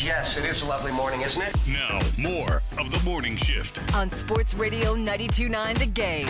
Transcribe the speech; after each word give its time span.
Yes, 0.00 0.36
it 0.38 0.44
is 0.44 0.62
a 0.62 0.66
lovely 0.66 0.92
morning, 0.92 1.22
isn't 1.22 1.42
it? 1.42 1.56
Now, 1.66 1.98
more 2.16 2.62
of 2.78 2.90
the 2.90 3.02
morning 3.04 3.34
shift. 3.34 3.80
on 3.94 4.10
Sports 4.12 4.54
Radio 4.54 4.94
92.9 4.94 5.78
The 5.78 5.86
Game. 5.86 6.28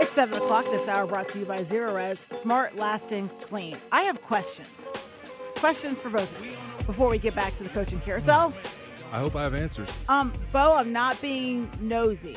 It's 0.00 0.12
7 0.12 0.40
o'clock 0.40 0.66
this 0.66 0.86
hour 0.86 1.06
brought 1.06 1.28
to 1.30 1.40
you 1.40 1.44
by 1.44 1.58
Zerorez 1.58 2.24
Smart, 2.32 2.76
Lasting, 2.76 3.28
Clean. 3.40 3.76
I 3.90 4.02
have 4.02 4.22
questions. 4.22 4.72
Questions 5.56 6.00
for 6.00 6.10
both 6.10 6.38
of 6.38 6.46
you 6.46 6.52
before 6.86 7.08
we 7.08 7.18
get 7.18 7.34
back 7.34 7.54
to 7.56 7.64
the 7.64 7.70
coaching 7.70 8.00
carousel. 8.00 8.52
I 9.12 9.18
hope 9.18 9.34
I 9.34 9.42
have 9.42 9.54
answers. 9.54 9.90
Um, 10.08 10.32
Beau, 10.52 10.74
I'm 10.74 10.92
not 10.92 11.20
being 11.20 11.68
nosy. 11.80 12.36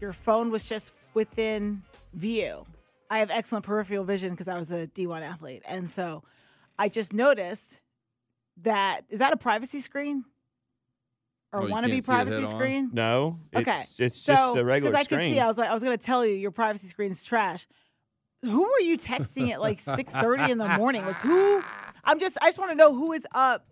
Your 0.00 0.12
phone 0.12 0.50
was 0.50 0.68
just 0.68 0.92
within 1.14 1.82
view. 2.14 2.64
I 3.10 3.18
have 3.18 3.30
excellent 3.30 3.64
peripheral 3.64 4.04
vision 4.04 4.30
because 4.30 4.46
I 4.46 4.56
was 4.58 4.70
a 4.70 4.86
D1 4.86 5.22
athlete. 5.22 5.62
And 5.66 5.88
so 5.90 6.22
I 6.78 6.88
just 6.88 7.12
noticed 7.12 7.78
that 8.62 9.02
is 9.08 9.18
that 9.18 9.32
a 9.32 9.36
privacy 9.36 9.80
screen? 9.80 10.24
Or 11.52 11.62
Oh, 11.62 11.66
you 11.66 11.74
wannabe 11.74 11.80
can't 11.90 11.90
see 11.92 11.96
it 11.96 12.04
privacy 12.04 12.34
head 12.36 12.44
on? 12.44 12.50
screen? 12.50 12.90
No, 12.92 13.38
Okay. 13.54 13.84
it's 13.98 14.16
so, 14.16 14.32
just 14.32 14.56
a 14.56 14.64
regular 14.64 14.92
screen. 14.92 14.92
Because 14.92 14.94
I 14.94 15.04
could 15.04 15.32
see, 15.32 15.40
I 15.40 15.46
was 15.46 15.58
like, 15.58 15.70
I 15.70 15.74
was 15.74 15.82
gonna 15.82 15.96
tell 15.96 16.24
you 16.24 16.34
your 16.34 16.50
privacy 16.50 16.88
screen's 16.88 17.24
trash. 17.24 17.66
Who 18.42 18.62
were 18.62 18.80
you 18.80 18.98
texting 18.98 19.50
at 19.52 19.60
like 19.60 19.80
six 19.80 20.12
thirty 20.12 20.50
in 20.50 20.58
the 20.58 20.68
morning? 20.68 21.04
Like 21.06 21.16
who? 21.16 21.62
I'm 22.04 22.20
just, 22.20 22.38
I 22.40 22.46
just 22.48 22.58
want 22.58 22.70
to 22.70 22.76
know 22.76 22.94
who 22.94 23.12
is 23.12 23.26
up. 23.32 23.66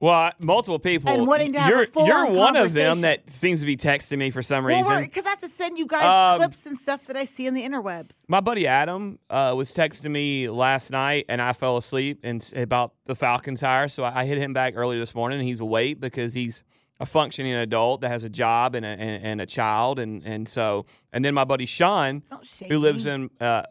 Well, 0.00 0.30
multiple 0.38 0.78
people. 0.78 1.10
And 1.12 1.26
wanting 1.26 1.52
to 1.54 1.60
have 1.60 1.70
you're 1.70 1.86
full-on 1.86 2.08
you're 2.08 2.26
one 2.30 2.56
of 2.56 2.72
them 2.72 3.00
that 3.02 3.30
seems 3.30 3.60
to 3.60 3.66
be 3.66 3.76
texting 3.76 4.18
me 4.18 4.30
for 4.30 4.42
some 4.42 4.64
Well, 4.64 4.76
reason. 4.76 5.02
because 5.04 5.26
I 5.26 5.30
have 5.30 5.38
to 5.38 5.48
send 5.48 5.78
you 5.78 5.86
guys 5.86 6.04
Um, 6.04 6.38
clips 6.38 6.66
and 6.66 6.76
stuff 6.76 7.06
that 7.06 7.16
I 7.16 7.24
see 7.24 7.46
in 7.46 7.54
the 7.54 7.62
interwebs. 7.62 8.24
My 8.28 8.40
buddy 8.40 8.66
Adam 8.66 9.18
uh, 9.30 9.54
was 9.56 9.72
texting 9.72 10.10
me 10.10 10.48
last 10.48 10.90
night, 10.90 11.26
and 11.28 11.40
I 11.40 11.52
fell 11.52 11.76
asleep 11.76 12.20
and 12.22 12.48
about 12.56 12.94
the 13.06 13.14
Falcons 13.14 13.60
hire. 13.60 13.88
So 13.88 14.04
I, 14.04 14.20
I 14.20 14.24
hit 14.26 14.38
him 14.38 14.52
back 14.52 14.74
early 14.76 14.98
this 14.98 15.14
morning, 15.14 15.38
and 15.38 15.48
he's 15.48 15.60
awake 15.60 16.00
because 16.00 16.34
he's 16.34 16.62
a 16.98 17.04
functioning 17.06 17.52
adult 17.54 18.00
that 18.00 18.08
has 18.10 18.24
a 18.24 18.28
job 18.30 18.74
and 18.74 18.86
a, 18.86 18.88
and, 18.88 19.24
and 19.24 19.40
a 19.40 19.46
child, 19.46 19.98
and 19.98 20.22
and 20.24 20.48
so 20.48 20.86
and 21.12 21.24
then 21.24 21.34
my 21.34 21.44
buddy 21.44 21.66
Sean, 21.66 22.22
who 22.68 22.78
lives 22.78 23.04
me 23.04 23.12
in. 23.12 23.30
Uh, 23.40 23.62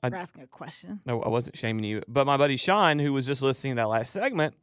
for 0.00 0.16
asking 0.16 0.42
a 0.42 0.46
question. 0.48 1.00
no, 1.06 1.22
I 1.22 1.28
wasn't 1.28 1.56
shaming 1.56 1.84
you, 1.84 2.02
but 2.08 2.26
my 2.26 2.36
buddy 2.36 2.56
Sean, 2.56 2.98
who 2.98 3.12
was 3.12 3.26
just 3.26 3.40
listening 3.42 3.76
to 3.76 3.82
that 3.82 3.88
last 3.88 4.10
segment, 4.12 4.54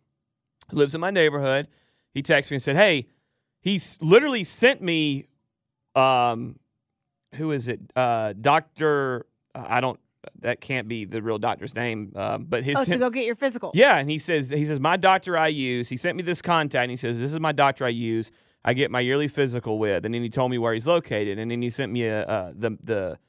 who 0.71 0.77
lives 0.77 0.93
in 0.95 1.01
my 1.01 1.11
neighborhood, 1.11 1.67
he 2.13 2.21
texted 2.23 2.51
me 2.51 2.55
and 2.55 2.63
said, 2.63 2.75
"Hey, 2.75 3.07
he 3.61 3.79
literally 4.01 4.43
sent 4.43 4.81
me, 4.81 5.27
um, 5.95 6.57
who 7.35 7.51
is 7.51 7.67
it? 7.67 7.79
Uh, 7.95 8.33
Doctor, 8.39 9.25
I 9.53 9.81
don't, 9.81 9.99
that 10.41 10.61
can't 10.61 10.87
be 10.87 11.05
the 11.05 11.21
real 11.21 11.37
doctor's 11.37 11.75
name, 11.75 12.13
um, 12.15 12.45
but 12.47 12.63
his 12.63 12.75
Oh, 12.77 12.85
to 12.85 12.97
go 12.97 13.09
get 13.09 13.25
your 13.25 13.35
physical. 13.35 13.71
yeah, 13.73 13.97
and 13.97 14.09
he 14.09 14.17
says 14.17 14.49
he 14.49 14.65
says 14.65 14.79
my 14.79 14.97
doctor 14.97 15.37
I 15.37 15.47
use. 15.47 15.89
He 15.89 15.97
sent 15.97 16.15
me 16.17 16.23
this 16.23 16.41
contact. 16.41 16.83
And 16.83 16.91
he 16.91 16.97
says 16.97 17.19
this 17.19 17.33
is 17.33 17.39
my 17.39 17.51
doctor 17.51 17.85
I 17.85 17.89
use. 17.89 18.31
I 18.63 18.73
get 18.73 18.91
my 18.91 18.99
yearly 18.99 19.27
physical 19.29 19.79
with, 19.79 20.03
and 20.05 20.13
then 20.13 20.21
he 20.21 20.29
told 20.29 20.51
me 20.51 20.57
where 20.57 20.73
he's 20.73 20.85
located, 20.87 21.39
and 21.39 21.49
then 21.49 21.61
he 21.61 21.69
sent 21.69 21.91
me 21.91 22.05
a 22.05 22.23
uh, 22.23 22.51
the 22.55 22.77
the 22.83 23.19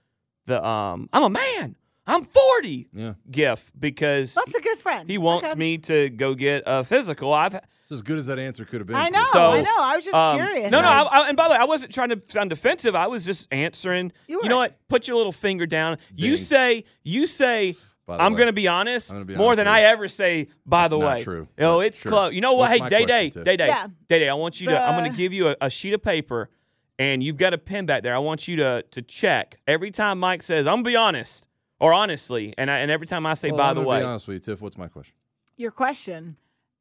the 0.46 0.64
um 0.66 1.08
I'm 1.12 1.22
a 1.22 1.30
man. 1.30 1.76
I'm 2.10 2.24
40 2.24 2.88
Yeah. 2.92 3.14
gift 3.30 3.70
because 3.78 4.34
That's 4.34 4.54
a 4.54 4.60
good 4.60 4.78
friend. 4.78 5.08
he 5.08 5.18
wants 5.18 5.48
Okay. 5.48 5.58
me 5.58 5.78
to 5.78 6.10
go 6.10 6.34
get 6.34 6.62
a 6.66 6.84
physical. 6.84 7.32
I've 7.32 7.54
It's 7.54 7.90
as 7.92 8.02
good 8.02 8.18
as 8.18 8.26
that 8.26 8.38
answer 8.38 8.64
could 8.64 8.80
have 8.80 8.86
been. 8.86 8.96
I 8.96 9.08
know. 9.08 9.26
So, 9.32 9.50
I 9.50 9.60
know. 9.62 9.76
I 9.78 9.96
was 9.96 10.04
just 10.04 10.16
um, 10.16 10.36
curious. 10.38 10.70
No, 10.70 10.80
no. 10.80 10.88
I- 10.88 11.02
I, 11.02 11.18
I, 11.22 11.28
and 11.28 11.36
by 11.36 11.44
the 11.48 11.54
way, 11.54 11.58
I 11.60 11.64
wasn't 11.64 11.92
trying 11.92 12.10
to 12.10 12.20
sound 12.28 12.50
defensive. 12.50 12.94
I 12.94 13.06
was 13.08 13.24
just 13.24 13.46
answering. 13.50 14.12
You 14.28 14.40
You, 14.42 14.48
know 14.48 14.58
what? 14.58 14.76
Put 14.88 15.08
your 15.08 15.16
little 15.16 15.32
finger 15.32 15.66
down. 15.66 15.98
You 16.14 16.36
say. 16.36 16.84
You 17.02 17.26
say. 17.26 17.76
I'm 18.08 18.34
going 18.34 18.46
to 18.48 18.52
be 18.52 18.66
honest. 18.66 19.12
Gonna 19.12 19.24
be 19.24 19.36
more 19.36 19.48
honest 19.52 19.58
than 19.58 19.68
I 19.68 19.82
ever 19.82 20.08
say. 20.08 20.48
By 20.66 20.82
That's 20.82 20.92
the 20.94 20.98
not 20.98 21.16
way, 21.18 21.22
true, 21.22 21.46
Oh, 21.60 21.78
but 21.78 21.86
it's 21.86 22.02
sure. 22.02 22.10
close. 22.10 22.34
You 22.34 22.40
know 22.40 22.54
what? 22.54 22.70
What's 22.70 22.82
hey, 22.92 22.98
Day 22.98 23.04
Day. 23.06 23.28
Day 23.30 23.56
Day, 23.56 23.66
Yeah. 23.68 23.86
Day 24.08 24.18
Day. 24.18 24.28
I 24.28 24.34
want 24.34 24.60
you 24.60 24.66
to. 24.68 24.80
I'm 24.80 24.98
going 24.98 25.08
to 25.12 25.16
give 25.16 25.32
you 25.32 25.48
a, 25.50 25.56
a 25.60 25.70
sheet 25.70 25.92
of 25.94 26.02
paper, 26.02 26.50
and 26.98 27.22
you've 27.22 27.36
got 27.36 27.54
a 27.54 27.58
pen 27.58 27.86
back 27.86 28.02
there. 28.02 28.12
I 28.14 28.18
want 28.18 28.48
you 28.48 28.56
to 28.56 28.82
to 28.90 29.00
check 29.02 29.60
every 29.68 29.92
time 29.92 30.18
Mike 30.18 30.42
says, 30.42 30.66
"I'm 30.66 30.76
gonna 30.78 30.82
be 30.84 30.96
honest" 30.96 31.44
or 31.80 31.92
honestly, 31.92 32.54
and 32.58 32.70
I, 32.70 32.78
and 32.78 32.90
every 32.90 33.06
time 33.06 33.26
I 33.26 33.34
say, 33.34 33.50
Well, 33.50 33.58
"By 33.58 33.70
I'm 33.70 33.74
the 33.76 33.80
gonna 33.80 33.88
way," 33.88 34.00
be 34.00 34.04
honest 34.04 34.26
with 34.28 34.34
you, 34.36 34.40
Tiff. 34.40 34.60
What's 34.60 34.78
my 34.78 34.88
question? 34.88 35.14
your 35.56 35.70
question 35.70 36.36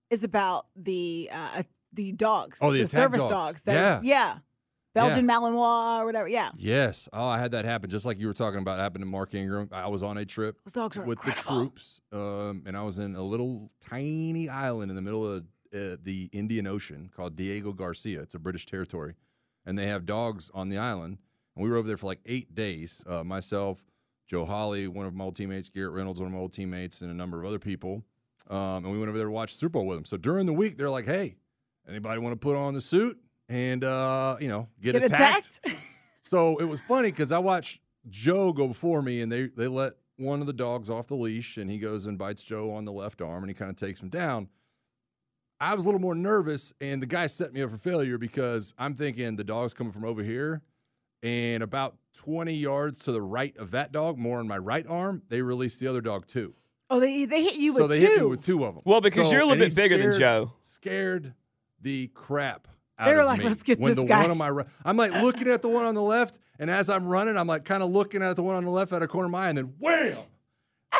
is 0.09 0.23
about 0.23 0.67
the 0.75 1.29
uh, 1.31 1.63
the 1.93 2.11
dogs. 2.13 2.59
Oh, 2.61 2.71
the 2.71 2.81
the 2.83 2.87
service 2.87 3.19
dogs. 3.19 3.31
dogs. 3.31 3.61
that- 3.63 4.03
Yeah. 4.03 4.15
yeah. 4.17 4.37
Belgian 4.95 5.27
Malinois 5.27 5.99
or 5.99 6.05
whatever. 6.05 6.27
Yeah. 6.27 6.51
Yes. 6.57 7.07
Oh, 7.13 7.27
I 7.27 7.37
had 7.39 7.51
that 7.51 7.63
happen 7.63 7.89
just 7.91 8.05
like 8.05 8.19
you 8.19 8.25
were 8.27 8.33
talking 8.33 8.59
about 8.59 8.79
happened 8.79 9.03
to 9.03 9.05
Mark 9.09 9.33
Ingram. 9.35 9.69
I 9.71 9.87
was 9.87 10.01
on 10.01 10.17
a 10.17 10.25
trip 10.25 10.57
Those 10.65 10.73
dogs 10.73 10.97
are 10.97 11.03
with 11.05 11.21
the 11.23 11.31
troops, 11.31 12.01
um, 12.11 12.63
and 12.65 12.75
I 12.75 12.81
was 12.81 12.97
in 12.99 13.15
a 13.15 13.21
little 13.21 13.69
tiny 13.87 14.49
island 14.49 14.89
in 14.91 14.95
the 14.95 15.01
middle 15.01 15.25
of 15.31 15.43
uh, 15.73 15.95
the 16.01 16.29
Indian 16.33 16.65
Ocean 16.67 17.09
called 17.15 17.35
Diego 17.35 17.71
Garcia. 17.71 18.21
It's 18.21 18.33
a 18.33 18.39
British 18.39 18.65
territory, 18.65 19.13
and 19.65 19.77
they 19.77 19.85
have 19.87 20.05
dogs 20.07 20.49
on 20.53 20.69
the 20.69 20.77
island. 20.79 21.19
And 21.55 21.63
we 21.63 21.69
were 21.69 21.77
over 21.77 21.87
there 21.87 21.97
for 21.97 22.07
like 22.07 22.19
eight 22.25 22.55
days. 22.55 23.03
Uh, 23.07 23.23
myself, 23.23 23.83
Joe 24.29 24.45
Hawley, 24.45 24.87
one 24.87 25.07
of 25.07 25.13
my 25.15 25.23
old 25.23 25.35
teammates, 25.35 25.69
Garrett 25.69 25.93
Reynolds, 25.93 26.19
one 26.19 26.27
of 26.27 26.33
my 26.33 26.39
old 26.39 26.53
teammates, 26.53 27.01
and 27.01 27.09
a 27.09 27.15
number 27.15 27.39
of 27.39 27.47
other 27.47 27.57
people. 27.57 28.03
Um, 28.47 28.85
and 28.85 28.91
we 28.91 28.99
went 28.99 29.09
over 29.09 29.17
there 29.17 29.27
to 29.27 29.33
watch 29.33 29.55
Super 29.55 29.73
Bowl 29.73 29.87
with 29.87 29.97
them. 29.97 30.05
So 30.05 30.17
during 30.17 30.45
the 30.45 30.53
week, 30.53 30.77
they're 30.77 30.89
like, 30.89 31.05
"Hey, 31.05 31.35
anybody 31.87 32.19
want 32.19 32.33
to 32.33 32.37
put 32.39 32.55
on 32.55 32.73
the 32.73 32.81
suit 32.81 33.19
and 33.47 33.83
uh, 33.83 34.37
you 34.39 34.47
know 34.47 34.67
get, 34.81 34.93
Get 34.93 35.03
attacked?" 35.03 35.59
attacked? 35.65 35.81
So 36.21 36.57
it 36.57 36.65
was 36.65 36.79
funny 36.81 37.09
because 37.09 37.31
I 37.31 37.39
watched 37.39 37.79
Joe 38.07 38.53
go 38.53 38.67
before 38.67 39.01
me, 39.01 39.21
and 39.21 39.31
they 39.31 39.47
they 39.47 39.67
let 39.67 39.93
one 40.17 40.41
of 40.41 40.47
the 40.47 40.53
dogs 40.53 40.87
off 40.87 41.07
the 41.07 41.15
leash, 41.15 41.57
and 41.57 41.71
he 41.71 41.79
goes 41.79 42.05
and 42.05 42.19
bites 42.19 42.43
Joe 42.43 42.71
on 42.71 42.85
the 42.85 42.91
left 42.91 43.19
arm, 43.19 43.41
and 43.41 43.49
he 43.49 43.55
kind 43.55 43.71
of 43.71 43.77
takes 43.77 43.99
him 43.99 44.09
down. 44.09 44.49
I 45.59 45.73
was 45.73 45.85
a 45.85 45.87
little 45.87 46.01
more 46.01 46.13
nervous, 46.13 46.71
and 46.79 47.01
the 47.01 47.07
guy 47.07 47.25
set 47.25 47.51
me 47.51 47.63
up 47.63 47.71
for 47.71 47.77
failure 47.77 48.19
because 48.19 48.75
I'm 48.77 48.93
thinking 48.93 49.37
the 49.37 49.43
dog's 49.43 49.73
coming 49.73 49.91
from 49.91 50.05
over 50.05 50.21
here, 50.21 50.61
and 51.23 51.63
about 51.63 51.97
20 52.19 52.53
yards 52.53 52.99
to 52.99 53.11
the 53.13 53.21
right 53.21 53.55
of 53.57 53.71
that 53.71 53.93
dog, 53.93 54.17
more 54.17 54.39
on 54.39 54.47
my 54.47 54.57
right 54.57 54.85
arm, 54.87 55.21
they 55.29 55.41
released 55.41 55.79
the 55.79 55.87
other 55.87 56.01
dog 56.01 56.27
too. 56.27 56.53
oh, 56.89 56.99
they 56.99 57.23
they 57.25 57.41
hit 57.43 57.55
you 57.55 57.73
so 57.75 57.83
with 57.83 57.91
they 57.91 57.99
two. 58.01 58.05
hit 58.07 58.19
me 58.19 58.25
with 58.25 58.41
two 58.45 58.65
of 58.65 58.75
them. 58.75 58.83
Well, 58.85 58.99
because 58.99 59.31
you're 59.31 59.39
a 59.41 59.45
little 59.45 59.63
bit 59.63 59.71
he 59.71 59.75
bigger 59.81 59.97
than 59.97 60.19
Joe. 60.19 60.51
Scared 60.59 61.33
the 61.81 62.07
crap 62.13 62.67
out 62.97 63.05
They 63.07 63.13
were 63.15 63.21
of 63.21 63.27
like, 63.27 63.39
me. 63.39 63.45
"Let's 63.45 63.63
get 63.63 63.79
when 63.79 63.91
this 63.95 64.03
the 64.03 64.05
guy." 64.07 64.21
one 64.21 64.31
on 64.31 64.37
my 64.37 64.49
right, 64.49 64.67
I'm 64.83 64.97
like 64.97 65.13
looking 65.13 65.47
at 65.47 65.61
the 65.61 65.69
one 65.69 65.85
on 65.85 65.95
the 65.95 66.01
left, 66.01 66.39
and 66.59 66.69
as 66.69 66.89
I'm 66.89 67.05
running, 67.05 67.37
I'm 67.37 67.47
like 67.47 67.63
kind 67.63 67.81
of 67.81 67.89
looking 67.89 68.21
at 68.21 68.35
the 68.35 68.43
one 68.43 68.55
on 68.55 68.65
the 68.65 68.69
left 68.69 68.91
out 68.91 69.01
of 69.01 69.07
corner 69.09 69.27
of 69.27 69.31
my 69.31 69.45
eye, 69.45 69.49
and 69.49 69.57
then 69.57 69.73
wham, 69.79 70.17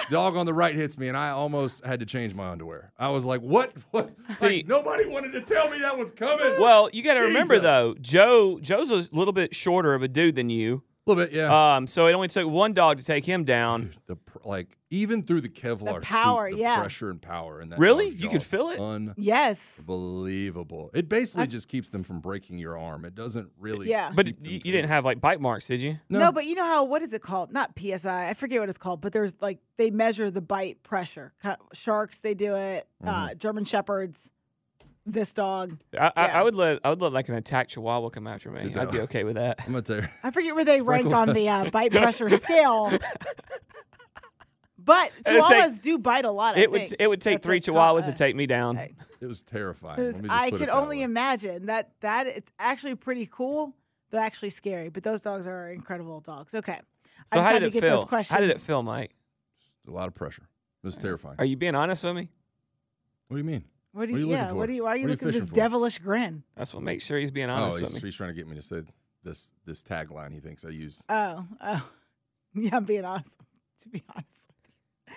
dog 0.10 0.38
on 0.38 0.46
the 0.46 0.54
right 0.54 0.74
hits 0.76 0.98
me, 0.98 1.10
and 1.10 1.18
I 1.18 1.32
almost 1.32 1.86
had 1.86 2.00
to 2.00 2.06
change 2.06 2.34
my 2.34 2.50
underwear. 2.50 2.94
I 2.98 3.10
was 3.10 3.26
like, 3.26 3.42
what? 3.42 3.74
What? 3.92 4.12
See- 4.38 4.46
like, 4.60 4.68
nobody 4.68 5.06
wanted 5.06 5.34
to 5.34 5.42
tell 5.42 5.70
me 5.70 5.80
that 5.80 5.98
was 5.98 6.14
coming. 6.14 6.60
Well, 6.62 6.90
you 6.94 7.04
got 7.04 7.16
to 7.16 7.22
remember 7.22 7.60
though, 7.60 7.96
Joe 8.00 8.60
Joe's 8.62 8.90
a 8.92 9.08
little 9.12 9.34
bit 9.34 9.54
shorter 9.54 9.94
of 9.94 10.02
a 10.04 10.08
dude 10.08 10.36
than 10.36 10.50
you. 10.50 10.84
A 11.10 11.14
little 11.14 11.26
bit, 11.26 11.36
yeah. 11.36 11.76
Um, 11.76 11.88
so 11.88 12.08
it 12.08 12.14
only 12.14 12.28
took 12.28 12.48
one 12.48 12.74
dog 12.74 12.98
to 12.98 13.04
take 13.04 13.26
him 13.26 13.44
down. 13.44 13.82
Dude, 13.82 13.98
the 14.08 14.16
pr- 14.16 14.38
like 14.44 14.78
even 14.90 15.24
through 15.24 15.42
the 15.42 15.50
Kevlar 15.50 15.96
the 15.96 16.02
power, 16.02 16.50
suit, 16.50 16.58
the 16.58 16.62
yeah. 16.62 16.80
pressure 16.80 17.10
and 17.10 17.22
power 17.22 17.62
in 17.62 17.70
that. 17.70 17.80
Really? 17.80 18.10
dog's 18.10 18.22
You 18.22 18.30
could 18.30 18.44
feel 18.44 18.70
it? 18.70 19.14
yes. 19.18 19.80
Unbelievable. 19.80 20.90
It 20.94 21.10
basically 21.10 21.48
just 21.48 21.68
keeps 21.68 21.90
them 21.90 22.04
from 22.04 22.20
breaking 22.20 22.58
your 22.58 22.78
arm. 22.78 23.06
It 23.06 23.16
doesn't 23.16 23.50
really. 23.60 23.90
Yeah. 23.90 24.12
But 24.14 24.28
keep 24.28 24.38
you, 24.46 24.60
them 24.60 24.62
you 24.66 24.72
didn't 24.72 24.90
have 24.90 25.06
like 25.06 25.22
bite 25.22 25.42
marks, 25.42 25.68
did 25.68 25.82
you? 25.82 26.00
No. 26.10 26.32
but 26.32 26.46
you 26.46 26.56
know 26.56 26.66
how 26.66 26.84
what 26.86 27.02
is 27.02 27.14
it 27.14 27.22
called? 27.22 27.52
Not 27.52 27.72
PSI. 27.78 28.30
I 28.30 28.34
forget 28.34 28.60
what 28.60 28.70
it's 28.70 28.78
called. 28.78 29.02
But 29.02 29.14
there's 29.14 29.36
like 29.42 29.60
they 29.78 29.92
measure 29.92 30.32
the 30.32 30.42
bite 30.42 30.82
pressure. 30.84 31.34
Sharks 31.74 32.20
they 32.20 32.34
do 32.34 32.56
it. 32.56 32.88
Mm-hmm. 33.04 33.10
Uh, 33.10 33.34
German 33.36 33.66
shepherds. 33.66 34.30
This 35.12 35.34
dog. 35.34 35.78
I, 36.00 36.12
I, 36.16 36.26
Yeah. 36.28 36.40
I 36.40 36.44
would 36.44 36.56
let 36.56 36.80
I 36.84 36.90
would 36.90 37.02
let 37.02 37.12
like 37.14 37.30
an 37.30 37.36
attack 37.36 37.70
chihuahua 37.70 38.10
come 38.10 38.28
after 38.28 38.52
me. 38.52 38.72
I'd 38.76 38.92
be 38.92 39.00
okay 39.02 39.24
with 39.24 39.36
that. 39.36 39.58
I'm 39.66 39.72
gonna 39.72 39.82
tell 39.82 39.98
you. 39.98 40.08
I 40.24 40.32
forget 40.32 40.54
where 40.56 40.66
they 40.66 40.82
ranked 40.82 41.14
on 41.14 41.34
the 41.34 41.50
uh, 41.56 41.70
bite 41.72 41.92
pressure 41.92 42.30
scale. 42.30 42.92
But 44.78 45.12
It'd 45.26 45.44
take- 45.46 45.64
chihuahuas 45.64 45.82
do 45.82 45.98
bite 45.98 46.26
a 46.26 46.32
lot. 46.32 46.56
I 46.58 46.62
It 46.62 46.72
would 46.72 46.96
it 47.00 47.08
would 47.08 47.22
take 47.22 47.36
That's 47.38 47.46
three 47.46 47.58
a 47.58 47.62
chihuahuas 47.62 48.04
uh, 48.04 48.12
to 48.12 48.14
take 48.14 48.36
me 48.36 48.46
down. 48.48 48.78
hey. 48.78 48.96
It 49.20 49.26
was 49.26 49.42
terrifying. 49.42 49.98
Because 49.98 50.16
Let 50.16 50.24
me 50.24 50.30
just 50.30 50.42
I 50.42 50.52
could 50.52 50.70
only 50.70 50.98
way. 50.98 51.04
imagine 51.04 51.66
that 51.66 51.92
that 52.00 52.28
it's 52.28 52.52
actually 52.60 52.96
pretty 52.96 53.28
cool, 53.32 53.76
but 54.12 54.20
actually 54.22 54.52
scary. 54.52 54.90
But 54.90 55.04
those 55.04 55.22
dogs 55.22 55.46
are 55.48 55.70
incredible 55.72 56.22
dogs. 56.22 56.56
Okay, 56.56 56.72
I 56.74 56.76
So 56.78 56.82
just 57.34 57.34
how 57.34 57.42
had 57.42 57.60
did 57.60 57.60
to 57.60 57.66
it 57.68 57.72
get 57.74 57.84
feel? 57.84 57.98
those 57.98 58.06
questions. 58.06 58.34
How 58.34 58.40
did 58.40 58.52
it 58.52 58.60
feel, 58.60 58.82
Mike? 58.84 59.12
a 59.88 59.92
lot 59.92 60.08
of 60.08 60.16
pressure. 60.16 60.44
It 60.84 60.88
was 60.88 60.98
terrifying. 60.98 61.36
Are 61.40 61.46
you 61.46 61.58
being 61.58 61.76
honest 61.76 62.04
with 62.04 62.16
me? 62.16 62.30
what 63.28 63.36
do 63.36 63.40
you 63.40 63.44
mean? 63.44 63.66
What 63.92 64.08
do 64.08 64.12
What 64.14 64.14
you, 64.14 64.16
are 64.16 64.20
you 64.20 64.26
looking 64.28 64.30
yeah? 64.32 64.48
for? 64.50 64.56
What 64.56 64.66
do 64.68 64.74
you? 64.74 64.84
Why 64.84 64.90
are 64.92 64.96
you 64.98 65.02
What 65.02 65.06
are 65.06 65.10
you 65.10 65.14
looking 65.14 65.28
at 65.30 65.34
this 65.34 65.50
for? 65.50 65.56
devilish 65.56 66.00
grin? 66.00 66.44
That's 66.56 66.74
what 66.74 66.84
makes 66.84 67.06
sure 67.06 67.18
he's 67.18 67.32
being 67.32 67.50
Oh, 67.50 67.54
honest 67.54 67.80
he's, 67.80 67.94
with 67.94 68.04
me. 68.04 68.08
he's 68.08 68.16
trying 68.16 68.30
to 68.30 68.36
get 68.36 68.48
me 68.48 68.56
to 68.56 68.62
say 68.62 68.82
this 69.24 69.52
this 69.66 69.84
tagline 69.84 70.34
he 70.34 70.40
thinks 70.40 70.64
I 70.64 70.70
use. 70.70 71.02
Oh, 71.10 71.46
oh, 71.64 71.90
yeah. 72.54 72.76
I'm 72.76 72.86
being 72.86 73.06
honest. 73.06 73.40
To 73.82 73.90
be 73.90 74.04
honest 74.14 74.48
with 74.48 74.58
you, 75.08 75.14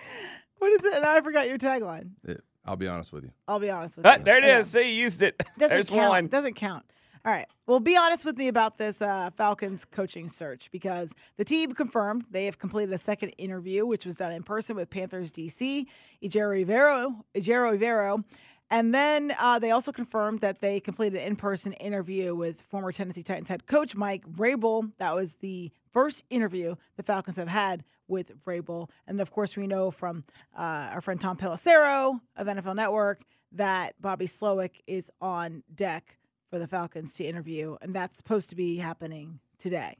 what 0.57 0.71
is 0.71 0.85
it? 0.85 0.93
And 0.95 1.05
I 1.05 1.19
forgot 1.21 1.47
your 1.49 1.57
tagline. 1.57 2.11
It, 2.23 2.41
I'll 2.65 2.77
be 2.77 2.87
honest 2.87 3.11
with 3.11 3.25
you. 3.25 3.31
I'll 3.47 3.59
be 3.59 3.69
honest 3.69 3.97
with 3.97 4.05
Ah, 4.05 4.15
you. 4.17 4.23
there 4.23 4.37
it 4.37 4.45
is. 4.45 4.49
Okay. 4.49 4.59
is. 4.59 4.67
See, 4.87 4.95
you 4.95 5.01
used 5.01 5.21
it. 5.21 5.37
Doesn't 5.59 5.75
There's 5.75 5.89
count. 5.89 6.09
one. 6.09 6.27
Doesn't 6.27 6.53
count. 6.55 6.85
All 7.25 7.31
right. 7.31 7.45
Well, 7.67 7.79
be 7.81 7.95
honest 7.97 8.23
with 8.25 8.37
me 8.37 8.47
about 8.47 8.77
this 8.77 9.01
uh, 9.01 9.29
Falcons 9.37 9.85
coaching 9.85 10.27
search 10.29 10.69
because 10.71 11.13
the 11.37 11.45
team 11.45 11.73
confirmed 11.73 12.23
they 12.31 12.45
have 12.45 12.57
completed 12.59 12.93
a 12.93 12.97
second 12.97 13.29
interview, 13.37 13.85
which 13.85 14.05
was 14.05 14.17
done 14.17 14.31
in 14.31 14.43
person 14.43 14.75
with 14.77 14.89
Panthers 14.89 15.29
DC, 15.31 15.85
Ejiro 16.23 16.65
Evero, 16.65 17.15
Ejiro 17.35 17.77
Evero. 17.77 18.23
And 18.69 18.93
then 18.93 19.35
uh, 19.39 19.59
they 19.59 19.71
also 19.71 19.91
confirmed 19.91 20.41
that 20.41 20.59
they 20.59 20.79
completed 20.79 21.21
an 21.21 21.27
in 21.27 21.35
person 21.35 21.73
interview 21.73 22.33
with 22.33 22.61
former 22.61 22.91
Tennessee 22.91 23.23
Titans 23.23 23.47
head 23.47 23.67
coach 23.67 23.95
Mike 23.95 24.25
Vrabel. 24.27 24.91
That 24.97 25.13
was 25.13 25.35
the 25.35 25.71
first 25.91 26.23
interview 26.29 26.75
the 26.95 27.03
Falcons 27.03 27.35
have 27.35 27.47
had 27.47 27.83
with 28.07 28.31
Vrabel. 28.43 28.89
And 29.07 29.21
of 29.21 29.31
course, 29.31 29.55
we 29.55 29.67
know 29.67 29.91
from 29.91 30.23
uh, 30.57 30.89
our 30.91 31.01
friend 31.01 31.21
Tom 31.21 31.37
Pelissero 31.37 32.19
of 32.35 32.47
NFL 32.47 32.75
Network 32.75 33.21
that 33.51 33.93
Bobby 34.01 34.25
Slowik 34.25 34.81
is 34.87 35.11
on 35.21 35.63
deck 35.73 36.17
for 36.49 36.59
the 36.59 36.67
Falcons 36.67 37.13
to 37.15 37.23
interview, 37.23 37.77
and 37.81 37.93
that's 37.95 38.17
supposed 38.17 38.49
to 38.49 38.55
be 38.55 38.77
happening 38.77 39.39
today. 39.57 39.97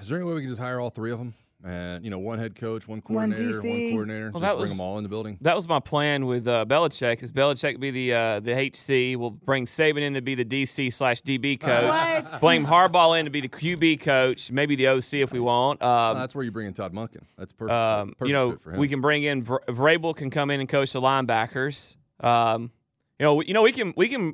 Is 0.00 0.08
there 0.08 0.18
any 0.18 0.26
way 0.26 0.34
we 0.34 0.40
can 0.40 0.50
just 0.50 0.60
hire 0.60 0.80
all 0.80 0.90
three 0.90 1.10
of 1.10 1.18
them? 1.18 1.34
And 1.62 2.02
you 2.04 2.10
know, 2.10 2.18
one 2.18 2.38
head 2.38 2.54
coach, 2.54 2.88
one 2.88 3.02
coordinator, 3.02 3.58
one, 3.60 3.66
DC. 3.68 3.90
coordinator. 3.90 4.30
Well, 4.30 4.32
just 4.32 4.42
that 4.42 4.48
bring 4.52 4.60
was- 4.60 4.70
them 4.70 4.80
all 4.80 4.96
in 4.96 5.02
the 5.02 5.10
building. 5.10 5.36
That 5.42 5.54
was 5.56 5.68
my 5.68 5.78
plan 5.78 6.24
with 6.24 6.48
uh, 6.48 6.64
Belichick. 6.66 7.22
Is 7.22 7.32
Belichick 7.32 7.78
be 7.78 7.90
the 7.90 8.14
uh, 8.14 8.40
the 8.40 8.54
HC? 8.54 9.18
We'll 9.18 9.30
bring 9.30 9.66
Saban 9.66 10.00
in 10.00 10.14
to 10.14 10.22
be 10.22 10.34
the 10.34 10.44
DC 10.44 10.92
slash 10.92 11.20
DB 11.22 11.60
coach. 11.60 12.24
What? 12.30 12.40
Blame 12.40 12.64
Harbaugh 12.64 13.18
in 13.18 13.26
to 13.26 13.30
be 13.30 13.42
the 13.42 13.48
QB 13.48 14.00
coach. 14.00 14.50
Maybe 14.50 14.74
the 14.74 14.88
OC 14.88 15.14
if 15.14 15.32
we 15.32 15.40
want. 15.40 15.82
Um, 15.82 16.16
that's 16.16 16.34
where 16.34 16.44
you 16.44 16.50
bring 16.50 16.66
in 16.66 16.72
Todd 16.72 16.94
Monken. 16.94 17.24
That's 17.36 17.52
perfect. 17.52 17.72
um, 17.74 18.08
perfect 18.18 18.28
you 18.28 18.32
know, 18.32 18.50
fit 18.52 18.60
for 18.62 18.72
him. 18.72 18.78
we 18.80 18.88
can 18.88 19.00
bring 19.02 19.22
in 19.24 19.44
Vr- 19.44 19.64
Vrabel 19.66 20.16
can 20.16 20.30
come 20.30 20.50
in 20.50 20.60
and 20.60 20.68
coach 20.68 20.92
the 20.92 21.00
linebackers. 21.00 21.96
Um, 22.20 22.70
you 23.18 23.24
know, 23.24 23.34
we- 23.34 23.46
you 23.46 23.52
know, 23.54 23.62
we 23.62 23.72
can 23.72 23.92
we 23.96 24.08
can 24.08 24.32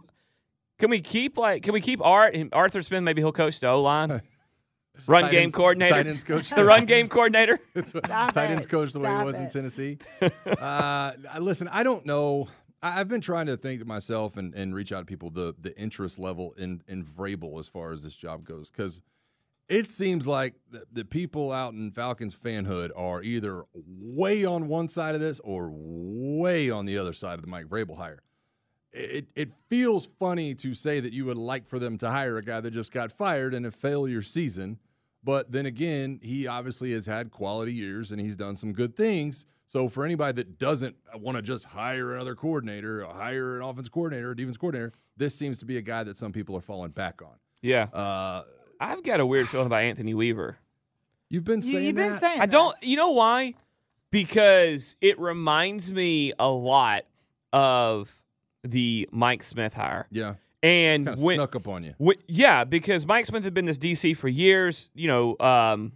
can 0.78 0.90
we 0.90 1.00
keep 1.00 1.36
like 1.36 1.62
can 1.64 1.72
we 1.72 1.80
keep 1.80 2.00
Art 2.04 2.36
Arthur 2.52 2.82
Smith? 2.82 3.02
Maybe 3.02 3.20
he'll 3.22 3.32
coach 3.32 3.58
the 3.58 3.68
O 3.68 3.82
line, 3.82 4.20
run 5.06 5.22
Tight 5.24 5.30
game 5.32 5.42
ends- 5.44 5.54
coordinator, 5.54 5.94
tight 5.94 6.06
ends 6.06 6.24
coach. 6.24 6.50
the 6.50 6.64
run 6.64 6.86
game 6.86 7.08
coordinator. 7.08 7.58
That's 7.74 7.94
what- 7.94 8.06
Stop 8.06 8.32
tight 8.32 8.50
ends 8.50 8.66
coach 8.66 8.92
the 8.92 9.00
way 9.00 9.06
Stop 9.08 9.20
he 9.20 9.26
was 9.26 9.38
in. 9.40 9.48
Tennessee. 9.48 9.98
uh, 10.60 11.12
listen, 11.40 11.68
I 11.68 11.82
don't 11.82 12.04
know. 12.06 12.48
I- 12.82 13.00
I've 13.00 13.08
been 13.08 13.20
trying 13.20 13.46
to 13.46 13.56
think 13.56 13.80
to 13.80 13.86
myself 13.86 14.36
and, 14.36 14.54
and 14.54 14.74
reach 14.74 14.92
out 14.92 15.00
to 15.00 15.04
people 15.06 15.30
the 15.30 15.54
the 15.58 15.76
interest 15.78 16.18
level 16.18 16.54
in 16.58 16.82
in 16.86 17.04
Vrabel 17.04 17.58
as 17.58 17.68
far 17.68 17.92
as 17.92 18.02
this 18.02 18.16
job 18.16 18.44
goes 18.44 18.70
because 18.70 19.00
it 19.68 19.90
seems 19.90 20.28
like 20.28 20.54
the, 20.70 20.84
the 20.92 21.04
people 21.04 21.50
out 21.50 21.72
in 21.72 21.90
Falcons 21.90 22.36
fanhood 22.36 22.90
are 22.94 23.20
either 23.22 23.64
way 23.74 24.44
on 24.44 24.68
one 24.68 24.86
side 24.86 25.16
of 25.16 25.20
this 25.20 25.40
or 25.40 25.70
way 25.72 26.70
on 26.70 26.84
the 26.86 26.96
other 26.98 27.12
side 27.12 27.34
of 27.34 27.42
the 27.42 27.48
Mike 27.48 27.66
Vrabel 27.66 27.96
hire. 27.96 28.22
It, 28.98 29.26
it 29.36 29.50
feels 29.68 30.06
funny 30.06 30.54
to 30.54 30.72
say 30.74 31.00
that 31.00 31.12
you 31.12 31.26
would 31.26 31.36
like 31.36 31.66
for 31.66 31.78
them 31.78 31.98
to 31.98 32.10
hire 32.10 32.38
a 32.38 32.42
guy 32.42 32.60
that 32.62 32.70
just 32.70 32.92
got 32.92 33.12
fired 33.12 33.52
in 33.52 33.64
a 33.66 33.70
failure 33.70 34.22
season. 34.22 34.78
But 35.22 35.52
then 35.52 35.66
again, 35.66 36.18
he 36.22 36.46
obviously 36.46 36.92
has 36.92 37.04
had 37.06 37.30
quality 37.30 37.74
years 37.74 38.10
and 38.10 38.20
he's 38.20 38.36
done 38.36 38.56
some 38.56 38.72
good 38.72 38.96
things. 38.96 39.44
So 39.66 39.88
for 39.88 40.04
anybody 40.04 40.32
that 40.36 40.58
doesn't 40.58 40.96
want 41.14 41.36
to 41.36 41.42
just 41.42 41.66
hire 41.66 42.14
another 42.14 42.34
coordinator, 42.36 43.04
or 43.04 43.12
hire 43.12 43.56
an 43.56 43.62
offense 43.62 43.88
coordinator, 43.88 44.30
a 44.30 44.36
defense 44.36 44.56
coordinator, 44.56 44.92
this 45.16 45.34
seems 45.34 45.58
to 45.58 45.66
be 45.66 45.76
a 45.76 45.82
guy 45.82 46.04
that 46.04 46.16
some 46.16 46.32
people 46.32 46.56
are 46.56 46.60
falling 46.60 46.92
back 46.92 47.20
on. 47.20 47.34
Yeah, 47.62 47.88
Uh, 47.92 48.44
I've 48.80 49.02
got 49.02 49.18
a 49.20 49.26
weird 49.26 49.48
feeling 49.48 49.66
about 49.66 49.82
Anthony 49.82 50.14
Weaver. 50.14 50.58
you've 51.28 51.42
been 51.44 51.60
saying 51.60 51.74
You, 51.74 51.80
saying 51.80 51.86
have 51.86 51.96
been 51.96 52.12
that? 52.12 52.20
saying 52.20 52.40
I 52.40 52.46
don't. 52.46 52.74
this. 52.80 52.88
You 52.88 52.96
know 52.96 53.10
why? 53.10 53.54
Because 54.10 54.96
it 55.00 55.18
reminds 55.18 55.90
me 55.90 56.32
a 56.38 56.48
lot 56.48 57.04
of 57.52 58.15
the 58.66 59.08
Mike 59.12 59.42
Smith 59.42 59.74
hire. 59.74 60.06
yeah, 60.10 60.34
And 60.62 61.06
kind 61.06 61.18
snuck 61.18 61.54
up 61.56 61.68
on 61.68 61.84
you. 61.84 61.94
when- 61.98 62.16
yeah, 62.26 62.64
because 62.64 63.06
Mike 63.06 63.26
Smith 63.26 63.44
had 63.44 63.54
been 63.54 63.66
this 63.66 63.78
DC 63.78 64.16
for 64.16 64.28
years. 64.28 64.90
You 64.94 65.08
know, 65.08 65.36
um, 65.38 65.92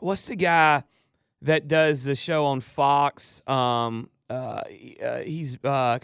what's 0.00 0.26
the 0.26 0.36
guy 0.36 0.84
that 1.42 1.68
does 1.68 2.04
the 2.04 2.14
show 2.14 2.44
on 2.46 2.60
Fox? 2.60 3.42
Um, 3.46 4.08
uh, 4.30 4.62
uh, 5.04 5.18
he's 5.20 5.58
uh, 5.64 5.98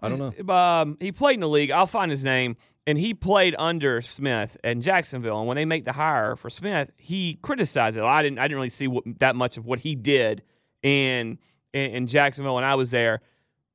I 0.00 0.08
don't 0.08 0.18
know. 0.46 0.54
um, 0.54 0.96
he 1.00 1.12
played 1.12 1.34
in 1.34 1.40
the 1.40 1.48
league. 1.48 1.70
I'll 1.70 1.86
find 1.86 2.10
his 2.10 2.24
name. 2.24 2.56
And 2.84 2.98
he 2.98 3.14
played 3.14 3.54
under 3.60 4.02
Smith 4.02 4.56
in 4.64 4.82
Jacksonville. 4.82 5.38
And 5.38 5.46
when 5.46 5.54
they 5.56 5.64
make 5.64 5.84
the 5.84 5.92
hire 5.92 6.34
for 6.34 6.50
Smith, 6.50 6.90
he 6.96 7.34
criticized 7.40 7.96
it. 7.96 8.02
I 8.02 8.22
didn't. 8.24 8.40
I 8.40 8.42
didn't 8.48 8.56
really 8.56 8.70
see 8.70 8.88
what, 8.88 9.04
that 9.20 9.36
much 9.36 9.56
of 9.56 9.64
what 9.64 9.78
he 9.80 9.94
did 9.94 10.42
in, 10.82 11.38
in 11.72 11.90
in 11.92 12.06
Jacksonville 12.08 12.56
when 12.56 12.64
I 12.64 12.74
was 12.74 12.90
there. 12.90 13.20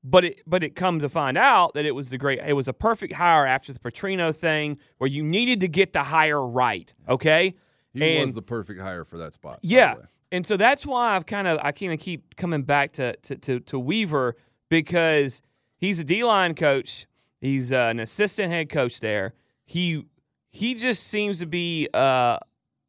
But 0.10 0.24
it 0.24 0.42
but 0.48 0.64
it 0.64 0.74
comes 0.76 1.04
to 1.04 1.10
find 1.10 1.38
out 1.38 1.74
that 1.74 1.86
it 1.86 1.92
was 1.92 2.10
the 2.10 2.18
great. 2.18 2.40
It 2.40 2.54
was 2.54 2.68
a 2.70 2.74
perfect 2.74 3.14
hire 3.14 3.46
after 3.46 3.74
the 3.74 3.80
Petrino 3.80 4.34
thing, 4.34 4.78
where 5.00 5.10
you 5.10 5.22
needed 5.22 5.60
to 5.60 5.68
get 5.68 5.92
the 5.92 6.04
hire 6.04 6.42
right. 6.42 6.94
Okay. 7.10 7.56
He 7.94 8.16
and- 8.16 8.24
was 8.26 8.34
the 8.34 8.42
perfect 8.42 8.80
hire 8.80 9.04
for 9.04 9.18
that 9.18 9.34
spot. 9.34 9.60
yeah. 9.62 9.96
And 10.32 10.46
so 10.46 10.58
that's 10.58 10.86
why 10.86 11.16
I've 11.16 11.26
kind 11.26 11.48
of 11.48 11.60
I 11.64 11.72
kind 11.72 11.94
of 11.94 12.00
keep 12.00 12.36
coming 12.36 12.64
back 12.64 12.94
to, 12.94 13.16
to 13.16 13.36
to 13.38 13.60
to 13.62 13.80
Weaver 13.80 14.36
because 14.70 15.42
he's 15.78 16.00
a 16.00 16.04
D 16.04 16.24
line 16.24 16.54
coach. 16.54 17.08
He's 17.40 17.72
uh, 17.72 17.88
an 17.92 18.00
assistant 18.00 18.52
head 18.52 18.70
coach 18.70 19.00
there. 19.00 19.34
He 19.66 20.06
he 20.52 20.74
just 20.76 21.04
seems 21.04 21.38
to 21.40 21.46
be 21.46 21.88
uh 21.94 22.38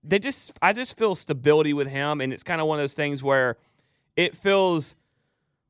they 0.03 0.19
just 0.19 0.53
I 0.63 0.73
just 0.73 0.97
feel 0.97 1.15
stability 1.15 1.73
with 1.73 1.89
him 1.89 2.21
and 2.21 2.33
it's 2.33 2.43
kind 2.43 2.61
of 2.61 2.67
one 2.67 2.79
of 2.79 2.83
those 2.83 2.95
things 2.95 3.23
where 3.23 3.57
it 4.17 4.37
feels 4.37 4.97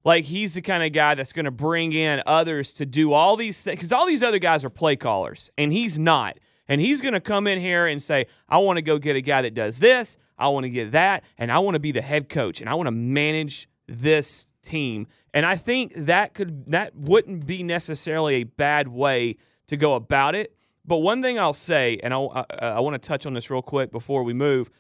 like 0.05 0.25
he's 0.25 0.55
the 0.55 0.63
kind 0.63 0.83
of 0.83 0.93
guy 0.93 1.15
that's 1.15 1.33
going 1.33 1.45
to 1.45 1.51
bring 1.51 1.93
in 1.93 2.23
others 2.27 2.73
to 2.75 2.87
do 2.87 3.13
all 3.13 3.37
these 3.37 3.63
things 3.63 3.77
because 3.77 3.93
all 3.93 4.07
these 4.07 4.23
other 4.23 4.39
guys 4.39 4.65
are 4.65 4.71
play 4.71 4.97
callers 4.97 5.51
and 5.59 5.73
he's 5.73 5.99
not. 5.99 6.39
And 6.71 6.81
he's 6.81 7.01
going 7.01 7.15
to 7.15 7.21
come 7.21 7.47
in 7.47 7.61
here 7.61 7.87
and 7.87 8.03
say 8.03 8.27
i 8.49 8.59
want 8.59 8.77
to 8.77 8.83
go 8.83 8.99
get 8.99 9.17
a 9.17 9.21
guy 9.21 9.43
that 9.43 9.55
does 9.55 9.79
this 9.79 10.17
i 10.39 10.49
want 10.49 10.65
to 10.65 10.71
get 10.71 10.93
that 10.93 11.25
and 11.39 11.51
i 11.51 11.59
want 11.59 11.75
to 11.75 11.81
be 11.81 11.93
the 11.93 12.03
head 12.03 12.29
coach 12.29 12.61
and 12.61 12.69
i 12.69 12.75
want 12.75 12.87
to 12.87 12.93
manage 12.93 13.69
this 13.87 14.47
team. 14.63 15.07
And 15.35 15.47
i 15.47 15.57
think 15.57 15.95
that 15.95 16.35
could 16.35 16.67
that 16.67 16.95
wouldn't 16.95 17.47
be 17.47 17.63
necessarily 17.63 18.37
a 18.37 18.45
bad 18.45 18.89
way 18.89 19.37
to 19.69 19.77
go 19.77 19.95
about 19.95 20.35
it. 20.35 20.55
But 20.85 20.99
one 20.99 21.23
thing 21.23 21.39
i'll 21.39 21.55
say 21.55 21.99
and 22.03 22.15
i, 22.15 22.19
I, 22.19 22.45
I 22.59 22.81
want 22.81 23.01
to 23.01 23.07
touch 23.07 23.27
on 23.27 23.35
this 23.35 23.51
real 23.51 23.63
quick 23.63 23.91
before 23.91 24.23
we 24.23 24.33
move. 24.33 24.71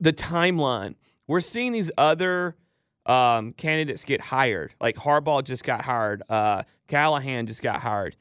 The 0.00 0.12
timeline. 0.12 0.94
We're 1.26 1.40
seeing 1.40 1.72
these 1.72 1.90
other 1.96 2.56
um, 3.06 3.52
candidates 3.52 4.04
get 4.04 4.20
hired. 4.20 4.74
Like 4.80 4.96
Harbaugh 4.96 5.44
just 5.44 5.64
got 5.64 5.82
hired. 5.82 6.22
Uh, 6.28 6.62
Callahan 6.88 7.46
just 7.46 7.62
got 7.62 7.80
hired. 7.80 8.16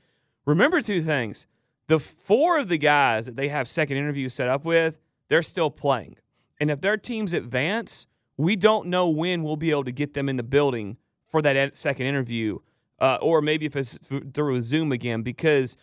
Remember 0.45 0.81
two 0.81 1.01
things: 1.01 1.45
the 1.87 1.99
four 1.99 2.59
of 2.59 2.67
the 2.67 2.77
guys 2.77 3.25
that 3.25 3.35
they 3.35 3.49
have 3.49 3.67
second 3.67 3.97
interviews 3.97 4.33
set 4.33 4.47
up 4.47 4.65
with, 4.65 4.99
they're 5.29 5.43
still 5.43 5.69
playing, 5.69 6.15
and 6.59 6.71
if 6.71 6.81
their 6.81 6.97
teams 6.97 7.33
advance, 7.33 8.07
we 8.37 8.55
don't 8.55 8.87
know 8.87 9.07
when 9.07 9.43
we'll 9.43 9.55
be 9.55 9.71
able 9.71 9.83
to 9.83 9.91
get 9.91 10.13
them 10.13 10.27
in 10.27 10.37
the 10.37 10.43
building 10.43 10.97
for 11.27 11.41
that 11.41 11.75
second 11.75 12.05
interview, 12.05 12.59
uh, 12.99 13.17
or 13.21 13.41
maybe 13.41 13.65
if 13.65 13.75
it's 13.75 13.97
th- 13.97 14.23
through 14.33 14.61
Zoom 14.61 14.91
again, 14.91 15.21
because 15.21 15.77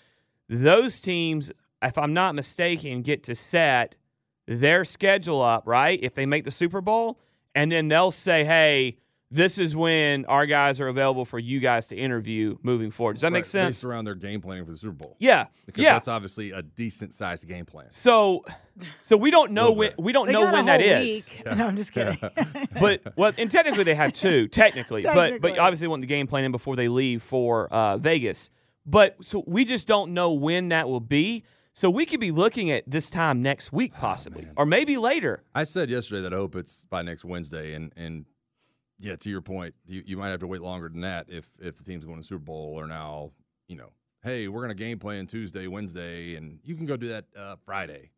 those 0.49 1.01
teams, 1.01 1.53
if 1.83 1.97
I'm 1.97 2.13
not 2.13 2.35
mistaken, 2.35 3.03
get 3.03 3.23
to 3.25 3.35
set 3.35 3.95
their 4.47 4.85
schedule 4.85 5.43
up 5.43 5.63
right 5.67 5.99
if 6.03 6.15
they 6.15 6.27
make 6.27 6.45
the 6.45 6.51
Super 6.51 6.81
Bowl 6.81 7.21
and 7.55 7.71
then 7.73 7.89
they'll 7.89 8.11
say, 8.11 8.45
"Hey, 8.45 8.99
this 9.31 9.59
is 9.59 9.77
when 9.77 10.25
our 10.27 10.47
guys 10.47 10.81
are 10.81 10.89
available 10.89 11.25
for 11.25 11.39
you 11.39 11.61
guys 11.61 11.89
to 11.89 11.97
interview 11.97 12.57
moving 12.63 12.91
forward." 12.91 13.15
Does 13.15 13.23
that 13.23 13.33
make 13.33 13.47
sense? 13.47 13.79
Based 13.79 13.85
around 13.85 14.05
their 14.05 14.15
game 14.15 14.41
planning 14.41 14.65
for 14.65 14.71
the 14.73 14.77
Super 14.79 14.93
Bowl. 14.95 15.17
Yeah, 15.19 15.47
Because 15.67 15.83
yeah. 15.83 15.93
that's 15.95 16.09
obviously 16.09 16.51
a 16.53 16.63
decent 16.63 17.13
sized 17.15 17.47
game 17.49 17.67
plan. 17.67 17.91
So, 17.91 18.45
so 19.03 19.17
we 19.17 19.31
don't 19.31 19.53
know 19.53 19.73
when 19.73 19.91
bit. 19.91 19.99
we 20.01 20.13
don't 20.13 20.27
They 20.27 20.33
know 20.33 20.43
got 20.45 20.55
when 20.55 20.67
that 20.67 20.81
whole 20.81 20.91
is. 20.91 21.31
week. 21.31 21.43
No, 21.57 21.67
I'm 21.67 21.77
just 21.77 21.93
kidding. 21.93 22.19
But 22.81 23.03
well, 23.17 23.33
and 23.37 23.51
technically 23.51 23.85
they 23.85 23.95
have 23.95 24.13
two, 24.13 24.49
technically, 24.49 25.03
but 25.03 25.41
but 25.41 25.59
obviously 25.59 25.85
they 25.85 25.89
want 25.89 26.03
the 26.03 26.07
game 26.07 26.27
plan 26.27 26.45
in 26.45 26.53
before 26.53 26.77
they 26.77 26.89
leave 26.89 27.23
for 27.23 27.69
uh, 27.73 27.97
Vegas. 27.99 28.51
But 28.87 29.17
so 29.23 29.45
we 29.47 29.65
just 29.67 29.87
don't 29.87 30.15
know 30.15 30.33
when 30.33 30.69
that 30.71 30.89
will 30.89 31.01
be. 31.01 31.45
So 31.79 31.89
we 31.91 32.07
could 32.07 32.19
be 32.19 32.33
looking 32.33 32.73
at 32.73 32.83
this 32.91 33.09
time 33.09 33.41
next 33.41 33.73
week, 33.73 33.95
possibly, 33.95 34.49
or 34.57 34.67
maybe 34.67 34.97
later. 34.97 35.45
I 35.55 35.63
said 35.63 35.91
yesterday 35.91 36.23
that 36.23 36.35
I 36.35 36.37
hope 36.37 36.57
it's 36.57 36.85
by 36.91 37.03
next 37.03 37.25
Wednesday, 37.25 37.73
and 37.73 37.93
and 37.97 38.25
yeah, 38.99 39.15
to 39.15 39.31
your 39.31 39.43
point, 39.43 39.77
you, 39.87 40.03
you 40.05 40.17
might 40.17 40.31
have 40.31 40.41
to 40.41 40.49
wait 40.49 40.61
longer 40.61 40.89
than 40.89 41.03
that 41.03 41.27
if 41.31 41.47
if 41.61 41.79
the 41.79 41.85
team's 41.85 42.05
going 42.05 42.17
to 42.17 42.23
the 42.23 42.27
Super 42.27 42.45
Bowl 42.45 42.75
or 42.75 42.89
now, 42.89 43.31
you 43.69 43.77
know, 43.77 43.91
hey, 44.25 44.49
we're 44.49 44.59
going 44.59 44.77
to 44.77 44.83
game 44.83 44.99
plan 44.99 45.29
Tuesday, 45.29 45.69
Wednesday, 45.69 46.35
and 46.35 46.59
you 46.65 46.75
can 46.75 46.85
go 46.85 46.97
do 46.97 47.11
that 47.11 47.27
uh, 47.39 47.55
Friday. 47.65 48.11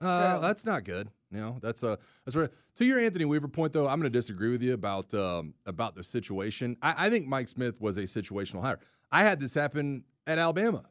Uh, 0.00 0.34
True. 0.34 0.42
that's 0.42 0.64
not 0.64 0.84
good. 0.84 1.08
You 1.32 1.40
know, 1.40 1.58
that's 1.60 1.82
a 1.82 1.98
that's 2.24 2.36
right. 2.36 2.50
To 2.76 2.84
your 2.84 3.00
Anthony 3.00 3.24
Weaver 3.24 3.48
point, 3.48 3.72
though, 3.72 3.88
I'm 3.88 3.98
going 3.98 4.12
to 4.12 4.16
disagree 4.16 4.52
with 4.52 4.62
you 4.62 4.72
about 4.72 5.12
um, 5.14 5.54
about 5.66 5.96
the 5.96 6.04
situation. 6.04 6.76
I, 6.80 7.06
I 7.06 7.10
think 7.10 7.26
Mike 7.26 7.48
Smith 7.48 7.80
was 7.80 7.96
a 7.96 8.02
situational 8.02 8.60
hire. 8.60 8.78
I 9.10 9.24
had 9.24 9.40
this 9.40 9.54
happen 9.54 10.04
at 10.28 10.38
Alabama. 10.38 10.84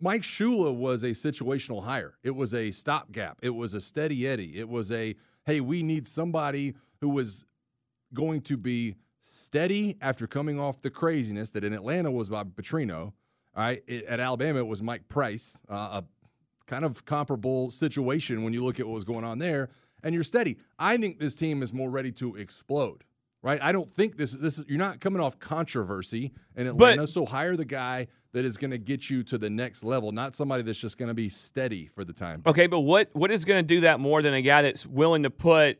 Mike 0.00 0.22
Shula 0.22 0.74
was 0.74 1.02
a 1.02 1.10
situational 1.10 1.84
hire. 1.84 2.14
It 2.22 2.36
was 2.36 2.54
a 2.54 2.70
stopgap. 2.70 3.38
It 3.42 3.50
was 3.50 3.74
a 3.74 3.80
steady 3.80 4.26
Eddie. 4.26 4.58
It 4.58 4.68
was 4.68 4.92
a 4.92 5.16
hey, 5.44 5.60
we 5.60 5.82
need 5.82 6.06
somebody 6.06 6.74
who 7.00 7.08
was 7.08 7.46
going 8.12 8.42
to 8.42 8.56
be 8.56 8.96
steady 9.20 9.96
after 10.00 10.26
coming 10.26 10.60
off 10.60 10.82
the 10.82 10.90
craziness 10.90 11.50
that 11.52 11.64
in 11.64 11.72
Atlanta 11.72 12.10
was 12.10 12.28
Bob 12.28 12.54
Petrino. 12.54 13.12
All 13.56 13.64
right, 13.64 13.80
it, 13.86 14.04
at 14.04 14.20
Alabama, 14.20 14.60
it 14.60 14.66
was 14.66 14.82
Mike 14.82 15.08
Price, 15.08 15.60
uh, 15.68 16.02
a 16.02 16.04
kind 16.66 16.84
of 16.84 17.04
comparable 17.04 17.70
situation 17.70 18.44
when 18.44 18.52
you 18.52 18.62
look 18.62 18.78
at 18.78 18.86
what 18.86 18.94
was 18.94 19.04
going 19.04 19.24
on 19.24 19.38
there, 19.38 19.70
and 20.02 20.14
you're 20.14 20.22
steady. 20.22 20.58
I 20.78 20.96
think 20.96 21.18
this 21.18 21.34
team 21.34 21.62
is 21.62 21.72
more 21.72 21.90
ready 21.90 22.12
to 22.12 22.36
explode. 22.36 23.04
Right, 23.40 23.62
I 23.62 23.70
don't 23.70 23.88
think 23.88 24.16
this. 24.16 24.32
This 24.32 24.58
is 24.58 24.64
you're 24.68 24.78
not 24.78 24.98
coming 25.00 25.22
off 25.22 25.38
controversy 25.38 26.32
in 26.56 26.66
Atlanta, 26.66 27.06
so 27.06 27.24
hire 27.24 27.56
the 27.56 27.64
guy 27.64 28.08
that 28.32 28.44
is 28.44 28.56
going 28.56 28.72
to 28.72 28.78
get 28.78 29.08
you 29.08 29.22
to 29.24 29.38
the 29.38 29.48
next 29.48 29.84
level, 29.84 30.10
not 30.10 30.34
somebody 30.34 30.64
that's 30.64 30.80
just 30.80 30.98
going 30.98 31.08
to 31.08 31.14
be 31.14 31.28
steady 31.28 31.86
for 31.86 32.04
the 32.04 32.12
time. 32.12 32.42
Okay, 32.46 32.66
but 32.66 32.80
what 32.80 33.10
what 33.12 33.30
is 33.30 33.44
going 33.44 33.62
to 33.62 33.66
do 33.66 33.82
that 33.82 34.00
more 34.00 34.22
than 34.22 34.34
a 34.34 34.42
guy 34.42 34.62
that's 34.62 34.84
willing 34.84 35.22
to 35.22 35.30
put? 35.30 35.78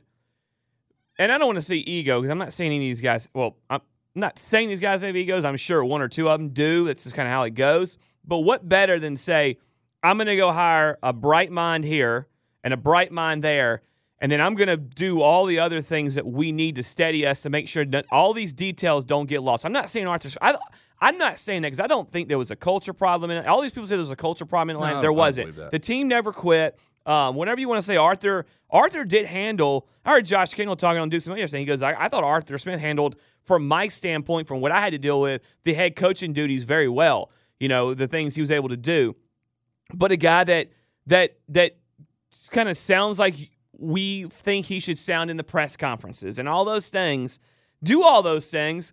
And 1.19 1.33
I 1.33 1.39
don't 1.39 1.49
want 1.49 1.59
to 1.59 1.63
say 1.63 1.77
ego 1.77 2.21
because 2.21 2.31
I'm 2.31 2.39
not 2.39 2.53
saying 2.53 2.71
any 2.71 2.87
of 2.87 2.91
these 2.91 3.01
guys. 3.01 3.29
Well, 3.35 3.57
I'm 3.69 3.81
not 4.15 4.39
saying 4.39 4.69
these 4.69 4.79
guys 4.79 5.03
have 5.03 5.17
egos. 5.17 5.45
I'm 5.45 5.57
sure 5.57 5.85
one 5.85 6.01
or 6.01 6.09
two 6.09 6.29
of 6.29 6.39
them 6.39 6.51
do. 6.51 6.87
That's 6.87 7.03
just 7.03 7.17
kind 7.17 7.27
of 7.27 7.33
how 7.33 7.43
it 7.43 7.57
goes. 7.57 7.97
But 8.25 8.39
what 8.39 8.69
better 8.69 9.01
than 9.01 9.17
say, 9.17 9.59
I'm 10.03 10.17
going 10.17 10.29
to 10.29 10.37
go 10.37 10.53
hire 10.53 10.97
a 11.03 11.13
bright 11.13 11.51
mind 11.51 11.85
here 11.85 12.29
and 12.63 12.73
a 12.73 12.77
bright 12.77 13.11
mind 13.11 13.43
there, 13.43 13.83
and 14.21 14.33
then 14.33 14.41
I'm 14.41 14.55
going 14.55 14.69
to 14.69 14.77
do 14.77 15.23
all 15.23 15.47
the 15.47 15.61
other 15.61 15.81
things 15.81 16.17
that 16.17 16.27
we 16.27 16.51
need 16.51 16.75
to 16.77 16.83
steady 16.83 17.27
us 17.27 17.43
to 17.43 17.51
make 17.51 17.69
sure 17.69 17.85
that 17.87 18.05
all 18.11 18.33
these 18.33 18.53
details 18.53 19.05
don't 19.05 19.29
get 19.29 19.43
lost. 19.43 19.65
I'm 19.65 19.73
not 19.73 19.89
saying 19.91 20.07
Arthur. 20.07 20.31
I, 20.43 20.57
I'm 21.01 21.19
not 21.19 21.39
saying 21.39 21.63
that 21.63 21.69
because 21.69 21.83
I 21.83 21.87
don't 21.87 22.11
think 22.11 22.29
there 22.29 22.39
was 22.39 22.51
a 22.51 22.57
culture 22.57 22.93
problem. 22.93 23.31
In, 23.31 23.39
it. 23.39 23.47
all 23.47 23.63
these 23.63 23.71
people 23.71 23.87
say 23.87 23.95
there 23.95 24.01
was 24.01 24.11
a 24.11 24.17
culture 24.17 24.45
problem 24.45 24.71
in 24.71 24.77
Atlanta. 24.77 24.97
No, 24.97 25.03
there 25.03 25.13
wasn't. 25.13 25.55
The 25.71 25.79
team 25.79 26.09
never 26.09 26.33
quit. 26.33 26.79
Um, 27.07 27.37
whenever 27.37 27.61
you 27.61 27.69
want 27.69 27.81
to 27.81 27.87
say 27.87 27.97
Arthur, 27.97 28.45
Arthur 28.71 29.05
did 29.05 29.27
handle. 29.27 29.89
I 30.05 30.11
heard 30.11 30.27
Josh 30.27 30.53
Kendall 30.53 30.77
talking 30.77 31.01
on 31.01 31.09
Duke 31.09 31.23
Smith 31.23 31.39
yesterday. 31.39 31.61
He 31.61 31.67
goes, 31.67 31.81
I, 31.81 31.95
I 31.97 32.09
thought 32.09 32.25
Arthur 32.25 32.59
Smith 32.59 32.81
handled, 32.81 33.17
from 33.45 33.67
my 33.67 33.89
standpoint, 33.89 34.47
from 34.47 34.61
what 34.61 34.73
I 34.73 34.81
had 34.81 34.91
to 34.91 34.99
deal 34.99 35.21
with, 35.21 35.43
the 35.65 35.73
head 35.73 35.97
coaching 35.97 36.35
duties 36.35 36.65
very 36.65 36.89
well. 36.89 37.31
You 37.61 37.69
know, 37.69 37.95
the 37.95 38.07
things 38.07 38.35
he 38.35 38.43
was 38.43 38.51
able 38.51 38.69
to 38.69 38.77
do. 38.77 39.17
But 39.95 40.13
a 40.13 40.17
guy 40.17 40.45
that 40.45 40.71
that 41.07 41.39
that 41.49 41.77
kind 42.51 42.69
of 42.69 42.77
sounds 42.77 43.19
like 43.19 43.37
we 43.79 44.25
think 44.29 44.67
he 44.67 44.81
should 44.81 44.99
sound 44.99 45.31
in 45.31 45.37
the 45.37 45.45
press 45.45 45.77
conferences 45.77 46.39
and 46.39 46.49
all 46.49 46.65
those 46.65 46.89
things, 46.89 47.39
do 47.83 48.03
all 48.03 48.23
those 48.23 48.51
things, 48.51 48.93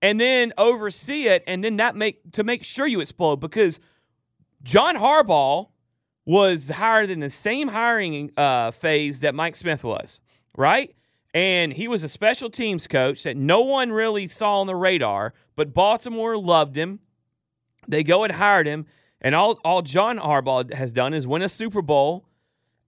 and 0.00 0.20
then 0.20 0.52
oversee 0.58 1.26
it, 1.26 1.42
and 1.46 1.64
then 1.64 1.76
that 1.78 1.96
make 1.96 2.30
to 2.32 2.44
make 2.44 2.62
sure 2.62 2.86
you 2.86 3.00
explode 3.00 3.36
because 3.36 3.80
John 4.62 4.96
Harbaugh 4.96 5.68
was 6.24 6.68
hired 6.68 7.10
in 7.10 7.20
the 7.20 7.30
same 7.30 7.68
hiring 7.68 8.30
uh, 8.36 8.70
phase 8.70 9.20
that 9.20 9.34
Mike 9.34 9.56
Smith 9.56 9.82
was, 9.82 10.20
right? 10.56 10.94
And 11.32 11.72
he 11.72 11.88
was 11.88 12.02
a 12.02 12.08
special 12.08 12.50
teams 12.50 12.86
coach 12.86 13.22
that 13.22 13.36
no 13.36 13.62
one 13.62 13.90
really 13.90 14.28
saw 14.28 14.60
on 14.60 14.66
the 14.66 14.76
radar, 14.76 15.32
but 15.56 15.74
Baltimore 15.74 16.36
loved 16.36 16.76
him. 16.76 17.00
They 17.88 18.04
go 18.04 18.24
and 18.24 18.34
hired 18.34 18.66
him, 18.66 18.86
and 19.20 19.34
all 19.34 19.58
all 19.64 19.82
John 19.82 20.18
Harbaugh 20.18 20.72
has 20.74 20.92
done 20.92 21.14
is 21.14 21.26
win 21.26 21.42
a 21.42 21.48
Super 21.48 21.82
Bowl 21.82 22.27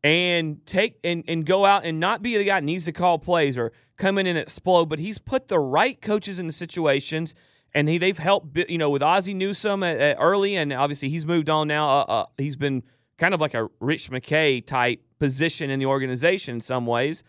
and 0.03 0.65
take 0.67 0.99
and, 1.05 1.25
and 1.29 1.45
go 1.45 1.65
out 1.65 1.85
and 1.85 2.01
not 2.01 2.23
be 2.23 2.37
the 2.37 2.45
guy 2.45 2.57
that 2.57 2.65
needs 2.65 2.85
to 2.85 2.93
call 2.93 3.19
plays 3.19 3.57
or 3.57 3.73
come 3.97 4.19
in 4.19 4.27
and 4.27 4.39
explode, 4.39 4.87
but 4.87 4.99
he's 4.99 5.19
put 5.19 5.49
the 5.49 5.59
right 5.59 6.01
coaches 6.01 6.39
in 6.39 6.47
the 6.47 6.53
situations, 6.53 7.35
and 7.75 7.89
he 7.89 7.99
they've 7.99 8.19
helped 8.19 8.59
you 8.69 8.79
know 8.79 8.91
with 8.91 9.03
Ozzie 9.03 9.35
Newsome 9.35 9.83
at, 9.83 10.01
at 10.01 10.17
early, 10.19 10.57
and 10.57 10.73
obviously 10.73 11.09
he's 11.09 11.27
moved 11.27 11.51
on 11.51 11.69
now. 11.69 11.89
Uh, 11.89 12.05
uh, 12.09 12.27
he's 12.39 12.57
been 12.57 12.83
kind 13.19 13.35
of 13.35 13.41
like 13.41 13.55
a 13.55 13.69
Rich 13.81 14.11
McKay 14.11 14.65
type 14.65 15.03
position 15.19 15.71
in 15.71 15.79
the 15.79 15.87
organization 15.87 16.57
in 16.57 16.61
some 16.61 16.87
ways, 16.87 17.23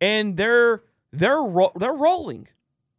and 0.00 0.36
they're 0.36 0.82
they're 1.12 1.42
ro- 1.42 1.72
they're 1.76 1.94
rolling. 1.94 2.48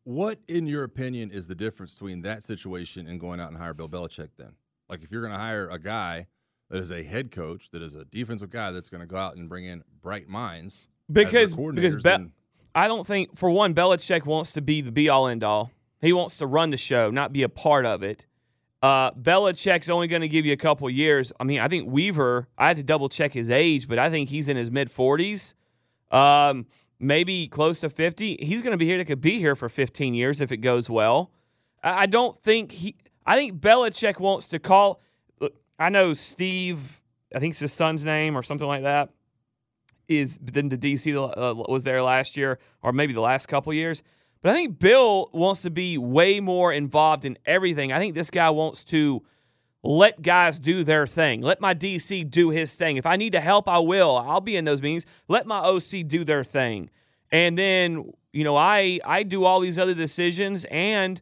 What, 0.04 0.40
in 0.48 0.66
your 0.66 0.84
opinion, 0.84 1.30
is 1.30 1.46
the 1.46 1.54
difference 1.54 1.94
between 1.94 2.24
that 2.24 2.44
situation 2.44 3.06
and 3.06 3.20
going 3.20 3.40
out 3.40 3.50
and 3.50 3.58
hire 3.58 3.76
Bill 3.76 3.88
Belichick? 3.88 4.30
Then, 4.36 4.54
like, 4.90 5.04
if 5.04 5.12
you're 5.12 5.22
going 5.22 5.32
to 5.32 5.38
hire 5.38 5.70
a 5.70 5.78
guy 5.78 6.26
that 6.72 6.80
is 6.80 6.92
a 6.92 7.04
head 7.04 7.32
coach, 7.32 7.70
that 7.72 7.82
is 7.82 7.96
a 7.96 8.06
defensive 8.06 8.50
guy 8.50 8.72
that's 8.72 8.90
going 8.90 9.02
to 9.02 9.08
go 9.08 9.18
out 9.18 9.36
and 9.36 9.50
bring 9.50 9.66
in 9.66 9.84
bright 10.02 10.28
minds, 10.28 10.88
because 11.12 11.56
because 11.56 11.96
Be- 11.96 12.02
then- 12.02 12.32
I 12.74 12.88
don't 12.88 13.06
think 13.06 13.38
for 13.38 13.50
one 13.50 13.76
Belichick 13.76 14.26
wants 14.26 14.54
to 14.54 14.62
be 14.62 14.80
the 14.82 14.92
be 14.92 15.10
all 15.10 15.28
end 15.28 15.44
all. 15.44 15.72
He 16.00 16.14
wants 16.14 16.38
to 16.38 16.48
run 16.48 16.70
the 16.72 16.78
show, 16.78 17.12
not 17.12 17.34
be 17.34 17.44
a 17.44 17.50
part 17.50 17.86
of 17.86 18.02
it. 18.02 18.26
Uh, 18.82 19.12
Belichick's 19.12 19.90
only 19.90 20.08
going 20.08 20.22
to 20.22 20.30
give 20.30 20.46
you 20.46 20.54
a 20.54 20.58
couple 20.58 20.90
years. 20.90 21.32
I 21.40 21.44
mean, 21.44 21.60
I 21.60 21.68
think 21.68 21.88
Weaver. 21.90 22.48
I 22.58 22.68
had 22.68 22.78
to 22.78 22.84
double 22.84 23.10
check 23.10 23.34
his 23.34 23.50
age, 23.50 23.88
but 23.88 24.00
I 24.00 24.10
think 24.10 24.30
he's 24.30 24.48
in 24.48 24.58
his 24.58 24.72
mid 24.72 24.90
forties, 24.90 25.54
um, 26.10 26.66
maybe 26.98 27.48
close 27.48 27.82
to 27.82 27.90
fifty. 27.90 28.38
He's 28.40 28.62
going 28.62 28.72
to 28.72 28.78
be 28.78 28.86
here. 28.86 28.98
To 28.98 29.06
could 29.06 29.22
be 29.22 29.38
here 29.38 29.56
for 29.56 29.70
fifteen 29.70 30.14
years 30.14 30.42
if 30.42 30.52
it 30.52 30.58
goes 30.58 30.90
well. 30.90 31.30
I, 31.84 32.04
I 32.04 32.06
don't 32.08 32.42
think 32.42 32.72
he. 32.72 32.96
I 33.26 33.36
think 33.36 33.60
Belichick 33.60 34.20
wants 34.20 34.48
to 34.48 34.60
call. 34.60 35.02
I 35.82 35.90
know 35.90 36.14
Steve. 36.14 37.02
I 37.34 37.40
think 37.40 37.52
it's 37.52 37.60
his 37.60 37.74
son's 37.74 38.04
name 38.04 38.38
or 38.38 38.44
something 38.44 38.68
like 38.68 38.84
that 38.84 39.10
is 40.08 40.38
then 40.42 40.70
the 40.70 40.78
DC 40.78 41.16
uh, 41.16 41.56
was 41.56 41.84
there 41.84 42.04
last 42.04 42.36
year 42.36 42.60
or 42.82 42.92
maybe 42.92 43.14
the 43.14 43.22
last 43.22 43.48
couple 43.48 43.74
years. 43.74 44.04
But 44.42 44.52
I 44.52 44.54
think 44.54 44.80
Bill 44.80 45.30
wants 45.34 45.62
to 45.62 45.70
be 45.70 45.98
way 45.98 46.40
more 46.40 46.74
involved 46.74 47.26
in 47.26 47.38
everything. 47.46 47.92
I 47.92 48.00
think 48.00 48.16
this 48.16 48.30
guy 48.30 48.50
wants 48.50 48.84
to 48.86 49.24
let 49.84 50.22
guys 50.22 50.60
do 50.60 50.84
their 50.84 51.08
thing. 51.08 51.42
Let 51.42 51.62
my 51.62 51.74
DC 51.74 52.30
do 52.30 52.50
his 52.50 52.76
thing. 52.76 52.98
If 52.98 53.06
I 53.06 53.16
need 53.16 53.32
to 53.34 53.42
help, 53.42 53.68
I 53.68 53.80
will. 53.80 54.18
I'll 54.18 54.42
be 54.42 54.56
in 54.56 54.66
those 54.66 54.82
meetings. 54.82 55.06
Let 55.28 55.48
my 55.48 55.60
OC 55.60 56.08
do 56.08 56.24
their 56.24 56.44
thing. 56.44 56.90
And 57.32 57.58
then, 57.58 58.12
you 58.34 58.44
know, 58.44 58.56
I 58.56 59.00
I 59.06 59.24
do 59.24 59.46
all 59.46 59.60
these 59.60 59.80
other 59.80 59.94
decisions 59.94 60.66
and 60.66 61.22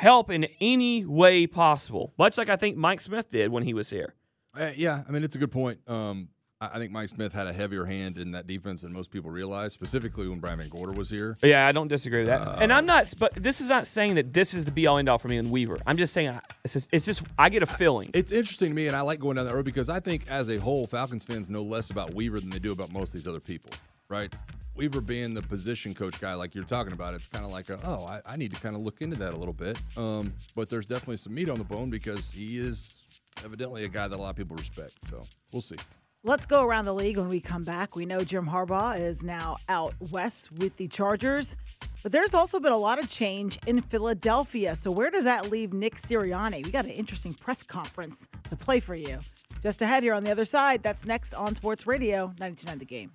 help 0.00 0.30
in 0.30 0.46
any 0.60 1.04
way 1.04 1.46
possible. 1.46 2.12
Much 2.18 2.38
like 2.38 2.48
I 2.48 2.56
think 2.56 2.76
Mike 2.76 3.00
Smith 3.02 3.30
did 3.30 3.50
when 3.52 3.64
he 3.64 3.74
was 3.74 3.90
here. 3.90 4.14
Uh, 4.58 4.70
yeah, 4.74 5.02
I 5.06 5.12
mean 5.12 5.22
it's 5.22 5.34
a 5.34 5.38
good 5.38 5.52
point. 5.52 5.78
Um, 5.86 6.28
I, 6.60 6.68
I 6.74 6.78
think 6.78 6.90
Mike 6.90 7.10
Smith 7.10 7.32
had 7.34 7.46
a 7.46 7.52
heavier 7.52 7.84
hand 7.84 8.16
in 8.16 8.32
that 8.32 8.46
defense 8.46 8.80
than 8.82 8.92
most 8.94 9.10
people 9.10 9.30
realize, 9.30 9.72
specifically 9.74 10.26
when 10.26 10.40
Brian 10.40 10.58
VanGorder 10.58 10.94
was 10.94 11.10
here. 11.10 11.36
Yeah, 11.42 11.66
I 11.66 11.72
don't 11.72 11.88
disagree 11.88 12.20
with 12.20 12.28
that. 12.28 12.40
Uh, 12.40 12.58
and 12.60 12.72
I'm 12.72 12.86
not, 12.86 13.12
but 13.18 13.34
this 13.34 13.60
is 13.60 13.68
not 13.68 13.86
saying 13.86 14.14
that 14.14 14.32
this 14.32 14.54
is 14.54 14.64
the 14.64 14.70
be 14.70 14.86
all 14.86 14.96
end 14.98 15.08
all 15.08 15.18
for 15.18 15.28
me 15.28 15.36
and 15.36 15.50
Weaver. 15.50 15.78
I'm 15.86 15.98
just 15.98 16.12
saying 16.14 16.30
I- 16.30 16.40
it's 16.64 16.72
just, 16.72 16.88
it's 16.92 17.04
just 17.06 17.22
I 17.38 17.48
get 17.50 17.62
a 17.62 17.66
feeling. 17.66 18.10
It's 18.14 18.32
interesting 18.32 18.70
to 18.70 18.74
me, 18.74 18.86
and 18.86 18.96
I 18.96 19.02
like 19.02 19.20
going 19.20 19.36
down 19.36 19.44
that 19.46 19.54
road 19.54 19.64
because 19.66 19.88
I 19.90 20.00
think, 20.00 20.24
as 20.30 20.48
a 20.48 20.56
whole, 20.56 20.86
Falcons 20.86 21.24
fans 21.26 21.48
know 21.50 21.62
less 21.62 21.90
about 21.90 22.14
Weaver 22.14 22.40
than 22.40 22.48
they 22.50 22.58
do 22.58 22.72
about 22.72 22.90
most 22.90 23.08
of 23.10 23.14
these 23.14 23.28
other 23.28 23.40
people, 23.40 23.70
right? 24.08 24.34
Weaver 24.74 25.00
being 25.00 25.34
the 25.34 25.42
position 25.42 25.94
coach 25.94 26.20
guy, 26.20 26.34
like 26.34 26.54
you're 26.54 26.64
talking 26.64 26.92
about, 26.92 27.14
it's 27.14 27.28
kind 27.28 27.44
of 27.44 27.50
like, 27.50 27.68
a, 27.68 27.78
oh, 27.84 28.04
I, 28.04 28.20
I 28.26 28.36
need 28.36 28.54
to 28.54 28.60
kind 28.60 28.74
of 28.74 28.82
look 28.82 29.02
into 29.02 29.16
that 29.16 29.34
a 29.34 29.36
little 29.36 29.52
bit. 29.54 29.80
Um, 29.96 30.32
but 30.54 30.70
there's 30.70 30.86
definitely 30.86 31.16
some 31.16 31.34
meat 31.34 31.48
on 31.48 31.58
the 31.58 31.64
bone 31.64 31.90
because 31.90 32.32
he 32.32 32.58
is 32.58 33.06
evidently 33.44 33.84
a 33.84 33.88
guy 33.88 34.08
that 34.08 34.16
a 34.16 34.20
lot 34.20 34.30
of 34.30 34.36
people 34.36 34.56
respect. 34.56 34.92
So 35.10 35.24
we'll 35.52 35.62
see. 35.62 35.76
Let's 36.22 36.44
go 36.44 36.64
around 36.64 36.84
the 36.84 36.94
league 36.94 37.16
when 37.16 37.28
we 37.28 37.40
come 37.40 37.64
back. 37.64 37.96
We 37.96 38.04
know 38.04 38.22
Jim 38.22 38.46
Harbaugh 38.46 39.00
is 39.00 39.22
now 39.22 39.56
out 39.70 39.94
west 40.10 40.52
with 40.52 40.76
the 40.76 40.86
Chargers, 40.86 41.56
but 42.02 42.12
there's 42.12 42.34
also 42.34 42.60
been 42.60 42.72
a 42.72 42.78
lot 42.78 42.98
of 42.98 43.08
change 43.08 43.58
in 43.66 43.80
Philadelphia. 43.80 44.76
So 44.76 44.90
where 44.90 45.10
does 45.10 45.24
that 45.24 45.50
leave 45.50 45.72
Nick 45.72 45.96
Sirianni? 45.96 46.64
We 46.64 46.70
got 46.70 46.84
an 46.84 46.90
interesting 46.90 47.32
press 47.32 47.62
conference 47.62 48.28
to 48.50 48.56
play 48.56 48.80
for 48.80 48.94
you. 48.94 49.20
Just 49.62 49.80
ahead 49.80 50.02
here 50.02 50.12
on 50.12 50.22
the 50.24 50.30
other 50.30 50.44
side. 50.44 50.82
That's 50.82 51.06
next 51.06 51.32
on 51.32 51.54
Sports 51.54 51.86
Radio 51.86 52.26
929 52.38 52.78
The 52.78 52.84
Game. 52.84 53.10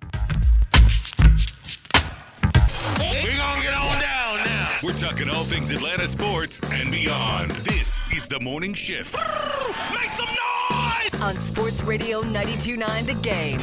We 2.98 3.36
gonna 3.36 3.62
get 3.62 3.74
on 3.74 4.00
down 4.00 4.44
now. 4.44 4.78
We're 4.82 4.92
talking 4.92 5.28
all 5.28 5.44
things 5.44 5.70
Atlanta 5.70 6.06
sports 6.06 6.60
and 6.70 6.90
beyond. 6.90 7.50
This 7.52 8.00
is 8.14 8.28
the 8.28 8.40
morning 8.40 8.72
shift. 8.74 9.14
Make 9.92 10.08
some 10.08 10.26
noise! 10.26 11.20
On 11.20 11.38
Sports 11.38 11.82
Radio 11.82 12.20
929 12.22 13.06
The 13.06 13.14
Game. 13.14 13.60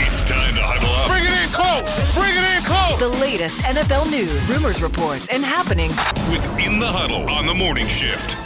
It's 0.00 0.24
time 0.24 0.54
to 0.54 0.62
huddle 0.62 0.90
up 0.90 1.08
Bring 1.08 1.24
it 1.24 1.44
in 1.44 1.48
close. 1.52 2.14
Bring 2.14 2.34
it 2.34 2.56
in 2.58 2.64
close. 2.64 2.98
The 2.98 3.20
latest 3.20 3.60
NFL 3.62 4.10
news, 4.10 4.50
rumors, 4.50 4.82
reports, 4.82 5.28
and 5.28 5.44
happenings 5.44 5.96
Within 6.30 6.78
the 6.78 6.86
Huddle 6.86 7.28
on 7.30 7.46
the 7.46 7.54
morning 7.54 7.86
shift. 7.86 8.36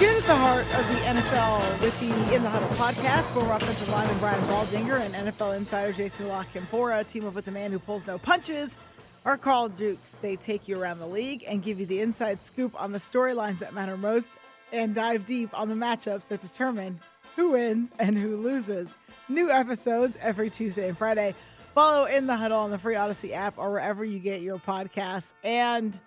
Get 0.00 0.16
at 0.16 0.22
the 0.22 0.34
heart 0.34 0.64
of 0.64 0.88
the 0.88 1.00
NFL 1.00 1.82
with 1.82 2.00
the 2.00 2.34
In 2.34 2.42
the 2.42 2.48
Huddle 2.48 2.70
podcast. 2.70 3.24
Former 3.34 3.52
offensive 3.52 3.90
lineman 3.90 4.16
Brian 4.18 4.40
Baldinger 4.44 4.98
and 4.98 5.12
NFL 5.12 5.54
insider 5.58 5.92
Jason 5.92 6.26
La 6.26 6.42
Canfora 6.42 7.06
team 7.06 7.26
up 7.26 7.34
with 7.34 7.44
the 7.44 7.50
man 7.50 7.70
who 7.70 7.78
pulls 7.78 8.06
no 8.06 8.16
punches. 8.16 8.78
Our 9.26 9.36
Carl 9.36 9.68
Dukes. 9.68 10.12
They 10.12 10.36
take 10.36 10.66
you 10.66 10.80
around 10.80 11.00
the 11.00 11.06
league 11.06 11.44
and 11.46 11.62
give 11.62 11.78
you 11.78 11.84
the 11.84 12.00
inside 12.00 12.42
scoop 12.42 12.80
on 12.80 12.92
the 12.92 12.98
storylines 12.98 13.58
that 13.58 13.74
matter 13.74 13.98
most 13.98 14.32
and 14.72 14.94
dive 14.94 15.26
deep 15.26 15.50
on 15.52 15.68
the 15.68 15.74
matchups 15.74 16.28
that 16.28 16.40
determine 16.40 16.98
who 17.36 17.50
wins 17.50 17.90
and 17.98 18.16
who 18.16 18.38
loses. 18.38 18.94
New 19.28 19.50
episodes 19.50 20.16
every 20.22 20.48
Tuesday 20.48 20.88
and 20.88 20.96
Friday. 20.96 21.34
Follow 21.74 22.06
In 22.06 22.26
the 22.26 22.36
Huddle 22.36 22.60
on 22.60 22.70
the 22.70 22.78
free 22.78 22.94
Audacy 22.94 23.34
app 23.34 23.58
or 23.58 23.70
wherever 23.70 24.02
you 24.02 24.18
get 24.18 24.40
your 24.40 24.56
podcasts. 24.56 25.34
And 25.44 26.00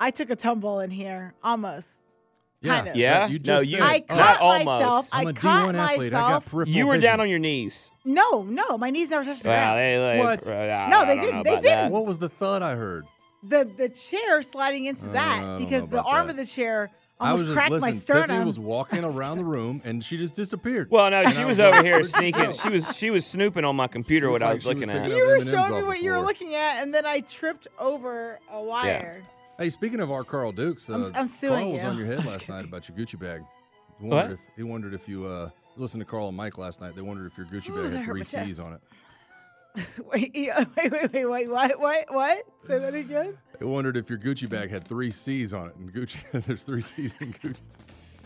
I 0.00 0.10
took 0.10 0.30
a 0.30 0.36
tumble 0.36 0.80
in 0.80 0.90
here, 0.90 1.34
almost. 1.44 2.00
Kind 2.66 2.88
of. 2.88 2.96
Yeah? 2.96 3.26
You 3.28 3.38
No, 3.38 3.42
just 3.44 3.66
you- 3.70 3.78
said, 3.78 3.82
I 3.86 4.04
oh, 4.08 4.14
caught 4.16 4.40
almost. 4.40 4.64
myself. 4.66 5.08
I'm 5.12 5.26
I 5.26 5.30
a 5.30 5.32
caught 5.34 5.74
D1 5.74 5.74
athlete. 5.74 6.12
I 6.12 6.16
got 6.16 6.24
myself. 6.26 6.44
peripheral 6.46 6.76
You 6.76 6.86
were 6.86 6.94
vision. 6.94 7.10
down 7.10 7.20
on 7.20 7.28
your 7.30 7.38
knees. 7.38 7.90
No, 8.04 8.42
no, 8.42 8.78
my 8.78 8.90
knees 8.90 9.10
never 9.10 9.24
touched 9.24 9.42
the 9.42 9.48
Wow, 9.48 9.74
ground. 9.74 9.78
they, 9.78 9.96
they, 10.18 10.18
What? 10.24 10.46
uh, 10.46 10.88
No, 10.88 11.06
they 11.06 11.16
don't 11.16 11.16
know 11.16 11.22
didn't. 11.22 11.42
They 11.44 11.50
that. 11.54 11.62
didn't. 11.62 11.92
What 11.92 12.06
was 12.06 12.18
the 12.18 12.28
thud 12.28 12.62
I 12.62 12.74
heard? 12.76 13.04
the 13.42 13.68
the 13.76 13.88
chair 13.90 14.42
sliding 14.42 14.86
into 14.86 15.08
Uh, 15.08 15.12
that 15.12 15.58
because 15.58 15.86
the 15.88 16.02
arm 16.02 16.26
that. 16.26 16.32
of 16.32 16.36
the 16.36 16.46
chair 16.46 16.90
I 17.20 17.32
was 17.32 17.42
Almost 17.42 17.44
just 17.46 17.54
cracked 17.56 17.70
my 17.80 17.90
listening. 17.90 18.22
Tiffany 18.26 18.44
was 18.44 18.58
walking 18.58 19.04
around 19.04 19.38
the 19.38 19.44
room 19.44 19.80
and 19.84 20.04
she 20.04 20.16
just 20.18 20.34
disappeared. 20.34 20.90
Well, 20.90 21.08
no, 21.10 21.24
she 21.26 21.42
I 21.42 21.44
was 21.46 21.60
over 21.60 21.82
here 21.84 22.02
sneaking. 22.02 22.52
She 22.54 22.68
was 22.70 22.96
she 22.96 23.10
was 23.10 23.24
snooping 23.24 23.64
on 23.64 23.76
my 23.76 23.86
computer 23.86 24.30
what 24.30 24.42
I 24.42 24.46
like 24.46 24.54
was 24.54 24.64
was 24.66 24.74
looking 24.74 24.88
picking 24.88 25.12
at. 25.12 25.16
You 25.16 25.26
were 25.26 25.40
showing 25.42 25.72
me 25.76 25.82
what 25.82 26.00
you 26.02 26.10
were 26.10 26.20
looking 26.20 26.54
at, 26.56 26.82
and 26.82 26.92
then 26.92 27.06
I 27.06 27.20
tripped 27.20 27.68
over 27.78 28.38
a 28.52 28.60
wire. 28.60 29.22
Hey, 29.58 29.70
speaking 29.70 30.00
of 30.00 30.10
our 30.10 30.24
Carl 30.24 30.52
Dukes, 30.52 30.90
uh, 30.90 30.94
I'm- 31.04 31.12
I'm 31.14 31.26
suing 31.28 31.54
Carl 31.54 31.72
was 31.72 31.82
you. 31.82 31.88
on 31.88 31.96
your 31.98 32.06
head 32.06 32.24
last 32.26 32.48
night 32.48 32.64
about 32.64 32.88
your 32.88 32.98
Gucci 32.98 33.18
bag. 33.18 33.42
He 33.98 34.06
What? 34.06 34.16
wondered 34.16 34.32
if 34.34 34.40
he 34.56 34.62
wondered 34.62 34.94
if 34.94 35.08
you 35.08 35.24
uh, 35.24 35.50
listened 35.76 36.02
to 36.02 36.04
Carl 36.04 36.28
and 36.28 36.36
Mike 36.36 36.58
last 36.58 36.80
night. 36.82 36.94
They 36.94 37.00
wondered 37.02 37.26
if 37.26 37.38
your 37.38 37.46
Gucci 37.46 37.70
Ooh, 37.70 37.82
bag 37.82 37.92
had 37.92 38.04
three 38.04 38.24
C's 38.24 38.58
chest. 38.58 38.60
on 38.60 38.74
it. 38.74 38.80
Wait, 40.12 40.34
yeah, 40.34 40.64
wait, 40.76 40.90
wait, 40.90 41.12
wait, 41.12 41.24
wait, 41.26 41.48
what, 41.50 41.78
what, 41.78 42.14
what? 42.14 42.42
Say 42.66 42.78
that 42.78 42.94
again. 42.94 43.36
They 43.58 43.66
wondered 43.66 43.96
if 43.98 44.08
your 44.08 44.18
Gucci 44.18 44.48
bag 44.48 44.70
had 44.70 44.86
three 44.88 45.10
C's 45.10 45.52
on 45.52 45.68
it, 45.68 45.76
and 45.76 45.92
Gucci 45.92 46.44
there's 46.46 46.64
three 46.64 46.80
C's 46.82 47.14
in 47.20 47.32
Gucci. 47.32 47.56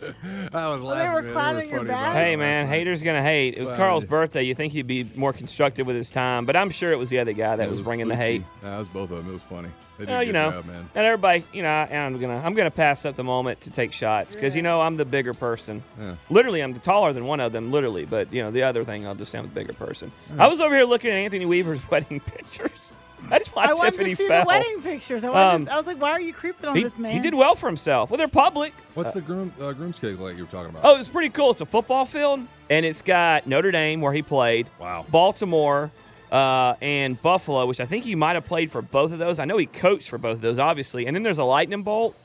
I 0.52 0.68
was 0.70 0.80
they 0.80 0.86
laughing. 0.86 1.12
were 1.12 1.22
man. 1.22 1.32
clowning 1.32 1.70
they 1.70 1.72
were 1.72 1.78
funny 1.78 1.88
bag? 1.88 1.98
about 2.02 2.12
Hey 2.14 2.30
last 2.36 2.38
man, 2.38 2.66
night. 2.66 2.72
haters 2.76 3.02
gonna 3.02 3.22
hate. 3.22 3.54
It 3.54 3.60
was 3.60 3.70
Well, 3.70 3.78
Carl's 3.78 4.04
yeah. 4.04 4.10
birthday. 4.10 4.42
You 4.42 4.54
think 4.54 4.72
he'd 4.72 4.86
be 4.86 5.10
more 5.14 5.32
constructive 5.32 5.86
with 5.86 5.96
his 5.96 6.10
time, 6.10 6.46
but 6.46 6.56
I'm 6.56 6.70
sure 6.70 6.92
it 6.92 6.98
was 6.98 7.08
the 7.10 7.18
other 7.18 7.32
guy 7.32 7.56
that 7.56 7.68
It 7.68 7.70
was, 7.70 7.80
bringing 7.82 8.08
the 8.08 8.14
Gucci. 8.14 8.18
hate. 8.18 8.42
Nah, 8.62 8.74
it 8.76 8.78
was 8.78 8.88
both 8.88 9.10
of 9.10 9.18
them. 9.18 9.28
It 9.28 9.32
was 9.32 9.42
funny. 9.42 9.68
They 9.98 10.06
did 10.06 10.12
Well, 10.12 10.20
a 10.20 10.24
you 10.24 10.32
know, 10.32 10.50
job, 10.52 10.64
man. 10.66 10.88
and 10.94 11.04
everybody, 11.06 11.44
you 11.52 11.62
know, 11.62 11.68
and 11.68 12.14
I'm 12.14 12.20
gonna 12.20 12.40
I'm 12.44 12.54
gonna 12.54 12.70
pass 12.70 13.04
up 13.04 13.16
the 13.16 13.24
moment 13.24 13.60
to 13.62 13.70
take 13.70 13.92
shots 13.92 14.34
because 14.34 14.56
you 14.56 14.62
know 14.62 14.80
I'm 14.80 14.96
the 14.96 15.04
bigger 15.04 15.34
person. 15.34 15.82
Yeah. 16.00 16.14
Literally, 16.30 16.62
I'm 16.62 16.72
taller 16.80 17.12
than 17.12 17.26
one 17.26 17.40
of 17.40 17.52
them, 17.52 17.70
literally. 17.70 18.06
But 18.06 18.32
you 18.32 18.42
know, 18.42 18.50
the 18.50 18.62
other 18.62 18.82
thing, 18.84 19.06
I'll 19.06 19.14
just 19.14 19.30
say 19.30 19.38
I'm 19.38 19.46
the 19.48 19.54
bigger 19.54 19.74
person. 19.74 20.10
I 20.38 20.46
was 20.46 20.60
over 20.60 20.74
here 20.74 20.84
looking 20.86 21.10
at 21.10 21.16
Anthony 21.16 21.44
Weaver's 21.44 21.80
wedding 21.90 22.20
pictures. 22.20 22.92
That's 23.28 23.48
why 23.48 23.66
I 23.66 23.72
wanted 23.74 23.90
Tiffany 23.92 24.10
to 24.10 24.16
see 24.16 24.28
fell. 24.28 24.42
the 24.42 24.46
wedding 24.48 24.82
pictures. 24.82 25.22
I, 25.24 25.30
wanted 25.30 25.54
Um, 25.54 25.66
to, 25.66 25.72
I 25.72 25.76
was 25.76 25.86
like, 25.86 26.00
why 26.00 26.10
are 26.12 26.20
you 26.20 26.32
creeping 26.32 26.68
on 26.68 26.76
He, 26.76 26.82
this 26.82 26.98
man? 26.98 27.12
he 27.12 27.20
did 27.20 27.34
well 27.34 27.54
for 27.54 27.66
himself. 27.66 28.10
Well, 28.10 28.18
they're 28.18 28.28
public. 28.28 28.72
What's 28.94 29.10
the 29.12 29.20
groom 29.20 29.52
uh, 29.60 29.72
groom's 29.72 29.98
cake 29.98 30.18
like 30.18 30.36
you 30.36 30.44
were 30.44 30.50
talking 30.50 30.70
about? 30.70 30.82
Oh, 30.84 30.98
it's 30.98 31.08
pretty 31.08 31.30
cool. 31.30 31.50
It's 31.50 31.60
a 31.60 31.66
football 31.66 32.04
field, 32.06 32.40
and 32.70 32.86
it's 32.86 33.02
got 33.02 33.46
Notre 33.46 33.70
Dame 33.70 34.00
where 34.00 34.12
he 34.12 34.22
played. 34.22 34.66
Wow. 34.78 35.04
Baltimore 35.10 35.90
uh, 36.32 36.74
and 36.80 37.20
Buffalo, 37.22 37.66
which 37.66 37.80
I 37.80 37.86
think 37.86 38.04
he 38.04 38.14
might 38.14 38.34
have 38.34 38.46
played 38.46 38.70
for 38.70 38.82
both 38.82 39.12
of 39.12 39.18
those. 39.18 39.38
I 39.38 39.44
know 39.44 39.56
he 39.58 39.66
coached 39.66 40.08
for 40.08 40.18
both 40.18 40.36
of 40.36 40.40
those, 40.40 40.58
obviously. 40.58 41.06
And 41.06 41.14
then 41.14 41.22
there's 41.22 41.38
a 41.38 41.44
lightning 41.44 41.82
bolt. 41.82 42.16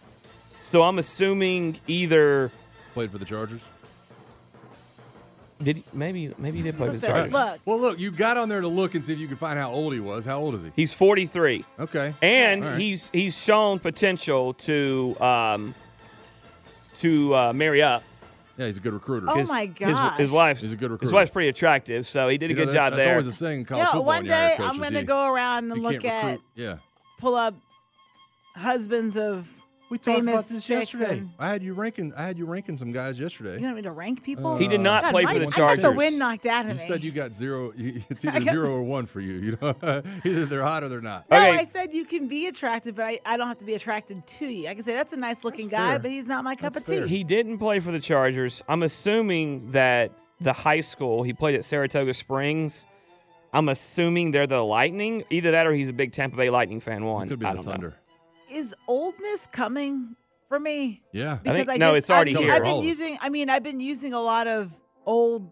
So 0.69 0.83
I'm 0.83 0.97
assuming 0.99 1.79
either 1.87 2.51
Played 2.93 3.11
for 3.11 3.17
the 3.17 3.25
Chargers. 3.25 3.61
Did 5.63 5.77
he, 5.77 5.83
maybe 5.93 6.33
maybe 6.37 6.57
he 6.57 6.63
did 6.63 6.75
play 6.75 6.87
for 6.89 6.97
the 6.97 6.99
Look, 7.07 7.09
Chargers. 7.09 7.33
look, 7.33 7.59
Well, 7.65 7.79
look, 7.79 7.99
you 7.99 8.11
got 8.11 8.37
on 8.37 8.49
there 8.49 8.61
to 8.61 8.67
look 8.67 8.93
and 8.95 9.03
see 9.05 9.13
if 9.13 9.19
you 9.19 9.27
could 9.27 9.39
find 9.39 9.57
how 9.57 9.71
old 9.71 9.93
he 9.93 9.99
was. 9.99 10.25
How 10.25 10.39
old 10.39 10.53
is 10.55 10.63
he? 10.63 10.71
He's 10.75 10.93
43, 10.93 11.63
Okay. 11.79 12.13
and 12.21 12.63
All 12.63 12.69
right. 12.71 12.79
he's 12.79 13.09
he's 13.13 13.37
shown 13.37 13.79
potential 13.79 14.53
to 14.53 15.15
um, 15.21 15.73
to 16.99 17.33
uh, 17.35 17.53
marry 17.53 17.81
up. 17.81 18.03
yeah, 18.57 18.67
he's 18.67 18.77
a 18.77 18.81
good 18.81 18.93
recruiter. 18.93 19.27
Oh 19.29 19.35
his, 19.35 19.47
my 19.49 19.71
his- 19.77 20.17
His, 20.17 20.31
wife's 20.31 20.61
He's 20.61 20.71
a 20.73 20.75
good 20.75 20.99
His 20.99 21.11
wife's 21.11 21.31
pretty 21.31 21.49
attractive, 21.49 22.07
so 22.07 22.27
he 22.27 22.37
did 22.37 22.47
a 22.51 22.53
You 22.53 22.55
know, 22.55 22.61
good 22.65 22.69
that- 22.69 22.73
job 22.73 22.91
that's 22.93 23.05
there. 23.05 23.13
always 23.13 23.27
a 23.27 23.31
saying 23.31 23.59
in 23.59 23.65
college 23.65 23.79
you 23.81 23.85
know, 23.85 23.91
football. 23.91 24.05
one 24.05 24.15
when 24.23 24.25
you 24.25 24.31
hire 24.31 24.57
day 24.57 24.63
I'm 24.63 24.77
going 24.77 24.93
to 24.93 25.03
go 25.03 25.25
around 25.33 25.71
and 25.71 25.81
can't 25.81 25.83
look 25.83 26.05
at, 26.05 26.23
recruit- 26.25 26.41
Yeah. 26.55 26.75
pull 27.19 27.35
up 27.35 27.53
husbands 28.55 29.15
of. 29.17 29.47
We 29.95 30.13
talked 30.13 30.21
about 30.27 30.45
this 30.45 30.65
chicks 30.65 30.93
yesterday. 30.93 31.23
I 31.39 31.47
had 31.49 31.63
you 31.63 31.73
ranking. 31.73 32.13
I 32.15 32.23
had 32.23 32.37
you 32.37 32.45
ranking 32.45 32.77
some 32.77 32.91
guys 32.91 33.19
yesterday. 33.19 33.51
You 33.51 33.53
yesterday. 33.61 33.65
want 33.67 33.75
me 33.77 33.81
to 33.83 33.91
rank 33.91 34.19
uh, 34.19 34.25
people? 34.25 34.57
He 34.57 34.67
did 34.67 34.81
not 34.81 35.03
God, 35.03 35.11
play 35.11 35.23
Mike, 35.23 35.33
for 35.35 35.39
the 35.39 35.45
I 35.45 35.49
got 35.49 35.55
Chargers. 35.57 35.83
the 35.83 35.91
wind 35.91 36.19
knocked 36.19 36.45
out 36.45 36.65
of 36.65 36.71
You 36.73 36.77
me. 36.77 36.83
said 36.85 37.03
you 37.03 37.11
got 37.11 37.33
zero. 37.35 37.71
It's 37.77 38.25
either 38.25 38.39
got- 38.41 38.53
zero 38.53 38.71
or 38.71 38.83
one 38.83 39.05
for 39.05 39.21
you. 39.21 39.33
You 39.33 39.57
know, 39.61 39.73
either 40.25 40.45
they're 40.45 40.63
hot 40.63 40.83
or 40.83 40.89
they're 40.89 41.01
not. 41.01 41.29
no, 41.29 41.37
Okay. 41.37 41.51
I 41.51 41.63
said 41.65 41.93
you 41.93 42.05
can 42.05 42.27
be 42.27 42.47
attractive, 42.47 42.95
but 42.95 43.05
I, 43.05 43.19
I 43.25 43.37
don't 43.37 43.47
have 43.47 43.59
to 43.59 43.65
be 43.65 43.73
attracted 43.75 44.25
to 44.39 44.45
you. 44.45 44.67
I 44.67 44.73
can 44.75 44.83
say 44.83 44.93
that's 44.93 45.13
a 45.13 45.17
nice 45.17 45.43
looking 45.43 45.69
That's 45.69 45.81
guy, 45.81 45.89
fair. 45.91 45.99
but 45.99 46.11
he's 46.11 46.27
not 46.27 46.43
my 46.43 46.55
cup 46.55 46.73
That's 46.73 46.77
of 46.77 46.85
tea. 46.93 46.99
fair. 46.99 47.07
He 47.07 47.23
didn't 47.23 47.57
play 47.59 47.79
for 47.79 47.91
the 47.91 47.99
Chargers. 47.99 48.61
I'm 48.67 48.83
assuming 48.83 49.71
that 49.71 50.11
the 50.41 50.51
high 50.53 50.81
school 50.81 51.23
he 51.23 51.31
played 51.33 51.55
at 51.55 51.63
Saratoga 51.63 52.13
Springs. 52.13 52.85
I'm 53.53 53.69
assuming 53.69 54.31
they're 54.31 54.47
the 54.47 54.61
Lightning. 54.63 55.23
Either 55.29 55.51
that 55.51 55.65
or 55.65 55.73
he's 55.73 55.87
a 55.87 55.93
big 55.93 56.11
Tampa 56.11 56.35
Bay 56.35 56.49
Lightning 56.49 56.81
fan. 56.81 57.05
One 57.05 57.27
It 57.27 57.29
could 57.29 57.39
be 57.39 57.45
I 57.45 57.53
the 57.55 57.61
don't 57.63 57.81
know. 57.81 57.93
Thunder. 58.55 58.67
Is 58.67 58.73
oldness 58.87 59.47
coming 59.51 60.15
for 60.49 60.59
me? 60.59 61.01
Yeah. 61.11 61.35
because 61.41 61.51
I 61.51 61.53
think- 61.57 61.67
Because 61.67 61.79
no, 61.79 61.87
just- 61.89 61.97
it's 61.97 62.09
already 62.09 62.35
I've, 62.35 62.43
here. 62.43 62.53
I've 62.53 62.63
been 62.63 62.83
using. 62.83 63.17
I 63.21 63.29
mean, 63.29 63.49
I've 63.49 63.63
been 63.63 63.79
using 63.79 64.13
a 64.13 64.21
lot 64.21 64.47
of 64.47 64.71
old. 65.05 65.49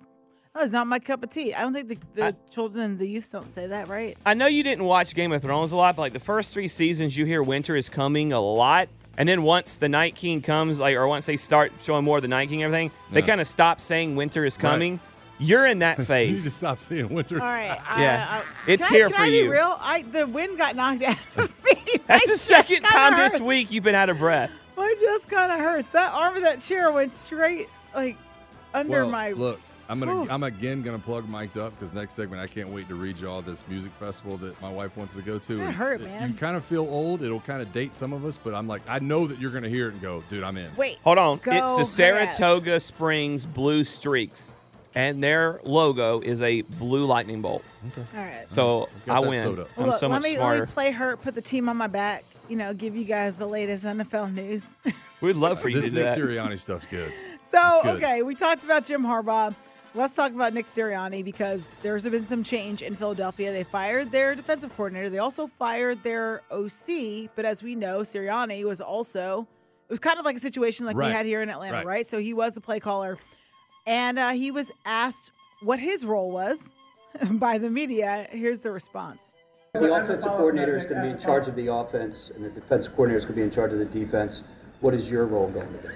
Oh, 0.55 0.61
it's 0.61 0.71
not 0.71 0.85
my 0.85 0.99
cup 0.99 1.23
of 1.23 1.31
tea. 1.31 1.51
I 1.55 1.61
don't 1.61 1.73
think 1.73 1.89
the, 1.89 1.97
the 2.13 2.25
I- 2.27 2.33
children 2.51 2.97
the 2.99 3.07
youth 3.07 3.31
don't 3.31 3.49
say 3.49 3.65
that, 3.67 3.87
right? 3.87 4.15
I 4.25 4.35
know 4.35 4.45
you 4.45 4.61
didn't 4.63 4.83
watch 4.85 5.15
Game 5.15 5.31
of 5.31 5.41
Thrones 5.41 5.71
a 5.71 5.75
lot, 5.75 5.95
but 5.95 6.03
like 6.03 6.13
the 6.13 6.19
first 6.19 6.53
three 6.53 6.67
seasons, 6.67 7.17
you 7.17 7.25
hear 7.25 7.41
winter 7.41 7.75
is 7.75 7.89
coming 7.89 8.31
a 8.33 8.39
lot. 8.39 8.87
And 9.17 9.27
then 9.29 9.41
once 9.43 9.77
the 9.77 9.89
Night 9.89 10.15
King 10.15 10.41
comes, 10.41 10.79
like, 10.79 10.95
or 10.95 11.07
once 11.07 11.25
they 11.27 11.37
start 11.37 11.71
showing 11.83 12.03
more 12.05 12.17
of 12.17 12.21
the 12.23 12.27
Night 12.27 12.49
King 12.49 12.63
and 12.63 12.73
everything, 12.73 12.91
they 13.11 13.21
kind 13.23 13.41
of 13.41 13.47
stop 13.47 13.79
saying 13.81 14.15
winter 14.15 14.43
is 14.45 14.55
Right. 14.57 14.61
coming. 14.61 14.99
You're 15.39 15.65
in 15.65 15.79
that 15.79 15.99
phase. 16.07 16.27
You 16.29 16.35
need 16.37 16.43
to 16.43 16.51
stop 16.51 16.79
saying 16.79 17.09
winter. 17.09 17.41
All 17.41 17.49
right. 17.49 17.79
I- 17.87 18.01
Yeah. 18.01 18.41
I- 18.67 18.71
It's 18.71 18.87
can 18.87 18.93
I- 18.93 18.97
here 18.97 19.07
can 19.09 19.15
for 19.17 19.21
I 19.23 19.29
be 19.29 19.35
you. 19.37 19.51
real? 19.51 19.77
I 19.79 20.01
the 20.03 20.27
wind 20.27 20.57
got 20.59 20.75
knocked 20.75 21.01
out 21.03 21.17
of 21.37 21.49
me. 21.62 21.62
That's 22.07 22.27
My 22.27 22.33
the 22.33 22.37
second 22.37 22.83
time 22.83 23.15
kinda 23.15 23.29
this 23.29 23.39
week 23.41 23.71
you've 23.71 23.83
been 23.83 23.95
out 23.95 24.09
of 24.09 24.17
breath. 24.19 24.51
My 24.77 24.95
just 24.99 25.29
kind 25.29 25.51
of 25.51 25.59
hurts. 25.59 25.89
That 25.91 26.13
arm 26.13 26.35
of 26.35 26.43
that 26.43 26.61
chair 26.61 26.91
went 26.91 27.11
straight 27.11 27.69
like 27.95 28.17
under 28.73 28.89
well, 29.03 29.09
my. 29.09 29.31
look. 29.31 29.59
I'm 29.89 29.99
gonna. 29.99 30.15
Ooh. 30.21 30.27
I'm 30.29 30.43
again 30.43 30.81
gonna 30.81 30.97
plug 30.97 31.27
mic'd 31.27 31.57
up 31.57 31.73
because 31.77 31.93
next 31.93 32.13
segment 32.13 32.41
I 32.41 32.47
can't 32.47 32.69
wait 32.69 32.87
to 32.87 32.95
read 32.95 33.17
y'all 33.17 33.41
this 33.41 33.67
music 33.67 33.91
festival 33.99 34.37
that 34.37 34.59
my 34.61 34.71
wife 34.71 34.95
wants 34.95 35.13
to 35.15 35.21
go 35.21 35.37
to. 35.39 35.57
That 35.57 35.73
hurt, 35.73 35.99
it's- 36.01 36.09
man. 36.09 36.29
You 36.29 36.35
kind 36.35 36.55
of 36.55 36.63
feel 36.63 36.83
old. 36.83 37.21
It'll 37.21 37.41
kind 37.41 37.61
of 37.61 37.73
date 37.73 37.95
some 37.97 38.13
of 38.13 38.23
us, 38.25 38.37
but 38.41 38.55
I'm 38.55 38.65
like, 38.65 38.81
I 38.87 38.99
know 38.99 39.27
that 39.27 39.39
you're 39.39 39.51
gonna 39.51 39.67
hear 39.69 39.89
it 39.89 39.93
and 39.93 40.01
go, 40.01 40.23
dude, 40.29 40.41
I'm 40.43 40.55
in. 40.55 40.73
Wait. 40.77 40.99
Hold 41.03 41.17
on. 41.17 41.37
Go 41.43 41.51
it's 41.51 41.71
the 41.71 42.03
Prep. 42.03 42.33
Saratoga 42.33 42.79
Springs 42.79 43.45
Blue 43.45 43.83
Streaks, 43.83 44.53
and 44.95 45.23
their 45.23 45.59
logo 45.63 46.19
is 46.21 46.41
a 46.41 46.61
blue 46.61 47.05
lightning 47.05 47.41
bolt. 47.41 47.63
Okay. 47.91 48.03
All 48.17 48.23
right. 48.23 48.47
So 48.47 48.89
I 49.07 49.21
that 49.21 49.29
win. 49.29 49.47
I'm 49.77 49.85
Look, 49.87 49.97
so 49.99 50.07
let 50.07 50.15
much 50.17 50.23
me, 50.23 50.35
smarter. 50.35 50.59
Let 50.61 50.69
me 50.69 50.73
play 50.73 50.91
hurt, 50.91 51.21
put 51.21 51.35
the 51.35 51.41
team 51.41 51.69
on 51.69 51.77
my 51.77 51.87
back. 51.87 52.23
You 52.49 52.57
know, 52.57 52.73
give 52.73 52.95
you 52.95 53.05
guys 53.05 53.37
the 53.37 53.45
latest 53.47 53.85
NFL 53.85 54.33
news. 54.33 54.65
We'd 55.21 55.37
love 55.37 55.61
for 55.61 55.69
you 55.69 55.75
This 55.77 55.85
to 55.85 55.91
do 55.91 55.97
Nick 55.97 56.07
that. 56.07 56.17
Sirianni 56.17 56.59
stuff's 56.59 56.85
good. 56.85 57.11
So, 57.53 57.81
good. 57.83 57.97
okay, 58.03 58.23
we 58.23 58.33
talked 58.33 58.63
about 58.63 58.83
Jim 58.83 59.03
Harbaugh. 59.03 59.53
Let's 59.93 60.15
talk 60.15 60.31
about 60.31 60.55
Nick 60.55 60.65
Sirianni 60.65 61.23
because 61.23 61.67
there's 61.83 62.03
been 62.03 62.27
some 62.27 62.43
change 62.43 62.81
in 62.81 62.95
Philadelphia. 62.95 63.51
They 63.51 63.63
fired 63.63 64.09
their 64.11 64.33
defensive 64.33 64.75
coordinator. 64.75 65.07
They 65.11 65.19
also 65.19 65.45
fired 65.45 66.01
their 66.01 66.41
OC. 66.49 67.29
But 67.35 67.45
as 67.45 67.61
we 67.61 67.75
know, 67.75 67.99
Sirianni 67.99 68.63
was 68.63 68.81
also, 68.81 69.47
it 69.87 69.91
was 69.91 69.99
kind 69.99 70.17
of 70.17 70.25
like 70.25 70.35
a 70.35 70.39
situation 70.39 70.87
like 70.87 70.95
Right. 70.97 71.09
we 71.09 71.13
had 71.13 71.27
here 71.27 71.43
in 71.43 71.49
Atlanta, 71.51 71.77
Right. 71.77 71.85
right? 71.85 72.07
So 72.09 72.17
he 72.17 72.33
was 72.33 72.55
the 72.55 72.61
play 72.61 72.79
caller. 72.79 73.19
And 73.85 74.17
uh, 74.19 74.29
he 74.29 74.51
was 74.51 74.71
asked 74.85 75.31
what 75.61 75.79
his 75.79 76.05
role 76.05 76.31
was 76.31 76.69
by 77.31 77.57
the 77.57 77.69
media. 77.69 78.27
Here's 78.31 78.59
the 78.61 78.71
response. 78.71 79.19
The 79.73 79.91
offensive 79.93 80.29
coordinator 80.29 80.77
is 80.77 80.85
going 80.85 80.97
to 80.97 81.01
be 81.01 81.09
in 81.09 81.19
charge 81.19 81.47
of 81.47 81.55
the 81.55 81.73
offense, 81.73 82.31
and 82.35 82.45
the 82.45 82.49
defensive 82.49 82.91
coordinator 82.91 83.17
is 83.17 83.25
going 83.25 83.35
to 83.35 83.41
be 83.41 83.45
in 83.45 83.51
charge 83.51 83.73
of 83.73 83.79
the 83.79 83.85
defense. 83.85 84.43
What 84.81 84.93
is 84.93 85.09
your 85.09 85.25
role 85.25 85.49
going 85.49 85.71
to 85.71 85.87
be? 85.87 85.93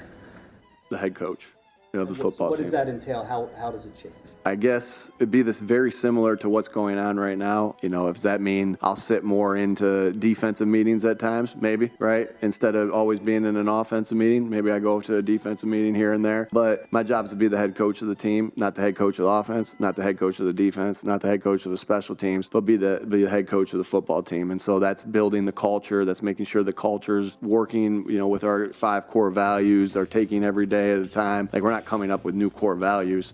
the 0.89 0.97
head 0.97 1.13
coach 1.15 1.49
of 1.93 1.99
the 1.99 2.05
What's- 2.05 2.21
football 2.21 2.49
What 2.49 2.55
team. 2.57 2.65
What 2.65 2.71
does 2.71 2.71
that 2.71 2.87
entail? 2.87 3.25
How, 3.25 3.49
how 3.59 3.71
does 3.71 3.85
it 3.85 3.93
change? 4.01 4.15
I 4.47 4.55
guess 4.55 5.11
it'd 5.17 5.29
be 5.29 5.41
this 5.41 5.59
very 5.59 5.91
similar 5.91 6.37
to 6.37 6.47
what's 6.47 6.69
going 6.69 6.97
on 6.97 7.19
right 7.19 7.37
now. 7.37 7.75
You 7.81 7.89
know, 7.89 8.11
does 8.13 8.23
that 8.23 8.39
mean 8.39 8.77
I'll 8.81 8.95
sit 8.95 9.25
more 9.25 9.57
into 9.57 10.13
defensive 10.13 10.69
meetings 10.69 11.03
at 11.03 11.19
times? 11.19 11.53
Maybe, 11.57 11.91
right? 11.99 12.29
Instead 12.41 12.75
of 12.75 12.93
always 12.93 13.19
being 13.19 13.43
in 13.43 13.57
an 13.57 13.67
offensive 13.67 14.17
meeting, 14.17 14.49
maybe 14.49 14.71
I 14.71 14.79
go 14.79 15.01
to 15.01 15.17
a 15.17 15.21
defensive 15.21 15.67
meeting 15.67 15.93
here 15.93 16.13
and 16.13 16.23
there. 16.23 16.47
But 16.53 16.89
my 16.93 17.03
job 17.03 17.25
is 17.25 17.31
to 17.31 17.35
be 17.35 17.49
the 17.49 17.57
head 17.57 17.75
coach 17.75 18.01
of 18.01 18.07
the 18.07 18.15
team, 18.15 18.53
not 18.55 18.73
the 18.73 18.81
head 18.81 18.95
coach 18.95 19.19
of 19.19 19.25
the 19.25 19.31
offense, 19.31 19.81
not 19.81 19.97
the 19.97 20.03
head 20.03 20.17
coach 20.17 20.39
of 20.39 20.45
the 20.45 20.53
defense, 20.53 21.03
not 21.03 21.19
the 21.19 21.27
head 21.27 21.43
coach 21.43 21.65
of 21.65 21.71
the 21.73 21.77
special 21.77 22.15
teams, 22.15 22.47
but 22.47 22.61
be 22.61 22.77
the 22.77 23.05
be 23.09 23.23
the 23.23 23.29
head 23.29 23.49
coach 23.49 23.73
of 23.73 23.79
the 23.79 23.83
football 23.83 24.23
team. 24.23 24.51
And 24.51 24.61
so 24.61 24.79
that's 24.79 25.03
building 25.03 25.43
the 25.43 25.51
culture. 25.51 26.05
That's 26.05 26.23
making 26.23 26.45
sure 26.45 26.63
the 26.63 26.71
culture's 26.71 27.37
working. 27.41 28.09
You 28.09 28.17
know, 28.17 28.29
with 28.29 28.45
our 28.45 28.71
five 28.71 29.07
core 29.07 29.29
values, 29.29 29.97
are 29.97 30.05
taking 30.05 30.45
every 30.45 30.67
day 30.67 30.93
at 30.93 30.99
a 30.99 31.07
time. 31.07 31.49
Like 31.51 31.63
we're 31.63 31.71
not 31.71 31.83
coming 31.83 32.11
up 32.11 32.23
with 32.23 32.33
new 32.33 32.49
core 32.49 32.75
values. 32.75 33.33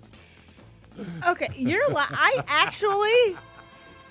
Okay, 1.27 1.49
you're 1.55 1.87
li- 1.89 1.95
I 1.97 2.43
actually 2.47 3.37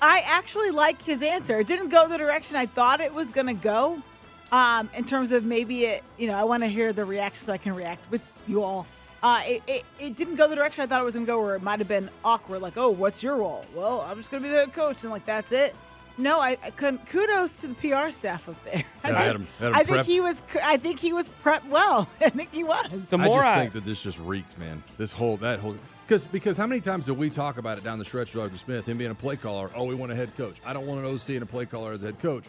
I 0.00 0.20
actually 0.26 0.70
like 0.70 1.00
his 1.02 1.22
answer. 1.22 1.60
It 1.60 1.66
didn't 1.66 1.90
go 1.90 2.08
the 2.08 2.18
direction 2.18 2.56
I 2.56 2.66
thought 2.66 3.00
it 3.00 3.12
was 3.12 3.30
going 3.30 3.46
to 3.46 3.54
go. 3.54 4.02
Um 4.50 4.90
in 4.94 5.04
terms 5.04 5.32
of 5.32 5.44
maybe 5.44 5.84
it, 5.84 6.02
you 6.18 6.26
know, 6.26 6.34
I 6.34 6.44
want 6.44 6.62
to 6.62 6.68
hear 6.68 6.92
the 6.92 7.04
reaction 7.04 7.46
so 7.46 7.52
I 7.52 7.58
can 7.58 7.74
react 7.74 8.10
with 8.10 8.22
you 8.46 8.62
all. 8.62 8.86
Uh, 9.22 9.40
it, 9.46 9.62
it, 9.68 9.84
it 10.00 10.16
didn't 10.16 10.34
go 10.34 10.48
the 10.48 10.56
direction 10.56 10.82
I 10.82 10.88
thought 10.88 11.00
it 11.00 11.04
was 11.04 11.14
going 11.14 11.24
to 11.24 11.30
go, 11.30 11.40
where 11.40 11.54
it 11.54 11.62
might 11.62 11.78
have 11.78 11.86
been 11.86 12.10
awkward, 12.24 12.60
like, 12.60 12.76
oh, 12.76 12.88
what's 12.90 13.22
your 13.22 13.36
role? 13.36 13.64
Well, 13.72 14.00
I'm 14.00 14.16
just 14.16 14.32
going 14.32 14.42
to 14.42 14.48
be 14.48 14.52
the 14.52 14.66
coach, 14.72 15.04
and 15.04 15.12
like, 15.12 15.24
that's 15.24 15.52
it. 15.52 15.76
No, 16.18 16.40
I, 16.40 16.58
I 16.62 16.70
couldn't. 16.70 17.06
Kudos 17.06 17.56
to 17.58 17.68
the 17.68 17.74
PR 17.74 18.10
staff 18.10 18.48
up 18.48 18.62
there. 18.64 18.84
Yeah, 19.04 19.10
I 19.10 19.12
had 19.12 19.36
him- 19.36 19.46
had 19.58 19.68
him 19.68 19.74
I 19.76 19.82
think 19.84 20.06
he 20.06 20.20
was. 20.20 20.42
I 20.62 20.76
think 20.76 20.98
he 20.98 21.12
was 21.12 21.30
prepped 21.42 21.68
well. 21.68 22.08
I 22.20 22.30
think 22.30 22.52
he 22.52 22.64
was. 22.64 22.90
The 22.90 23.16
I 23.16 23.28
just 23.28 23.38
I, 23.48 23.60
think 23.60 23.72
that 23.74 23.84
this 23.84 24.02
just 24.02 24.18
reeks, 24.18 24.58
man. 24.58 24.82
This 24.98 25.12
whole 25.12 25.36
that 25.38 25.60
whole 25.60 25.76
because 26.06 26.26
because 26.26 26.56
how 26.56 26.66
many 26.66 26.80
times 26.80 27.06
did 27.06 27.16
we 27.18 27.30
talk 27.30 27.58
about 27.58 27.78
it 27.78 27.84
down 27.84 27.98
the 27.98 28.04
stretch 28.04 28.34
with 28.34 28.42
Arthur 28.42 28.58
Smith, 28.58 28.86
him 28.86 28.98
being 28.98 29.10
a 29.10 29.14
play 29.14 29.36
caller? 29.36 29.70
Oh, 29.74 29.84
we 29.84 29.94
want 29.94 30.12
a 30.12 30.14
head 30.14 30.36
coach. 30.36 30.56
I 30.64 30.72
don't 30.72 30.86
want 30.86 31.00
an 31.04 31.06
OC 31.06 31.30
and 31.30 31.42
a 31.42 31.46
play 31.46 31.66
caller 31.66 31.92
as 31.92 32.02
a 32.02 32.06
head 32.06 32.20
coach. 32.20 32.44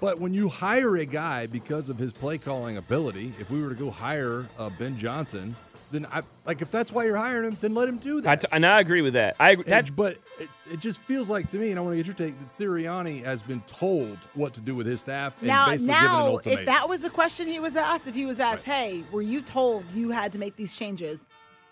But 0.00 0.20
when 0.20 0.34
you 0.34 0.48
hire 0.48 0.96
a 0.96 1.06
guy 1.06 1.46
because 1.46 1.88
of 1.88 1.96
his 1.98 2.12
play 2.12 2.36
calling 2.38 2.76
ability, 2.76 3.32
if 3.40 3.50
we 3.50 3.62
were 3.62 3.70
to 3.70 3.74
go 3.74 3.90
hire 3.90 4.46
uh, 4.58 4.68
Ben 4.78 4.98
Johnson, 4.98 5.56
then 5.90 6.06
I 6.12 6.22
like 6.44 6.60
if 6.60 6.70
that's 6.70 6.92
why 6.92 7.04
you're 7.04 7.16
hiring 7.16 7.44
him, 7.52 7.56
then 7.60 7.74
let 7.74 7.88
him 7.88 7.96
do 7.98 8.20
that. 8.20 8.30
I 8.30 8.36
t- 8.36 8.46
and 8.52 8.66
I 8.66 8.80
agree 8.80 9.00
with 9.02 9.14
that. 9.14 9.36
I 9.40 9.50
agree. 9.52 9.64
That, 9.64 9.88
It- 9.88 9.96
but 9.96 10.18
it, 10.38 10.48
it 10.70 10.80
just 10.80 11.00
feels 11.02 11.30
like 11.30 11.48
to 11.50 11.56
me, 11.58 11.70
and 11.70 11.78
I 11.78 11.82
want 11.82 11.92
to 11.92 11.96
get 11.96 12.06
your 12.06 12.14
take, 12.14 12.38
that 12.40 12.48
Sirianni 12.48 13.22
has 13.24 13.42
been 13.42 13.60
told 13.62 14.18
what 14.34 14.52
to 14.54 14.60
do 14.60 14.74
with 14.74 14.86
his 14.86 15.00
staff 15.00 15.34
and 15.38 15.48
now, 15.48 15.66
basically 15.66 15.94
given 15.94 16.06
an 16.10 16.10
now, 16.10 16.38
if 16.44 16.66
that 16.66 16.88
was 16.88 17.00
the 17.02 17.10
question 17.10 17.46
he 17.46 17.60
was 17.60 17.74
asked, 17.76 18.06
if 18.06 18.14
he 18.14 18.26
was 18.26 18.38
asked, 18.40 18.64
"Hey, 18.64 19.02
were 19.12 19.22
you 19.22 19.40
told 19.40 19.84
you 19.94 20.10
had 20.10 20.32
to 20.32 20.38
make 20.38 20.56
these 20.56 20.74
changes?" 20.74 21.24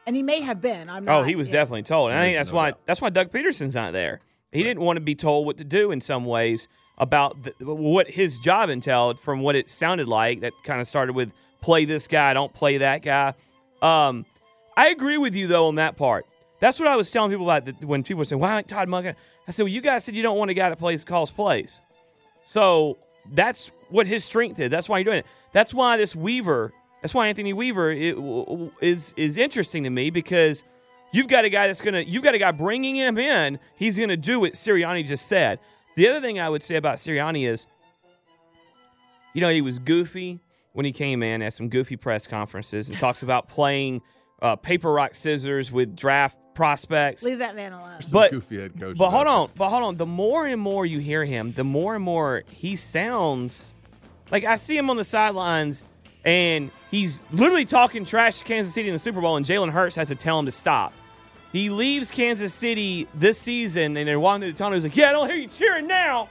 And 0.06 0.14
he 0.14 0.22
may 0.22 0.40
have 0.40 0.60
been. 0.60 0.90
I'm 0.90 1.04
not. 1.04 1.20
oh, 1.20 1.22
he 1.22 1.34
was 1.34 1.48
you 1.48 1.54
know. 1.54 1.60
definitely 1.60 1.82
told. 1.82 2.10
And 2.10 2.18
I 2.18 2.24
think 2.24 2.36
that's 2.36 2.50
no 2.50 2.56
why 2.56 2.70
doubt. 2.70 2.80
that's 2.86 3.00
why 3.00 3.10
Doug 3.10 3.32
Pederson's 3.32 3.74
not 3.74 3.92
there. 3.92 4.20
He 4.52 4.62
didn't 4.62 4.82
want 4.82 4.98
to 4.98 5.00
be 5.00 5.14
told 5.14 5.46
what 5.46 5.56
to 5.58 5.64
do 5.64 5.90
in 5.90 6.00
some 6.00 6.24
ways 6.24 6.68
about 6.96 7.36
the, 7.42 7.52
what 7.74 8.08
his 8.10 8.38
job 8.38 8.68
entailed 8.70 9.18
from 9.18 9.40
what 9.40 9.56
it 9.56 9.68
sounded 9.68 10.06
like. 10.06 10.40
That 10.40 10.52
kind 10.62 10.80
of 10.80 10.86
started 10.86 11.14
with 11.14 11.32
play 11.60 11.84
this 11.86 12.06
guy, 12.06 12.34
don't 12.34 12.52
play 12.52 12.78
that 12.78 13.02
guy. 13.02 13.34
Um, 13.82 14.24
I 14.76 14.88
agree 14.88 15.18
with 15.18 15.34
you 15.34 15.46
though 15.46 15.68
on 15.68 15.76
that 15.76 15.96
part. 15.96 16.26
That's 16.60 16.78
what 16.78 16.88
I 16.88 16.96
was 16.96 17.10
telling 17.10 17.30
people 17.30 17.50
about 17.50 17.64
the, 17.66 17.86
when 17.86 18.02
people 18.02 18.18
were 18.18 18.24
saying, 18.24 18.40
"Why 18.40 18.52
aren't 18.52 18.68
Todd 18.68 18.88
Monken?" 18.88 19.14
I 19.48 19.50
said, 19.50 19.64
"Well, 19.64 19.72
you 19.72 19.80
guys 19.80 20.04
said 20.04 20.14
you 20.14 20.22
don't 20.22 20.38
want 20.38 20.50
a 20.50 20.54
guy 20.54 20.68
that 20.68 20.78
plays 20.78 21.04
calls 21.04 21.30
plays, 21.30 21.80
so 22.42 22.98
that's 23.32 23.70
what 23.88 24.06
his 24.06 24.24
strength 24.24 24.60
is. 24.60 24.70
That's 24.70 24.88
why 24.88 24.98
you're 24.98 25.04
doing 25.04 25.18
it. 25.18 25.26
That's 25.52 25.74
why 25.74 25.96
this 25.96 26.14
Weaver. 26.14 26.72
That's 27.04 27.12
why 27.12 27.26
Anthony 27.28 27.52
Weaver 27.52 27.90
i- 27.92 28.70
is 28.80 29.12
is 29.14 29.36
interesting 29.36 29.84
to 29.84 29.90
me 29.90 30.08
because 30.08 30.64
you've 31.12 31.28
got 31.28 31.44
a 31.44 31.50
guy 31.50 31.66
that's 31.66 31.82
gonna. 31.82 32.00
You've 32.00 32.22
got 32.24 32.34
a 32.34 32.38
guy 32.38 32.50
bringing 32.50 32.96
him 32.96 33.18
in. 33.18 33.58
He's 33.76 33.98
gonna 33.98 34.16
do 34.16 34.40
what 34.40 34.54
Sirianni 34.54 35.06
just 35.06 35.26
said. 35.26 35.58
The 35.96 36.08
other 36.08 36.22
thing 36.22 36.40
I 36.40 36.48
would 36.48 36.62
say 36.62 36.76
about 36.76 36.96
Sirianni 36.96 37.46
is, 37.46 37.66
you 39.34 39.42
know, 39.42 39.50
he 39.50 39.60
was 39.60 39.78
goofy 39.78 40.40
when 40.72 40.86
he 40.86 40.92
came 40.92 41.22
in 41.22 41.42
at 41.42 41.52
some 41.52 41.68
goofy 41.68 41.96
press 41.96 42.26
conferences 42.26 42.88
and 42.88 42.98
talks 42.98 43.22
about 43.22 43.50
playing 43.50 44.00
uh, 44.40 44.56
paper 44.56 44.90
rock 44.90 45.14
scissors 45.14 45.70
with 45.70 45.94
draft 45.94 46.38
prospects. 46.54 47.22
Leave 47.22 47.40
that 47.40 47.54
man 47.54 47.74
alone. 47.74 48.00
Some 48.00 48.12
but- 48.18 48.30
goofy 48.30 48.62
head 48.62 48.80
coach. 48.80 48.96
But 48.96 49.10
hold 49.10 49.26
on, 49.26 49.50
but 49.56 49.68
hold 49.68 49.82
on. 49.82 49.96
The 49.98 50.06
more 50.06 50.46
and 50.46 50.58
more 50.58 50.86
you 50.86 51.00
hear 51.00 51.26
him, 51.26 51.52
the 51.52 51.64
more 51.64 51.96
and 51.96 52.02
more 52.02 52.44
he 52.50 52.76
sounds 52.76 53.74
like 54.30 54.44
I 54.44 54.56
see 54.56 54.74
him 54.78 54.88
on 54.88 54.96
the 54.96 55.04
sidelines 55.04 55.84
and 56.24 56.70
he's 56.90 57.20
literally 57.32 57.64
talking 57.64 58.04
trash 58.04 58.38
to 58.38 58.44
Kansas 58.44 58.72
City 58.72 58.88
in 58.88 58.94
the 58.94 58.98
Super 58.98 59.20
Bowl, 59.20 59.36
and 59.36 59.44
Jalen 59.44 59.70
Hurts 59.70 59.96
has 59.96 60.08
to 60.08 60.14
tell 60.14 60.38
him 60.38 60.46
to 60.46 60.52
stop. 60.52 60.92
He 61.52 61.70
leaves 61.70 62.10
Kansas 62.10 62.52
City 62.52 63.06
this 63.14 63.38
season 63.38 63.96
and 63.96 64.08
they're 64.08 64.18
walking 64.18 64.42
through 64.42 64.52
the 64.52 64.58
tunnel. 64.58 64.74
He's 64.74 64.82
like, 64.82 64.96
Yeah, 64.96 65.10
I 65.10 65.12
don't 65.12 65.28
hear 65.28 65.36
you 65.38 65.46
cheering 65.46 65.86
now. 65.86 66.28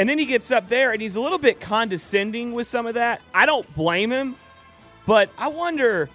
And 0.00 0.08
then 0.08 0.18
he 0.18 0.26
gets 0.26 0.50
up 0.50 0.68
there 0.68 0.90
and 0.92 1.00
he's 1.00 1.14
a 1.14 1.20
little 1.20 1.38
bit 1.38 1.60
condescending 1.60 2.52
with 2.52 2.66
some 2.66 2.86
of 2.86 2.94
that. 2.94 3.20
I 3.32 3.46
don't 3.46 3.72
blame 3.76 4.10
him, 4.10 4.34
but 5.06 5.30
I 5.38 5.46
wonder. 5.46 6.10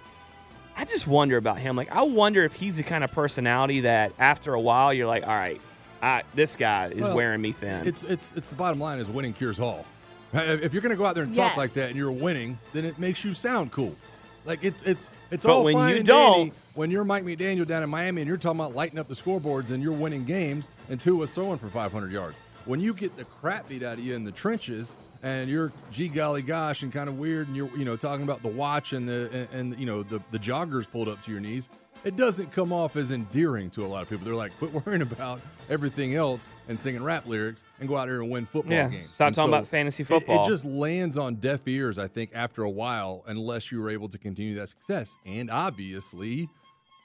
I 0.76 0.84
just 0.84 1.06
wonder 1.06 1.38
about 1.38 1.58
him. 1.58 1.74
Like, 1.74 1.90
I 1.90 2.02
wonder 2.02 2.44
if 2.44 2.52
he's 2.52 2.76
the 2.76 2.82
kind 2.82 3.02
of 3.02 3.10
personality 3.12 3.80
that 3.80 4.12
after 4.18 4.52
a 4.52 4.60
while 4.60 4.92
you're 4.92 5.06
like, 5.06 5.26
all 5.26 5.34
right, 5.34 5.60
I, 6.02 6.22
this 6.34 6.54
guy 6.54 6.88
is 6.88 7.00
Well, 7.00 7.16
wearing 7.16 7.40
me 7.40 7.52
thin. 7.52 7.88
It's 7.88 8.04
it's 8.04 8.34
it's 8.36 8.50
the 8.50 8.56
bottom 8.56 8.78
line 8.78 8.98
is 8.98 9.08
winning 9.08 9.32
cures 9.32 9.58
all. 9.58 9.86
Right? 10.32 10.48
If 10.48 10.72
you're 10.72 10.82
going 10.82 10.90
to 10.94 10.96
go 10.98 11.06
out 11.06 11.14
there 11.14 11.24
and 11.24 11.34
talk 11.34 11.50
Yes. 11.52 11.56
like 11.58 11.72
that 11.74 11.88
and 11.88 11.96
you're 11.96 12.12
winning, 12.12 12.58
then 12.72 12.84
it 12.84 12.98
makes 12.98 13.24
you 13.24 13.34
sound 13.34 13.72
cool. 13.72 13.96
Like 14.44 14.62
it's 14.62 14.82
it's 14.82 15.04
it's 15.30 15.44
But 15.44 15.52
all 15.52 15.64
when 15.64 15.74
fine 15.74 15.90
you 15.92 15.96
and 15.98 16.06
don't- 16.06 16.36
dandy 16.38 16.52
when 16.74 16.90
you're 16.90 17.04
Mike 17.04 17.24
McDaniel 17.24 17.66
down 17.66 17.82
in 17.82 17.90
Miami 17.90 18.22
and 18.22 18.28
you're 18.28 18.36
talking 18.38 18.60
about 18.60 18.74
lighting 18.74 18.98
up 18.98 19.08
the 19.08 19.14
scoreboards 19.14 19.70
and 19.70 19.82
you're 19.82 19.92
winning 19.92 20.24
games 20.24 20.70
and 20.88 21.00
Tua's 21.00 21.32
throwing 21.34 21.58
for 21.58 21.68
500 21.68 22.12
yards. 22.12 22.38
When 22.66 22.78
you 22.80 22.94
get 22.94 23.16
the 23.16 23.24
crap 23.24 23.68
beat 23.68 23.82
out 23.82 23.94
of 23.98 24.04
you 24.04 24.14
in 24.14 24.24
the 24.24 24.30
trenches 24.32 24.96
and 25.22 25.50
you're 25.50 25.72
gee 25.90 26.08
golly 26.08 26.42
gosh 26.42 26.82
and 26.82 26.92
kind 26.92 27.08
of 27.08 27.18
weird 27.18 27.48
and 27.48 27.56
you're 27.56 27.70
you 27.76 27.84
know 27.84 27.96
talking 27.96 28.22
about 28.22 28.42
the 28.42 28.48
watch 28.48 28.92
and 28.92 29.08
the 29.08 29.28
and, 29.52 29.72
and 29.72 29.80
you 29.80 29.86
know 29.86 30.02
the 30.02 30.20
the 30.30 30.38
joggers 30.38 30.88
pulled 30.90 31.08
up 31.08 31.20
to 31.22 31.30
your 31.32 31.40
knees, 31.40 31.68
it 32.04 32.16
doesn't 32.16 32.52
come 32.52 32.72
off 32.72 32.96
as 32.96 33.10
endearing 33.10 33.70
to 33.70 33.84
a 33.84 33.88
lot 33.88 34.02
of 34.02 34.08
people. 34.08 34.24
They're 34.24 34.34
like, 34.34 34.56
quit 34.58 34.72
worrying 34.72 35.02
about 35.02 35.40
everything 35.68 36.14
else 36.14 36.48
and 36.68 36.78
singing 36.78 37.02
rap 37.02 37.26
lyrics 37.26 37.64
and 37.80 37.88
go 37.88 37.96
out 37.96 38.06
there 38.08 38.20
and 38.22 38.30
win 38.30 38.46
football 38.46 38.72
Yeah, 38.72 38.88
games. 38.88 39.10
stop 39.10 39.28
And 39.28 39.36
talking 39.36 39.52
about 39.52 39.68
fantasy 39.68 40.02
it- 40.02 40.06
football. 40.06 40.44
It, 40.44 40.48
just 40.48 40.64
lands 40.64 41.16
on 41.16 41.36
deaf 41.36 41.66
ears, 41.66 41.98
I 41.98 42.08
think, 42.08 42.30
after 42.34 42.62
a 42.62 42.70
while, 42.70 43.22
unless 43.26 43.70
you 43.72 43.80
were 43.82 43.90
able 43.90 44.08
to 44.10 44.18
continue 44.18 44.54
that 44.56 44.68
success. 44.68 45.16
And 45.26 45.50
obviously, 45.50 46.48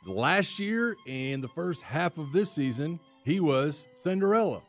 last 0.06 0.60
year 0.60 0.96
and 1.08 1.44
the 1.44 1.48
first 1.50 1.82
half 1.84 2.18
of 2.18 2.32
this 2.32 2.52
season, 2.52 3.00
he 3.26 3.40
was 3.40 3.88
Cinderella. 3.94 4.62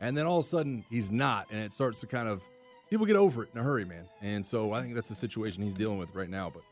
And 0.00 0.16
then 0.16 0.26
all 0.26 0.38
of 0.38 0.44
a 0.44 0.48
sudden, 0.48 0.84
he's 0.90 1.10
not. 1.12 1.46
And 1.50 1.60
it 1.60 1.72
starts 1.72 2.00
to 2.00 2.06
kind 2.06 2.28
of, 2.28 2.42
people 2.88 3.06
get 3.06 3.16
over 3.16 3.42
it 3.44 3.50
in 3.54 3.60
a 3.60 3.62
hurry, 3.62 3.84
man. 3.84 4.06
And 4.22 4.44
so 4.44 4.72
I 4.72 4.80
think 4.82 4.94
that's 4.94 5.08
the 5.08 5.14
situation 5.14 5.62
he's 5.62 5.74
dealing 5.74 5.98
with 5.98 6.14
right 6.14 6.30
now. 6.30 6.50
But 6.50 6.62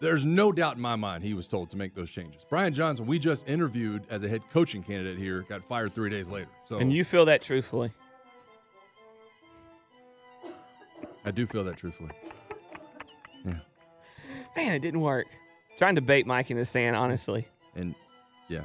there's 0.00 0.24
no 0.24 0.52
doubt 0.52 0.76
in 0.76 0.82
my 0.82 0.96
mind 0.96 1.24
he 1.24 1.34
was 1.34 1.48
told 1.48 1.70
to 1.70 1.76
make 1.76 1.94
those 1.94 2.10
changes. 2.10 2.44
Brian 2.48 2.72
Johnson, 2.72 3.06
we 3.06 3.18
just 3.18 3.48
interviewed 3.48 4.04
as 4.10 4.22
a 4.22 4.28
head 4.28 4.42
coaching 4.50 4.82
candidate 4.82 5.18
here, 5.18 5.42
got 5.48 5.64
fired 5.64 5.94
three 5.94 6.10
days 6.10 6.28
later. 6.28 6.48
So 6.68 6.78
and 6.78 6.92
you 6.92 7.04
feel 7.04 7.24
that 7.26 7.42
truthfully. 7.42 7.92
I 11.24 11.30
do 11.30 11.46
feel 11.46 11.64
that 11.64 11.76
truthfully. 11.76 12.10
Yeah. 13.44 13.58
Man, 14.56 14.74
it 14.74 14.82
didn't 14.82 15.00
work. 15.00 15.26
Trying 15.76 15.96
to 15.96 16.00
bait 16.00 16.26
Mike 16.26 16.50
in 16.50 16.56
the 16.56 16.64
sand, 16.64 16.96
honestly. 16.96 17.46
And 17.74 17.94
yeah. 18.48 18.64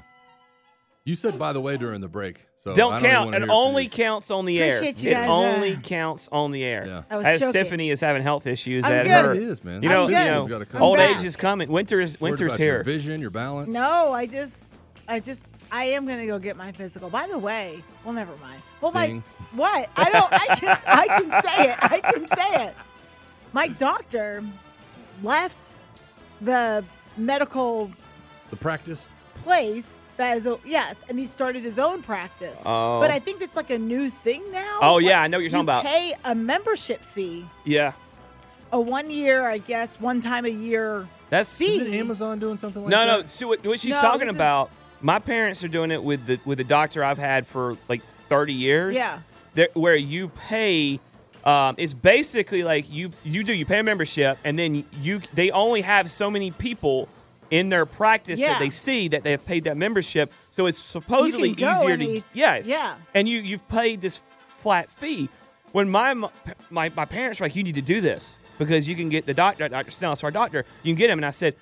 You 1.04 1.16
said, 1.16 1.38
by 1.38 1.52
the 1.52 1.60
way, 1.60 1.78
during 1.78 2.02
the 2.02 2.08
break. 2.08 2.46
So 2.64 2.74
don't 2.74 2.94
don't 2.94 3.02
count. 3.02 3.36
It 3.36 3.50
only 3.50 3.90
counts 3.90 4.32
on 4.32 4.46
the 4.46 4.62
air. 4.62 4.82
It 4.82 4.96
guys, 5.04 5.28
only 5.28 5.74
uh, 5.76 5.80
counts 5.82 6.30
on 6.32 6.52
the 6.52 6.64
air. 6.64 6.86
Yeah. 6.88 7.04
I 7.10 7.18
was 7.18 7.26
As 7.26 7.40
joking. 7.42 7.54
Tiffany 7.62 7.90
is 7.90 8.00
having 8.00 8.24
health 8.24 8.48
issues, 8.48 8.86
I'm 8.86 8.92
that 8.92 9.04
good. 9.04 9.12
her, 9.26 9.34
It 9.34 9.42
is, 9.44 9.64
man. 9.66 9.84
you 9.84 9.90
know, 9.90 10.08
you 10.08 10.14
know, 10.16 10.38
It's 10.38 10.48
gotta 10.48 10.66
come. 10.66 10.82
old 10.82 10.98
back. 10.98 11.18
age 11.18 11.24
is 11.26 11.36
coming. 11.36 11.70
Winter 11.70 12.00
is 12.00 12.20
Worried 12.22 12.32
winter's 12.32 12.54
about 12.56 12.64
Your 12.64 12.74
here. 12.76 12.84
vision, 12.84 13.20
your 13.20 13.32
balance. 13.32 13.74
No, 13.74 14.14
I 14.14 14.26
just, 14.28 14.56
I 15.10 15.20
just, 15.20 15.46
I 15.74 15.84
am 15.86 16.08
gonna 16.08 16.26
go 16.26 16.40
get 16.40 16.56
my 16.56 16.72
physical. 16.72 17.10
By 17.10 17.28
the 17.28 17.38
way, 17.38 17.84
well, 18.06 18.14
never 18.14 18.32
mind. 18.38 18.62
Well, 18.80 18.94
my 18.94 19.22
what? 19.52 19.90
I 19.98 20.10
don't. 20.10 20.32
I 20.32 20.56
can, 20.56 20.78
I 20.88 21.08
can 21.08 21.44
say 21.44 21.70
it. 21.70 21.78
I 21.82 22.00
can 22.00 22.28
say 22.38 22.66
it. 22.68 22.76
My 23.52 23.68
doctor 23.68 24.42
left 25.22 25.58
the 26.40 26.86
medical 27.18 27.92
The 28.52 28.56
practice. 28.56 29.10
place 29.44 29.86
that 30.18 30.38
is 30.38 30.46
a, 30.46 30.58
yes, 30.66 31.02
and 31.10 31.18
he 31.20 31.26
started 31.26 31.64
his 31.64 31.80
own 31.80 32.02
practice. 32.02 32.60
Oh. 32.66 33.00
But 33.00 33.12
I 33.12 33.20
think 33.20 33.42
it's 33.42 33.56
like 33.56 33.70
a 33.70 33.78
new 33.78 34.10
thing 34.10 34.44
now. 34.52 34.80
Oh, 34.82 34.98
yeah, 35.00 35.22
I 35.22 35.28
know 35.28 35.38
what 35.38 35.42
you're 35.42 35.50
talking 35.52 35.66
about. 35.66 35.84
Pay 35.86 36.14
a 36.24 36.36
membership 36.36 37.02
fee, 37.04 37.46
Yeah, 37.66 37.94
a 38.72 38.80
one 38.80 39.10
year, 39.12 39.48
I 39.48 39.58
guess, 39.60 39.96
one 40.00 40.22
time 40.22 40.46
a 40.46 40.50
year. 40.50 41.08
that's 41.30 41.58
Fee. 41.58 41.78
Is 41.78 41.92
it 41.94 41.94
Amazon 41.96 42.40
doing 42.40 42.58
something 42.58 42.84
like 42.84 42.92
no, 42.92 43.06
that? 43.06 43.22
no. 43.24 43.28
So 43.28 43.48
what, 43.48 43.66
what 43.66 43.80
she's 43.80 43.92
No, 43.92 44.02
talking 44.02 44.22
this 44.28 44.30
is- 44.30 44.36
about, 44.36 44.72
my 45.02 45.20
parents 45.20 45.64
are 45.64 45.68
doing 45.68 45.92
it 45.92 46.02
with 46.04 46.26
the 46.26 46.40
with 46.46 46.58
the 46.60 46.64
doctor 46.64 47.04
I've 47.04 47.18
had 47.18 47.46
for 47.46 47.76
like 47.90 48.02
30 48.30 48.54
years. 48.54 48.96
Yeah. 48.96 49.20
There- 49.54 49.70
where 49.74 49.96
you 49.96 50.30
pay. 50.30 51.00
Um, 51.46 51.76
it's 51.78 51.92
basically 51.92 52.64
like 52.64 52.90
you 52.90 53.12
you 53.26 53.44
do 53.44 53.52
you 53.52 53.66
pay 53.66 53.80
a 53.80 53.84
membership 53.84 54.38
and 54.46 54.58
then 54.58 54.86
you 54.94 55.22
they 55.34 55.52
only 55.52 55.82
have 55.82 56.10
so 56.10 56.32
many 56.32 56.52
people 56.52 57.10
in 57.54 57.70
their 57.70 57.86
practice 57.86 58.40
Yeah. 58.40 58.54
that 58.54 58.60
they 58.60 58.72
see 58.72 59.08
that 59.10 59.24
they 59.24 59.32
have 59.32 59.46
paid 59.46 59.66
that 59.66 59.78
membership. 59.78 60.34
So 60.50 60.66
it's 60.66 60.80
supposedly 60.80 61.50
You 61.50 61.56
can 61.56 61.74
go 61.76 61.80
easier 61.82 61.94
and 61.94 62.02
to 62.02 62.10
it's- 62.18 62.36
yes 62.36 62.68
yeah. 62.68 62.96
and 63.14 63.30
you 63.30 63.40
you've 63.40 63.68
paid 63.70 64.02
this 64.02 64.20
flat 64.60 64.90
fee. 64.90 65.30
When 65.72 65.90
my 65.90 66.14
my 66.70 66.90
my 66.96 67.06
parents 67.06 67.40
were 67.40 67.46
like, 67.46 67.56
you 67.56 67.64
need 67.64 67.76
to 67.76 67.82
do 67.82 68.02
this 68.02 68.40
because 68.58 68.88
you 68.88 68.96
can 68.96 69.10
get 69.10 69.26
the 69.28 69.34
doctor, 69.34 69.68
Doctor 69.68 69.92
Snell, 69.92 70.16
so 70.16 70.26
our 70.26 70.32
doctor, 70.32 70.66
you 70.84 70.94
can 70.94 70.98
get 70.98 71.10
him. 71.10 71.20
And 71.20 71.26
I 71.26 71.32
said, 71.32 71.56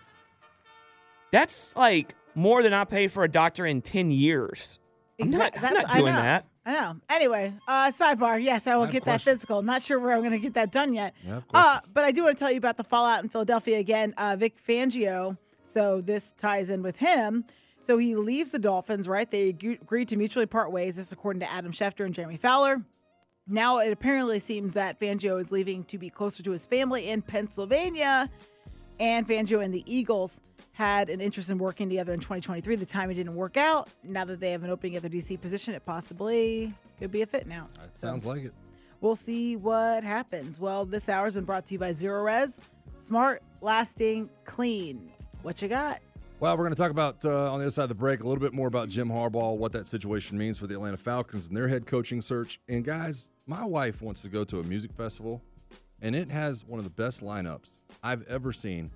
that's 1.31 1.75
like 1.75 2.15
more 2.35 2.63
than 2.63 2.73
I 2.73 2.83
paid 2.85 3.11
for 3.11 3.23
a 3.23 3.29
doctor 3.29 3.65
in 3.65 3.81
ten 3.81 4.11
years. 4.11 4.79
I'm 5.19 5.29
not, 5.29 5.53
I'm 5.61 5.73
not 5.73 5.91
doing 5.91 6.05
know. 6.13 6.21
that. 6.21 6.45
I 6.65 6.73
know. 6.73 6.95
Anyway, 7.09 7.53
uh, 7.67 7.91
sidebar. 7.91 8.41
Yes, 8.43 8.67
I 8.67 8.75
will 8.75 8.83
I 8.85 8.91
get 8.91 9.01
a 9.03 9.05
that 9.05 9.21
physical. 9.21 9.61
Not 9.61 9.81
sure 9.81 9.99
where 9.99 10.13
I'm 10.13 10.19
going 10.21 10.31
to 10.31 10.39
get 10.39 10.53
that 10.55 10.71
done 10.71 10.93
yet. 10.93 11.13
Yeah, 11.25 11.41
I 11.53 11.75
uh, 11.75 11.79
but 11.93 12.03
I 12.05 12.11
do 12.11 12.23
want 12.23 12.37
to 12.37 12.39
tell 12.43 12.51
you 12.51 12.57
about 12.57 12.77
the 12.77 12.83
fallout 12.83 13.23
in 13.23 13.29
Philadelphia 13.29 13.77
again. 13.79 14.13
Uh, 14.17 14.35
Vic 14.37 14.55
Fangio. 14.67 15.37
So 15.71 16.01
this 16.01 16.33
ties 16.33 16.69
in 16.69 16.81
with 16.81 16.97
him. 16.97 17.45
So 17.81 17.97
he 17.97 18.15
leaves 18.15 18.51
the 18.51 18.59
Dolphins, 18.59 19.07
right? 19.07 19.29
They 19.29 19.49
ag- 19.49 19.79
agreed 19.81 20.09
to 20.09 20.15
mutually 20.15 20.45
part 20.45 20.71
ways. 20.71 20.95
This, 20.95 21.11
according 21.11 21.39
to 21.39 21.51
Adam 21.51 21.71
Schefter 21.71 22.05
and 22.05 22.13
Jeremy 22.13 22.37
Fowler. 22.37 22.81
Now 23.47 23.79
it 23.79 23.91
apparently 23.91 24.39
seems 24.39 24.73
that 24.73 24.99
Fangio 24.99 25.41
is 25.41 25.51
leaving 25.51 25.83
to 25.85 25.97
be 25.97 26.09
closer 26.09 26.43
to 26.43 26.51
his 26.51 26.65
family 26.65 27.09
in 27.09 27.21
Pennsylvania. 27.21 28.29
And 28.99 29.27
Fangio 29.27 29.63
and 29.63 29.73
the 29.73 29.83
Eagles 29.91 30.39
had 30.73 31.09
an 31.09 31.21
interest 31.21 31.49
in 31.49 31.57
working 31.57 31.89
together 31.89 32.13
in 32.13 32.19
2023. 32.19 32.75
The 32.75 32.85
timing 32.85 33.17
didn't 33.17 33.35
work 33.35 33.57
out. 33.57 33.89
Now 34.03 34.25
that 34.25 34.39
they 34.39 34.51
have 34.51 34.63
an 34.63 34.69
opening 34.69 34.95
at 34.95 35.01
their 35.01 35.09
DC 35.09 35.41
position, 35.41 35.73
it 35.73 35.83
possibly 35.85 36.71
could 36.99 37.11
be 37.11 37.23
a 37.23 37.25
fit 37.25 37.47
now. 37.47 37.67
It 37.83 37.97
sounds 37.97 38.25
like 38.25 38.43
it. 38.43 38.53
We'll 39.01 39.15
see 39.15 39.55
what 39.55 40.03
happens. 40.03 40.59
Well, 40.59 40.85
this 40.85 41.09
hour 41.09 41.25
has 41.25 41.33
been 41.33 41.45
brought 41.45 41.65
to 41.65 41.73
you 41.73 41.79
by 41.79 41.89
Zerorez. 41.91 42.59
Smart, 42.99 43.41
lasting, 43.61 44.29
clean. 44.45 45.11
What 45.43 45.61
you 45.61 45.67
got? 45.67 45.99
Well, 46.39 46.57
we're 46.57 46.63
going 46.63 46.73
to 46.73 46.81
talk 46.81 46.91
about 46.91 47.23
uh, 47.25 47.51
on 47.51 47.59
the 47.59 47.65
other 47.65 47.71
side 47.71 47.83
of 47.83 47.89
the 47.89 47.95
break 47.95 48.21
a 48.21 48.27
little 48.27 48.41
bit 48.41 48.53
more 48.53 48.67
about 48.67 48.89
Jim 48.89 49.09
Harbaugh, 49.09 49.55
what 49.55 49.71
that 49.73 49.87
situation 49.87 50.37
means 50.37 50.57
for 50.57 50.67
the 50.67 50.73
Atlanta 50.75 50.97
Falcons 50.97 51.47
and 51.47 51.55
their 51.55 51.67
head 51.67 51.85
coaching 51.85 52.21
search. 52.21 52.59
And 52.67 52.83
guys, 52.83 53.29
My 53.45 53.65
wife 53.65 54.01
wants 54.01 54.21
to 54.23 54.27
go 54.29 54.43
to 54.45 54.59
a 54.59 54.63
music 54.63 54.91
festival, 54.93 55.41
and 56.01 56.15
it 56.15 56.31
has 56.31 56.65
one 56.65 56.79
of 56.79 56.83
the 56.83 56.91
best 56.91 57.21
lineups 57.21 57.79
I've 58.03 58.23
ever 58.27 58.53
seen 58.53 58.91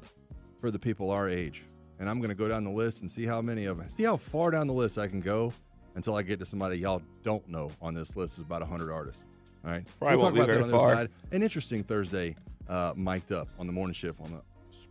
for 0.60 0.72
the 0.72 0.80
people 0.80 1.12
our 1.12 1.30
age. 1.30 1.66
And 2.00 2.10
I'm 2.10 2.20
going 2.20 2.30
to 2.30 2.36
go 2.36 2.48
down 2.48 2.64
the 2.64 2.72
list 2.72 3.02
and 3.02 3.10
see 3.10 3.26
how 3.26 3.42
many 3.42 3.66
of 3.66 3.78
them, 3.78 3.90
see 3.90 4.04
how 4.04 4.18
far 4.18 4.52
down 4.52 4.68
the 4.68 4.74
list 4.74 4.98
I 4.98 5.08
can 5.08 5.22
go 5.22 5.54
until 5.96 6.16
I 6.16 6.24
get 6.24 6.40
to 6.40 6.46
somebody 6.46 6.78
y'all 6.78 7.02
don't 7.24 7.48
know 7.48 7.72
on 7.82 7.94
this 7.94 8.16
list. 8.16 8.38
is 8.38 8.44
about 8.44 8.62
100 8.62 8.92
artists. 8.92 9.26
All 9.64 9.72
right. 9.72 9.84
Probably 10.00 10.18
we'll 10.18 10.26
talk 10.26 10.36
about 10.36 10.48
that 10.48 10.62
on 10.62 10.68
the 10.70 10.78
other 10.78 10.96
side. 10.96 11.10
An 11.32 11.42
interesting 11.42 11.84
Thursday, 11.84 12.36
uh, 12.68 12.94
mic'd 12.96 13.32
up 13.32 13.48
on 13.60 13.68
the 13.68 13.74
morning 13.74 13.94
shift 13.94 14.20
on 14.20 14.32
the 14.32 14.42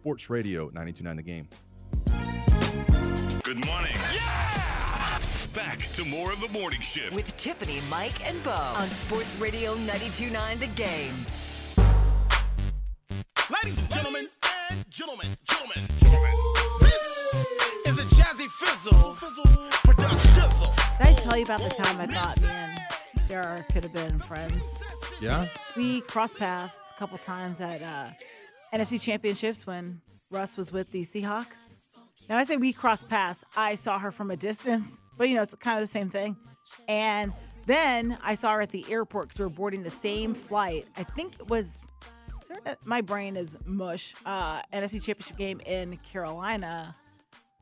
Sports 0.04 0.28
Radio 0.28 0.68
92.9 0.68 1.16
The 1.16 1.22
Game. 1.22 1.48
Good 3.42 3.64
morning. 3.64 3.96
Yeah! 4.14 5.18
Back 5.54 5.78
to 5.94 6.04
more 6.04 6.30
of 6.30 6.42
the 6.42 6.48
morning 6.50 6.82
shift. 6.82 7.16
With 7.16 7.34
Tiffany, 7.38 7.80
Mike, 7.88 8.22
and 8.28 8.44
Beau 8.44 8.50
on 8.50 8.86
Sports 8.88 9.34
Radio 9.36 9.74
92.9 9.76 10.58
The 10.58 10.66
Game. 10.66 11.14
Ladies 13.48 13.78
and 13.78 13.90
gentlemen, 13.90 14.28
and 14.70 14.90
gentlemen, 14.90 15.26
gentlemen, 15.48 15.82
gentlemen, 15.96 16.32
this 16.80 17.50
is 17.86 17.98
a 17.98 18.02
Jazzy 18.02 18.46
Fizzle, 18.46 19.14
production 19.84 20.18
shizzle. 20.18 20.98
Did 20.98 21.06
I 21.06 21.14
tell 21.14 21.38
you 21.38 21.44
about 21.44 21.60
the 21.60 21.70
time 21.70 21.98
I 21.98 22.06
thought 22.08 22.42
me 22.42 22.48
and 22.50 23.24
Sarah 23.24 23.64
could 23.72 23.84
have 23.84 23.94
been 23.94 24.18
friends? 24.18 24.82
Yeah? 25.22 25.46
We 25.78 26.02
crossed 26.02 26.36
paths 26.36 26.92
a 26.94 26.98
couple 26.98 27.16
times 27.16 27.62
at 27.62 27.80
uh, 27.80 28.08
NFC 28.74 29.00
Championships 29.00 29.68
when 29.68 30.00
Russ 30.32 30.56
was 30.56 30.72
with 30.72 30.90
the 30.90 31.02
Seahawks. 31.02 31.74
Now, 32.28 32.38
I 32.38 32.44
say 32.44 32.56
we 32.56 32.72
crossed 32.72 33.08
paths. 33.08 33.44
I 33.56 33.76
saw 33.76 34.00
her 34.00 34.10
from 34.10 34.32
a 34.32 34.36
distance, 34.36 35.00
but 35.16 35.28
you 35.28 35.36
know, 35.36 35.42
it's 35.42 35.54
kind 35.54 35.78
of 35.78 35.82
the 35.82 35.92
same 35.92 36.10
thing. 36.10 36.36
And 36.88 37.32
then 37.66 38.18
I 38.20 38.34
saw 38.34 38.54
her 38.54 38.62
at 38.62 38.70
the 38.70 38.84
airport 38.90 39.28
because 39.28 39.38
we 39.38 39.44
were 39.44 39.50
boarding 39.50 39.84
the 39.84 39.90
same 39.90 40.34
flight. 40.34 40.88
I 40.96 41.04
think 41.04 41.34
it 41.34 41.48
was, 41.48 41.86
my 42.84 43.00
brain 43.00 43.36
is 43.36 43.56
mush. 43.64 44.12
Uh, 44.26 44.62
NFC 44.72 45.00
Championship 45.00 45.36
game 45.36 45.60
in 45.66 45.96
Carolina. 45.98 46.96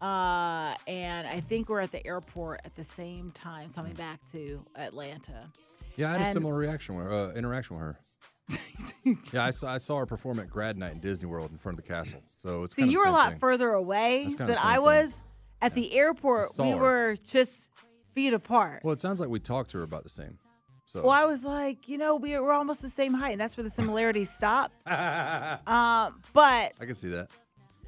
Uh, 0.00 0.74
and 0.86 1.28
I 1.28 1.40
think 1.40 1.68
we're 1.68 1.80
at 1.80 1.92
the 1.92 2.04
airport 2.06 2.62
at 2.64 2.74
the 2.74 2.84
same 2.84 3.32
time 3.32 3.70
coming 3.74 3.92
back 3.92 4.18
to 4.32 4.64
Atlanta. 4.76 5.52
Yeah, 5.96 6.08
I 6.08 6.12
had 6.12 6.22
a 6.22 6.32
similar 6.32 6.54
reaction 6.54 6.94
with, 6.96 7.12
uh, 7.12 7.32
interaction 7.36 7.76
with 7.76 7.84
her. 7.84 8.00
yeah, 9.32 9.44
I 9.44 9.50
saw, 9.50 9.72
I 9.72 9.78
saw 9.78 9.98
her 9.98 10.06
perform 10.06 10.38
at 10.38 10.48
grad 10.48 10.78
night 10.78 10.92
in 10.92 11.00
Disney 11.00 11.28
World 11.28 11.50
in 11.50 11.58
front 11.58 11.78
of 11.78 11.84
the 11.84 11.90
castle. 11.90 12.22
So 12.34 12.62
it's 12.64 12.74
See, 12.74 12.86
you 12.88 12.98
were 12.98 13.06
a 13.06 13.12
lot 13.12 13.30
thing. 13.30 13.38
further 13.38 13.72
away 13.72 14.26
than 14.36 14.50
I 14.50 14.54
same 14.54 14.72
thing. 14.74 14.82
was. 14.82 15.22
At 15.60 15.74
the 15.74 15.94
airport, 15.94 16.46
we 16.58 16.70
her. 16.70 16.76
were 16.76 17.16
just 17.24 17.70
feet 18.14 18.34
apart. 18.34 18.82
Well, 18.82 18.92
it 18.92 19.00
sounds 19.00 19.20
like 19.20 19.28
we 19.28 19.38
talked 19.38 19.70
to 19.70 19.78
her 19.78 19.84
about 19.84 20.02
the 20.02 20.08
same. 20.08 20.36
So 20.86 21.02
Well, 21.02 21.10
I 21.10 21.24
was 21.24 21.44
like, 21.44 21.88
you 21.88 21.98
know, 21.98 22.16
we 22.16 22.38
we're 22.38 22.52
almost 22.52 22.82
the 22.82 22.90
same 22.90 23.14
height, 23.14 23.30
and 23.30 23.40
that's 23.40 23.56
where 23.56 23.62
the 23.64 23.70
similarities 23.70 24.28
stop. 24.28 24.72
um, 24.86 26.20
but 26.32 26.72
I 26.80 26.84
can 26.84 26.94
see 26.96 27.10
that. 27.10 27.30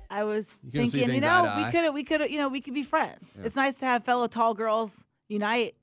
I 0.08 0.22
was 0.22 0.56
You 0.62 0.86
thinking, 0.86 1.14
you 1.14 1.20
know, 1.20 1.64
we 1.64 1.70
could, 1.72 1.92
we 1.92 2.04
could, 2.04 2.30
you 2.30 2.38
know, 2.38 2.48
we 2.48 2.60
could 2.60 2.74
be 2.74 2.84
friends. 2.84 3.34
Yeah. 3.36 3.46
It's 3.46 3.56
nice 3.56 3.74
to 3.76 3.86
have 3.86 4.04
fellow 4.04 4.28
tall 4.28 4.54
girls 4.54 5.04
unite, 5.28 5.74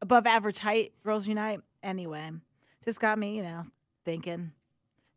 above 0.00 0.26
average 0.26 0.58
height 0.58 0.92
girls 1.04 1.26
unite. 1.28 1.60
Anyway, 1.82 2.30
just 2.82 2.98
got 2.98 3.18
me, 3.18 3.36
you 3.36 3.42
know, 3.42 3.66
thinking. 4.04 4.52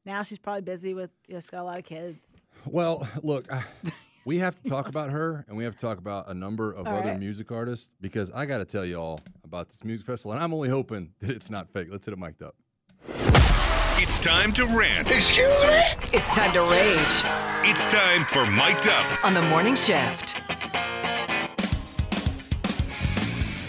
Now 0.06 0.23
she's 0.23 0.39
probably 0.39 0.62
busy 0.62 0.93
with, 0.93 1.12
you 1.28 1.34
know, 1.34 1.39
she's 1.39 1.50
got 1.50 1.62
a 1.62 1.63
lot 1.63 1.78
of 1.80 1.86
kids. 1.86 2.38
Well, 2.65 3.08
look, 3.23 3.52
I, 3.52 3.63
we 4.26 4.39
have 4.39 4.56
to 4.62 4.69
talk 4.69 4.88
about 4.88 5.10
her, 5.10 5.45
and 5.47 5.58
we 5.58 5.63
have 5.65 5.76
to 5.76 5.82
talk 5.82 5.97
about 5.97 6.30
a 6.30 6.34
number 6.34 6.71
of 6.71 6.88
All 6.88 6.95
other 6.95 7.10
right. 7.10 7.19
music 7.19 7.52
artists 7.52 7.89
because 8.02 8.32
I 8.32 8.45
got 8.45 8.60
to 8.60 8.65
tell 8.65 8.86
you 8.86 8.95
all 9.00 9.19
about 9.43 9.69
this 9.69 9.84
music 9.84 10.06
festival, 10.06 10.32
and 10.34 10.41
I'm 10.43 10.54
only 10.54 10.69
hoping 10.69 11.12
that 11.19 11.30
it's 11.32 11.50
not 11.50 11.69
fake. 11.69 11.88
Let's 11.91 12.06
hit 12.06 12.13
it 12.13 12.19
mic'd 12.19 12.41
up. 12.41 12.56
It's 14.00 14.19
time 14.19 14.54
to 14.54 14.65
rant. 14.78 15.12
Excuse 15.12 15.47
me? 15.63 15.82
It's 16.13 16.30
time 16.30 16.54
to 16.54 16.62
rage 16.62 17.23
It's 17.69 17.86
time 17.88 18.26
for 18.26 18.45
Mic'd 18.50 18.88
Up. 18.88 19.26
on 19.26 19.34
the 19.34 19.41
morning 19.41 19.76
shift. 19.76 20.38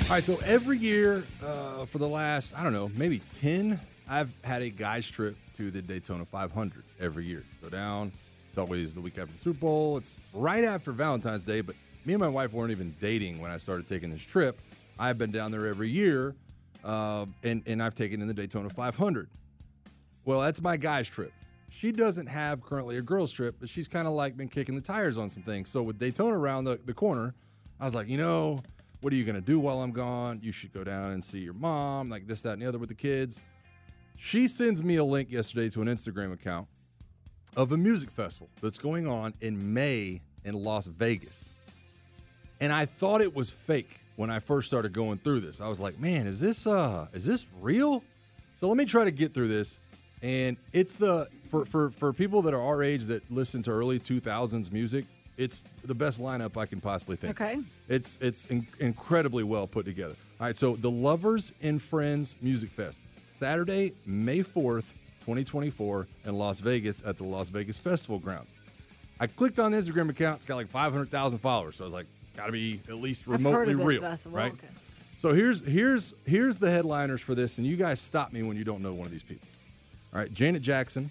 All 0.04 0.14
right, 0.14 0.24
so 0.24 0.38
every 0.44 0.78
year 0.78 1.24
uh, 1.44 1.85
for 1.85 1.98
the 1.98 2.09
last, 2.09 2.54
I 2.57 2.62
don't 2.62 2.72
know, 2.72 2.90
maybe 2.94 3.18
10, 3.40 3.78
I've 4.09 4.33
had 4.42 4.62
a 4.62 4.71
guy's 4.71 5.11
trip 5.11 5.37
to 5.57 5.71
the 5.71 5.83
Daytona 5.83 6.25
500 6.25 6.83
every 6.99 7.27
year. 7.27 7.44
Go 7.61 7.68
down. 7.68 8.11
It's 8.49 8.57
always 8.57 8.94
the 8.94 9.03
week 9.03 9.18
after 9.18 9.33
the 9.33 9.38
Super 9.38 9.61
Bowl. 9.61 9.99
It's 9.99 10.16
right 10.33 10.64
after 10.64 10.92
Valentine's 10.92 11.44
Day, 11.44 11.61
but 11.61 11.77
me 12.07 12.14
and 12.14 12.21
my 12.21 12.29
wife 12.29 12.55
weren't 12.55 12.71
even 12.71 12.94
dating 13.01 13.38
when 13.38 13.51
I 13.51 13.59
started 13.59 13.87
taking 13.87 14.11
this 14.11 14.23
trip. 14.25 14.61
I've 14.99 15.18
been 15.18 15.31
down 15.31 15.51
there 15.51 15.66
every 15.66 15.90
year, 15.90 16.35
uh, 16.83 17.27
and, 17.42 17.62
and 17.66 17.83
I've 17.83 17.94
taken 17.94 18.23
in 18.23 18.29
the 18.29 18.35
Daytona 18.35 18.71
500. 18.71 19.29
Well, 20.25 20.40
that's 20.40 20.62
my 20.62 20.79
guy's 20.79 21.09
trip. 21.09 21.33
She 21.68 21.92
doesn't 21.92 22.29
have 22.29 22.62
currently 22.62 22.97
a 22.97 23.03
girl's 23.03 23.31
trip, 23.31 23.57
but 23.61 23.68
she's 23.68 23.88
kind 23.88 24.09
of 24.09 24.14
like 24.14 24.38
been 24.38 24.49
kicking 24.49 24.75
the 24.75 24.81
tires 24.81 25.18
on 25.18 25.29
some 25.29 25.42
things. 25.42 25.68
So 25.68 25.83
with 25.83 25.99
Daytona 25.99 26.38
around 26.38 26.64
the, 26.64 26.81
the 26.83 26.94
corner, 26.94 27.35
I 27.79 27.85
was 27.85 27.94
like, 27.94 28.09
you 28.09 28.16
know, 28.16 28.61
what 29.03 29.12
are 29.12 29.16
you 29.16 29.25
going 29.25 29.37
to 29.37 29.42
do 29.42 29.61
while 29.61 29.83
I'm 29.83 29.92
gone? 29.92 30.40
You 30.42 30.51
should 30.51 30.73
go 30.73 30.83
down 30.83 31.11
and 31.11 31.23
see 31.23 31.40
your 31.40 31.53
mom, 31.53 32.09
like 32.09 32.27
this, 32.27 32.40
that, 32.42 32.55
and 32.55 32.62
the 32.62 32.66
other 32.66 32.79
with 32.79 32.88
the 32.88 32.94
kids. 32.94 33.42
She 34.18 34.48
sends 34.48 34.83
me 34.83 34.96
a 34.96 35.04
link 35.04 35.31
yesterday 35.31 35.70
to 35.70 35.81
an 35.81 35.87
Instagram 35.88 36.33
account 36.33 36.66
of 37.57 37.70
a 37.72 37.76
music 37.76 38.11
festival 38.11 38.48
that's 38.61 38.76
going 38.78 39.07
on 39.07 39.33
in 39.40 39.72
May 39.72 40.20
in 40.44 40.54
Las 40.54 40.88
Vegas. 40.88 41.50
And 42.61 42.72
I 42.72 42.85
thought 42.85 43.20
it 43.20 43.35
was 43.35 43.50
fake 43.50 44.00
when 44.16 44.28
I 44.28 44.40
first 44.40 44.66
started 44.66 44.92
going 44.92 45.18
through 45.18 45.40
this. 45.40 45.61
I 45.61 45.68
was 45.68 45.81
like, 45.81 46.00
man, 46.00 46.26
is 46.26 46.40
this 46.40 46.66
uh 46.66 47.07
is 47.12 47.24
this 47.24 47.46
real? 47.61 48.02
So 48.57 48.66
let 48.66 48.76
me 48.76 48.85
try 48.85 49.04
to 49.04 49.12
get 49.12 49.33
through 49.33 49.48
this. 49.48 49.78
And 50.20 50.57
it's 50.72 50.96
the 50.96 51.28
for 51.48 51.64
for 51.64 51.90
for 51.90 52.12
people 52.12 52.42
that 52.42 52.54
are 52.54 52.61
our 52.61 52.83
age 52.83 53.04
that 53.04 53.31
listen 53.31 53.62
to 53.62 53.70
early 53.70 54.00
2000s 54.00 54.72
music, 54.72 55.07
it's 55.37 55.64
the 55.85 55.94
best 55.94 56.20
lineup 56.20 56.57
I 56.57 56.66
can 56.66 56.81
possibly 56.81 57.14
think. 57.14 57.40
Okay. 57.40 57.61
It's 57.88 58.18
it's 58.20 58.46
in- 58.46 58.66
incredibly 58.81 59.44
well 59.44 59.68
put 59.68 59.85
together. 59.87 60.16
All 60.40 60.46
right, 60.48 60.59
so 60.59 60.74
the 60.74 60.90
Lovers 60.90 61.52
and 61.62 61.81
Friends 61.81 62.37
Music 62.40 62.70
Fest, 62.70 63.02
Saturday, 63.38 63.92
May 64.05 64.40
4th, 64.40 64.94
2024 65.20 66.09
in 66.24 66.35
Las 66.35 66.59
Vegas 66.59 67.03
at 67.07 67.18
the 67.18 67.24
Las 67.24 67.51
Vegas 67.51 67.79
Festival 67.79 68.18
Grounds. 68.18 68.53
I 69.20 69.29
clicked 69.29 69.61
on 69.61 69.70
the 69.70 69.79
Instagram 69.79 70.11
account. 70.11 70.38
It's 70.38 70.44
got 70.44 70.57
like 70.57 70.68
500,000 70.68 71.38
followers. 71.38 71.77
So 71.77 71.85
I 71.85 71.87
was 71.87 71.94
like, 71.94 72.07
got 72.37 72.46
to 72.46 72.53
be 72.53 72.81
at 72.88 72.96
least 72.96 73.29
remotely 73.29 73.77
real, 73.77 74.01
festival, 74.01 74.37
right? 74.37 74.53
okay. 74.53 74.66
So 75.18 75.35
here's 75.35 75.61
here's 75.64 76.14
here's 76.27 76.59
the 76.59 76.70
headliners 76.70 77.20
for 77.20 77.35
this, 77.37 77.59
and 77.59 77.66
you 77.66 77.77
guys 77.77 78.01
stop 78.01 78.33
me 78.33 78.42
when 78.42 78.57
you 78.57 78.64
don't 78.64 78.83
know 78.83 78.92
one 78.92 79.07
of 79.07 79.12
these 79.12 79.22
people. 79.22 79.46
All 80.12 80.20
right, 80.20 80.33
Janet 80.33 80.62
Jackson, 80.62 81.11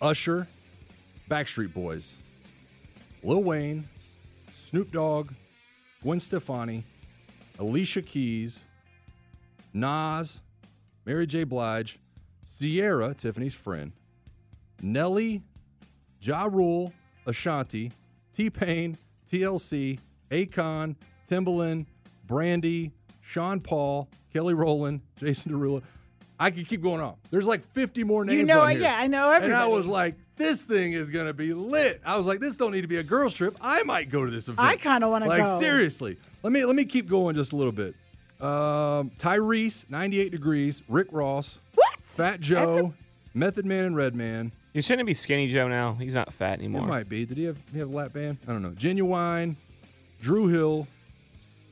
Usher, 0.00 0.46
Backstreet 1.28 1.72
Boys, 1.72 2.16
Lil 3.22 3.42
Wayne, 3.42 3.88
Snoop 4.68 4.92
Dogg, 4.92 5.32
Gwen 6.02 6.20
Stefani, 6.20 6.84
Alicia 7.58 8.02
Keys, 8.02 8.64
Nas, 9.72 10.40
Mary 11.06 11.26
J. 11.26 11.44
Blige, 11.44 11.98
Ciara, 12.44 13.14
Tiffany's 13.14 13.54
friend, 13.54 13.92
Nelly, 14.82 15.42
Ja 16.20 16.48
Rule, 16.50 16.92
Ashanti, 17.26 17.92
T 18.32 18.50
Pain, 18.50 18.98
TLC, 19.30 20.00
Akon, 20.30 20.96
Timbaland, 21.30 21.86
Brandy, 22.26 22.90
Sean 23.22 23.60
Paul, 23.60 24.08
Kelly 24.32 24.52
Rowland, 24.54 25.00
Jason 25.16 25.52
Derulo. 25.52 25.82
I 26.38 26.50
could 26.50 26.66
keep 26.66 26.82
going 26.82 27.00
on. 27.00 27.14
There's 27.30 27.46
like 27.46 27.62
50 27.62 28.04
more 28.04 28.24
names 28.24 28.40
You 28.40 28.44
know 28.44 28.60
on 28.60 28.72
here. 28.72 28.80
yeah, 28.82 28.98
I 28.98 29.06
know 29.06 29.30
everything. 29.30 29.54
And 29.54 29.62
I 29.62 29.68
was 29.68 29.86
like, 29.86 30.16
this 30.36 30.60
thing 30.60 30.92
is 30.92 31.08
gonna 31.08 31.32
be 31.32 31.54
lit. 31.54 32.02
I 32.04 32.16
was 32.18 32.26
like, 32.26 32.40
this 32.40 32.56
don't 32.58 32.72
need 32.72 32.82
to 32.82 32.88
be 32.88 32.98
a 32.98 33.02
girls 33.02 33.32
trip. 33.32 33.56
I 33.60 33.82
might 33.84 34.10
go 34.10 34.24
to 34.26 34.30
this 34.30 34.48
event. 34.48 34.68
I 34.68 34.76
kinda 34.76 35.08
wanna 35.08 35.26
like, 35.28 35.44
go. 35.44 35.52
Like 35.52 35.62
seriously. 35.62 36.18
Let 36.42 36.52
me 36.52 36.64
let 36.66 36.76
me 36.76 36.84
keep 36.84 37.08
going 37.08 37.36
just 37.36 37.52
a 37.52 37.56
little 37.56 37.72
bit. 37.72 37.94
Um, 38.40 39.10
Tyrese, 39.18 39.88
98 39.90 40.30
degrees, 40.30 40.82
Rick 40.88 41.08
Ross, 41.10 41.58
What? 41.74 41.98
Fat 42.04 42.40
Joe, 42.40 42.94
Method 43.34 43.64
Man 43.66 43.84
and 43.86 43.96
Redman. 43.96 44.52
You 44.74 44.82
shouldn't 44.82 45.06
be 45.06 45.14
skinny 45.14 45.48
Joe 45.50 45.68
now. 45.68 45.94
He's 45.94 46.14
not 46.14 46.32
fat 46.34 46.54
It 46.60 46.64
anymore. 46.64 46.86
might 46.86 47.08
be. 47.08 47.24
Did 47.24 47.38
he 47.38 47.44
have 47.44 47.56
he 47.72 47.78
have 47.78 47.90
a 47.90 47.96
lap 47.96 48.12
band? 48.12 48.38
I 48.46 48.52
don't 48.52 48.62
know. 48.62 48.70
Ginuwine, 48.70 49.56
Dru 50.20 50.48
Hill, 50.48 50.86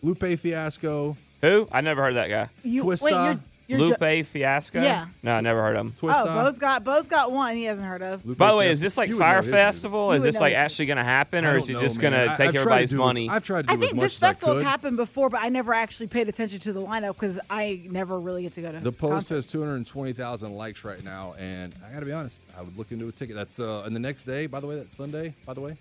Lupe 0.03 0.39
Fiasco, 0.39 1.17
Who? 1.43 1.69
I 1.71 1.83
never 1.83 2.03
heard 2.03 2.15
that 2.15 2.29
guy. 2.31 2.49
You, 2.63 2.85
Twista, 2.85 3.31
wait, 3.33 3.39
you're, 3.67 3.79
you're 3.79 3.89
Lupe 3.89 4.01
jo- 4.01 4.23
Fiasco? 4.25 4.83
Yeah. 4.83 5.07
No, 5.23 5.35
I 5.37 5.41
never 5.41 5.63
heard 5.63 5.77
of 5.77 5.87
him. 5.87 5.93
Twista. 5.93 6.23
Oh, 6.27 6.45
Beau's 6.45 6.59
got 6.59 6.85
Beau's 6.85 7.09
got 7.09 7.33
one 7.33 7.57
he 7.57 7.65
hasn't 7.65 7.87
heard 7.89 8.03
of. 8.03 8.25
Lupe 8.27 8.37
By 8.39 8.51
the 8.51 8.57
way, 8.57 8.71
is 8.71 8.81
this 8.81 8.97
like 8.97 9.09
You 9.09 9.17
would 9.17 9.21
know 9.21 9.25
Fire 9.27 9.37
his 9.39 9.47
music. 9.47 9.59
Festival? 9.61 10.07
You 10.09 10.13
Is 10.13 10.21
would 10.21 10.29
this 10.29 10.35
know 10.35 10.41
like 10.43 10.53
his 10.53 10.59
actually 10.59 10.87
going 10.87 10.97
to 10.99 11.05
happen, 11.05 11.45
I 11.45 11.49
or 11.49 11.53
don't 11.55 11.63
is 11.63 11.71
it 11.71 11.73
know, 11.75 11.81
just 11.81 11.97
man. 11.97 12.03
going 12.13 12.15
I- 12.15 12.25
to 12.25 12.31
I've 12.33 12.37
take 12.37 12.45
tried 12.47 12.53
to 12.53 12.59
everybody's 12.61 12.91
do 12.91 12.97
as- 12.97 12.99
money? 12.99 13.29
I've 13.31 13.45
tried 13.45 13.63
to 13.63 13.67
do 13.69 13.73
I 13.73 13.77
think 13.77 13.95
much 13.95 14.05
this 14.05 14.17
as 14.17 14.23
I 14.23 14.27
festival's 14.29 14.59
could. 14.59 14.67
happened 14.67 14.97
before, 14.97 15.31
but 15.31 15.41
I 15.43 15.49
never 15.49 15.73
actually 15.75 16.07
paid 16.09 16.29
attention 16.29 16.61
to 16.61 16.73
the 16.73 16.81
lineup 16.83 17.15
because 17.15 17.41
I 17.49 17.81
never 17.91 18.21
really 18.21 18.43
get 18.43 18.53
to 18.55 18.63
go 18.63 18.73
to 18.73 18.81
The 18.81 18.93
post 18.93 19.11
concerts. 19.29 19.47
has 19.47 19.53
220,000 19.53 20.53
likes 20.53 20.85
right 20.85 21.03
now, 21.03 21.35
and 21.39 21.75
I 21.89 21.93
got 21.93 22.01
to 22.01 22.07
be 22.07 22.13
honest, 22.13 22.43
I 22.59 22.63
would 22.63 22.77
look 22.77 22.93
into 22.93 23.09
a 23.09 23.13
ticket. 23.13 23.35
That's 23.35 23.59
uh, 23.59 23.83
and 23.87 23.95
the 23.97 24.01
next 24.01 24.25
day, 24.25 24.47
by 24.47 24.61
the 24.61 24.67
way, 24.67 24.77
that 24.77 24.93
Sunday, 24.93 25.35
by 25.47 25.55
the 25.55 25.61
way, 25.61 25.77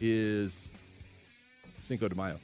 is 0.00 0.72
Cinco 1.82 2.08
de 2.08 2.14
Mayo. 2.14 2.38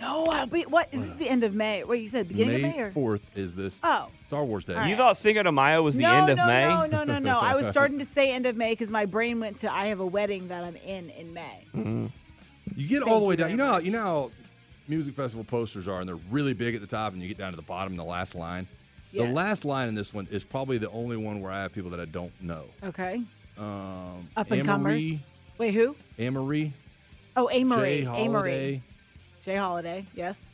No, 0.00 0.26
I'll 0.26 0.46
be. 0.46 0.62
What 0.62 0.88
is 0.92 1.06
this 1.08 1.14
the 1.16 1.28
end 1.28 1.42
of 1.44 1.54
May? 1.54 1.82
What 1.84 1.98
you 1.98 2.08
said 2.08 2.28
beginning 2.28 2.62
May 2.62 2.68
of 2.70 2.76
May 2.76 2.82
or? 2.82 2.90
fourth 2.92 3.30
is 3.36 3.56
this 3.56 3.80
Oh. 3.82 4.08
Star 4.24 4.44
Wars 4.44 4.64
Day. 4.64 4.74
All 4.74 4.86
You 4.86 4.96
thought 4.96 5.16
Cinco 5.16 5.42
de 5.42 5.50
Mayo 5.52 5.82
was 5.82 5.94
the 5.96 6.02
no, 6.02 6.12
end 6.12 6.30
of 6.30 6.36
no, 6.36 6.46
May? 6.46 6.68
no, 6.68 6.86
no, 6.86 7.04
no, 7.04 7.18
no. 7.18 7.38
I 7.38 7.54
was 7.54 7.66
starting 7.68 7.98
to 8.00 8.04
say 8.16 8.30
end 8.32 8.44
of 8.46 8.56
May 8.56 8.72
because 8.72 8.90
my 8.90 9.06
brain 9.06 9.40
went 9.40 9.58
to 9.60 9.72
I 9.72 9.86
have 9.86 10.00
a 10.00 10.06
wedding 10.06 10.48
that 10.48 10.64
I'm 10.64 10.76
in 10.76 11.10
in 11.10 11.32
May. 11.32 11.64
Mm-hmm. 11.74 12.06
You 12.74 12.86
get 12.88 13.02
all 13.02 13.20
the 13.20 13.26
way 13.26 13.36
down. 13.36 13.50
You 13.50 13.56
know, 13.56 13.66
how, 13.66 13.78
you 13.78 13.90
know 13.90 14.02
how 14.02 14.30
music 14.88 15.14
festival 15.14 15.44
posters 15.44 15.88
are, 15.88 16.00
and 16.00 16.08
they're 16.08 16.16
really 16.30 16.52
big 16.52 16.74
at 16.74 16.80
the 16.82 16.86
top, 16.86 17.12
and 17.14 17.22
you 17.22 17.28
get 17.28 17.38
down 17.38 17.52
to 17.52 17.56
the 17.56 17.62
bottom, 17.62 17.96
the 17.96 18.04
last 18.04 18.34
line. 18.34 18.66
The 19.14 19.24
last 19.26 19.64
line 19.64 19.88
in 19.88 19.94
this 19.94 20.12
one 20.12 20.28
is 20.30 20.44
probably 20.44 20.76
the 20.76 20.90
only 20.90 21.16
one 21.16 21.40
where 21.40 21.50
I 21.50 21.62
have 21.62 21.72
people 21.72 21.90
that 21.92 22.00
I 22.00 22.04
don't 22.04 22.32
know. 22.42 22.64
Okay. 22.84 23.22
Um, 23.56 24.28
Up 24.36 24.50
and 24.50 24.66
comers. 24.66 25.00
Amerie, 25.00 25.20
Wait, 25.56 25.72
who? 25.72 25.96
Amerie, 26.18 26.72
Oh, 27.34 27.48
Amerie. 27.50 28.00
J. 28.00 28.02
Holiday, 28.04 28.26
Amerie. 28.28 28.80
J. 29.46 29.54
Holiday. 29.56 30.04
Yes. 30.14 30.48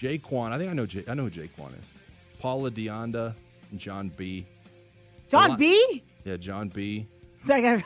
Jaquan. 0.00 0.52
I 0.52 0.58
think 0.58 0.70
I 0.70 0.72
know. 0.74 0.86
Jay, 0.86 1.04
I 1.06 1.12
know 1.12 1.24
who 1.24 1.30
Jaquan 1.30 1.78
is. 1.78 1.90
Paula 2.40 2.70
DeAnda, 2.70 3.34
and 3.70 3.78
John 3.78 4.08
B. 4.16 4.46
John 5.30 5.56
B. 5.56 6.02
Yeah, 6.24 6.38
John 6.38 6.68
B. 6.70 7.06
It's 7.38 7.48
like 7.48 7.62
I- 7.64 7.84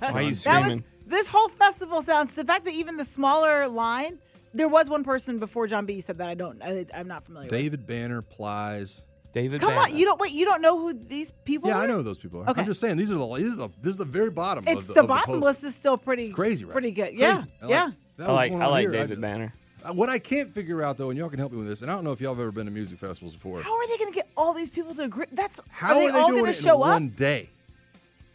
Why 0.00 0.12
are 0.12 0.22
you 0.22 0.24
that 0.24 0.24
was 0.24 0.40
screaming? 0.40 0.84
this 1.06 1.28
whole 1.28 1.48
festival 1.48 2.02
sounds. 2.02 2.34
The 2.34 2.44
fact 2.44 2.64
that 2.64 2.74
even 2.74 2.96
the 2.96 3.04
smaller 3.04 3.68
line, 3.68 4.18
there 4.52 4.66
was 4.68 4.90
one 4.90 5.04
person 5.04 5.38
before 5.38 5.68
John 5.68 5.86
B. 5.86 5.94
You 5.94 6.02
said 6.02 6.18
that 6.18 6.28
I 6.28 6.34
don't. 6.34 6.60
I, 6.60 6.84
I'm 6.92 7.06
not 7.06 7.24
familiar. 7.24 7.46
with. 7.46 7.52
David 7.52 7.86
Banner, 7.86 8.20
Plies. 8.20 9.04
David 9.32 9.60
Come 9.60 9.70
Banner. 9.76 9.82
on, 9.92 9.96
you 9.96 10.04
don't 10.06 10.18
wait. 10.20 10.32
You 10.32 10.44
don't 10.44 10.60
know 10.60 10.76
who 10.80 10.92
these 10.92 11.32
people? 11.44 11.68
Yeah, 11.70 11.78
are? 11.78 11.82
I 11.82 11.86
know 11.86 11.98
who 11.98 12.02
those 12.02 12.18
people 12.18 12.40
are. 12.40 12.50
Okay. 12.50 12.62
I'm 12.62 12.66
just 12.66 12.80
saying 12.80 12.96
these 12.96 13.12
are 13.12 13.14
the 13.14 13.34
these 13.36 13.52
are 13.54 13.68
the 13.68 13.68
this 13.80 13.92
is 13.92 13.98
the 13.98 14.04
very 14.04 14.30
bottom. 14.30 14.64
It's 14.66 14.88
of 14.88 14.94
the, 14.96 15.02
the, 15.02 15.06
bottom 15.08 15.38
the 15.38 15.46
list 15.46 15.62
is 15.62 15.76
still 15.76 15.96
pretty 15.96 16.30
Crazy, 16.32 16.64
right? 16.64 16.72
Pretty 16.72 16.90
good. 16.90 17.16
Crazy. 17.16 17.18
Yeah. 17.20 17.42
I 17.62 17.66
like- 17.66 17.70
yeah. 17.70 17.90
that 18.16 18.24
I 18.24 18.32
was 18.32 18.36
like 18.36 18.52
I 18.52 18.66
like 18.66 18.80
here. 18.82 18.92
David 18.92 19.20
Banner. 19.20 19.54
Uh, 19.84 19.92
What 19.92 20.08
I 20.08 20.18
can't 20.18 20.52
figure 20.52 20.82
out 20.82 20.96
though, 20.96 21.10
and 21.10 21.18
y'all 21.18 21.28
can 21.30 21.38
help 21.38 21.52
me 21.52 21.58
with 21.58 21.68
this, 21.68 21.82
and 21.82 21.90
I 21.90 21.94
don't 21.94 22.04
know 22.04 22.12
if 22.12 22.20
y'all 22.20 22.34
have 22.34 22.40
ever 22.40 22.52
been 22.52 22.66
to 22.66 22.72
music 22.72 22.98
festivals 22.98 23.34
before. 23.34 23.62
How 23.62 23.76
are 23.76 23.86
they 23.86 23.96
going 23.98 24.10
to 24.12 24.14
get 24.16 24.28
all 24.36 24.52
these 24.54 24.68
people 24.70 24.94
to 24.96 25.02
agree? 25.02 25.26
That's 25.32 25.60
How 25.70 25.96
are 25.96 26.00
they, 26.00 26.08
all 26.18 26.30
going 26.30 26.38
it 26.44 26.52
to 26.52 26.58
in 26.58 26.64
show 26.64 26.82
up? 26.82 26.92
one 26.92 27.08
day? 27.10 27.48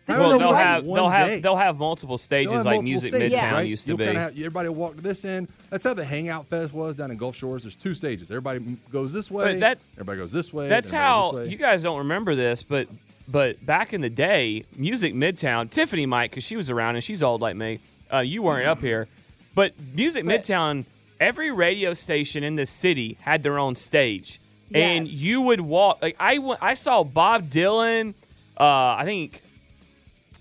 This 0.06 0.18
Well, 0.20 0.32
they 0.34 0.38
they'll 0.38 0.40
doing 0.40 0.50
it 0.50 0.54
one- 0.54 0.64
have 0.66 0.84
they'll 0.84 1.04
one 1.04 1.12
have 1.14 1.28
day? 1.28 1.40
they'll 1.40 1.56
have 1.56 1.78
multiple 1.78 2.18
stages 2.18 2.52
have 2.52 2.66
like 2.66 2.76
multiple 2.76 2.92
Music 2.92 3.14
stages, 3.16 3.40
Midtown 3.40 3.52
right? 3.54 3.68
used 3.68 3.84
to 3.84 3.88
You'll 3.90 3.98
be. 3.98 4.06
have- 4.06 4.32
everybody 4.38 4.68
will 4.68 4.76
walk 4.76 4.96
to 4.98 5.02
this 5.02 5.24
end. 5.24 5.48
That's 5.70 5.84
how 5.86 5.94
the 5.94 6.04
Hangout 6.04 6.48
Fest 6.48 6.74
was 6.74 6.96
down 6.98 7.10
in 7.12 7.16
Gulf 7.18 7.38
Shores. 7.38 7.64
There's 7.64 7.76
two 7.76 7.94
stages. 7.94 8.30
Everybody 8.30 8.78
goes 8.92 9.14
this 9.14 9.32
way. 9.32 9.58
that- 9.60 9.80
everybody 9.94 10.18
goes 10.20 10.32
this 10.34 10.52
way. 10.52 10.68
That's 10.68 10.90
how 10.90 11.34
way. 11.36 11.48
you 11.48 11.56
guys 11.58 11.84
don't 11.84 12.00
remember 12.00 12.36
this, 12.36 12.64
but 12.64 12.88
but 13.30 13.66
back 13.66 13.94
in 13.94 14.02
the 14.02 14.10
day, 14.10 14.66
Music 14.76 15.14
Midtown, 15.14 15.70
Tiffany 15.70 16.06
might 16.06 16.32
because 16.32 16.44
she 16.44 16.58
was 16.58 16.70
around 16.70 16.96
and 16.96 17.04
she's 17.04 17.24
old 17.24 17.40
like 17.40 17.56
me. 17.56 17.80
Uh, 18.14 18.20
you 18.20 18.42
weren't 18.42 18.68
up 18.68 18.82
here, 18.82 19.08
but 19.56 19.72
Music 19.94 20.26
Midtown, 20.26 20.84
every 21.24 21.52
radio 21.52 21.94
station 21.94 22.44
in 22.44 22.56
the 22.56 22.66
city 22.66 23.18
had 23.22 23.44
their 23.44 23.58
own 23.58 23.76
stage, 23.76 24.40
and 24.74 25.08
you 25.08 25.42
would 25.42 25.62
walk. 25.62 26.00
Like 26.02 26.16
I 26.20 26.38
went, 26.40 26.62
I 26.62 26.74
saw 26.74 27.04
Bob 27.04 27.50
Dylan. 27.50 28.14
Uh, 28.58 28.96
I 29.00 29.04
think. 29.06 29.42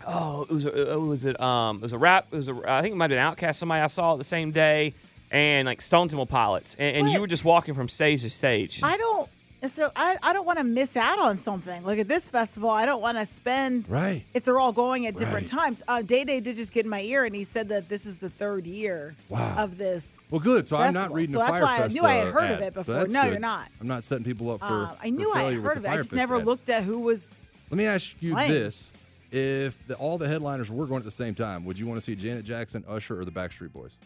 Oh, 0.05 0.43
it 0.43 0.51
was 0.51 0.65
a, 0.65 0.93
it 0.93 1.01
was 1.01 1.25
it 1.25 1.41
um 1.41 1.77
it 1.77 1.83
was 1.83 1.93
a 1.93 1.99
rap. 1.99 2.27
It 2.33 2.37
was 2.37 2.49
a 2.49 2.61
I 2.67 2.83
think 2.83 2.95
it 2.95 2.97
might 2.97 3.11
have 3.11 3.39
been 3.39 3.49
OutKast. 3.49 3.55
Somebody 3.57 3.83
I 3.83 3.87
saw 3.87 4.15
it 4.15 4.19
the 4.19 4.25
same 4.25 4.51
day, 4.51 4.95
and 5.31 5.67
like 5.67 5.81
Stone 5.81 6.09
Temple 6.09 6.27
Pilots, 6.27 6.75
and, 6.79 6.97
and 6.97 7.09
you 7.11 7.21
were 7.21 7.29
just 7.29 7.45
walking 7.45 7.75
from 7.75 7.89
stage 7.89 8.23
to 8.23 8.31
stage. 8.31 8.81
I 8.83 8.97
don't. 8.97 9.29
So 9.69 9.93
I, 9.95 10.17
I 10.25 10.33
don't 10.33 10.45
want 10.45 10.59
to 10.59 10.65
miss 10.65 10.97
out 10.97 11.21
on 11.21 11.39
something. 11.39 11.85
Like 11.85 12.01
at 12.01 12.09
this 12.09 12.29
festival, 12.29 12.69
I 12.69 12.85
don't 12.85 13.01
want 13.01 13.17
to 13.17 13.25
spend. 13.25 13.89
Right. 13.89 14.25
If 14.35 14.43
they're 14.45 14.59
all 14.59 14.73
going 14.73 15.07
at 15.07 15.17
different 15.17 15.53
Right. 15.53 15.61
times. 15.61 15.83
Uh, 15.87 16.03
Day 16.03 16.25
Day 16.25 16.41
did 16.41 16.57
just 16.57 16.73
get 16.73 16.85
in 16.85 16.91
my 16.91 17.01
ear, 17.03 17.25
and 17.25 17.35
he 17.35 17.45
said 17.45 17.69
that 17.69 17.89
this 17.89 18.05
is 18.05 18.19
the 18.19 18.29
third 18.29 18.67
year 18.67 19.15
Wow. 19.29 19.55
of 19.59 19.79
this. 19.79 20.19
Well, 20.31 20.41
good. 20.41 20.67
So 20.67 20.77
I'm 20.77 20.93
not 20.93 21.11
festival. 21.11 21.17
reading 21.17 21.33
So 21.35 21.39
the 21.39 21.45
that's 21.47 21.63
why 21.63 21.77
I 21.85 21.89
knew 21.89 22.03
I 22.05 22.15
had 22.15 22.33
heard 22.35 22.51
of 22.51 22.61
it 22.61 22.75
before. 22.75 22.95
that's 22.95 23.13
No, 23.13 23.23
good. 23.23 23.31
you're 23.31 23.41
not. 23.41 23.69
I'm 23.81 23.87
not 23.87 24.03
setting 24.03 24.25
people 24.25 24.51
up 24.51 24.59
for. 24.61 24.65
Uh, 24.67 24.95
I 25.01 25.09
for 25.11 25.15
knew 25.15 25.31
I 25.33 25.35
failure 25.43 25.57
had 25.59 25.65
heard 25.65 25.77
of 25.77 25.85
it. 25.85 25.89
I 25.91 25.97
just 25.97 26.13
never 26.13 26.37
ad. 26.39 26.45
looked 26.47 26.69
at 26.69 26.83
who 26.83 26.99
was. 26.99 27.33
Let 27.71 27.79
me 27.79 27.87
ask 27.87 28.17
you 28.21 28.33
playing. 28.35 28.51
this: 28.51 28.91
If 29.31 29.87
the, 29.87 29.95
all 29.95 30.19
the 30.19 30.27
headliners 30.27 30.73
were 30.73 30.87
going 30.87 30.99
at 30.99 31.05
the 31.05 31.11
same 31.13 31.37
time, 31.37 31.65
would 31.67 31.79
you 31.79 31.87
want 31.87 31.99
to 31.99 32.05
see 32.05 32.17
Janet 32.17 32.45
Jackson, 32.45 32.85
Usher, 32.89 33.21
or 33.21 33.25
the 33.25 33.31
Backstreet 33.31 33.73
Boys? 33.73 33.97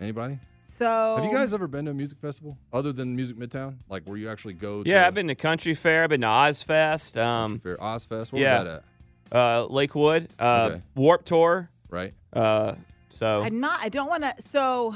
Anybody? 0.00 0.38
So 0.80 1.16
Have 1.16 1.26
you 1.26 1.30
guys 1.32 1.52
ever 1.52 1.66
been 1.68 1.84
to 1.84 1.90
a 1.90 1.94
music 1.94 2.16
festival 2.18 2.56
other 2.72 2.90
than 2.90 3.14
Music 3.14 3.36
Midtown? 3.36 3.76
Like 3.90 4.04
where 4.04 4.16
you 4.16 4.30
actually 4.30 4.54
go? 4.54 4.82
Yeah, 4.86 5.06
I've 5.06 5.12
been 5.12 5.28
to 5.28 5.34
Country 5.34 5.74
Fair. 5.74 6.04
I've 6.04 6.08
been 6.08 6.22
to 6.22 6.26
Ozzfest. 6.26 7.12
Country 7.12 7.20
Um, 7.22 7.58
Fair, 7.58 7.76
Ozzfest. 7.76 8.32
Where 8.32 8.40
yeah. 8.42 8.58
was 8.62 8.64
that 8.64 8.82
at? 9.32 9.38
uh, 9.38 9.64
Lakewood. 9.66 10.28
Uh, 10.38 10.68
Okay. 10.72 10.82
Warp 10.94 11.26
Tour. 11.26 11.68
Right. 11.90 12.14
Uh, 12.32 12.76
so 13.10 13.42
I'm 13.42 13.60
not. 13.60 13.80
I 13.82 13.90
don't 13.90 14.08
want 14.08 14.22
to. 14.22 14.34
So, 14.40 14.94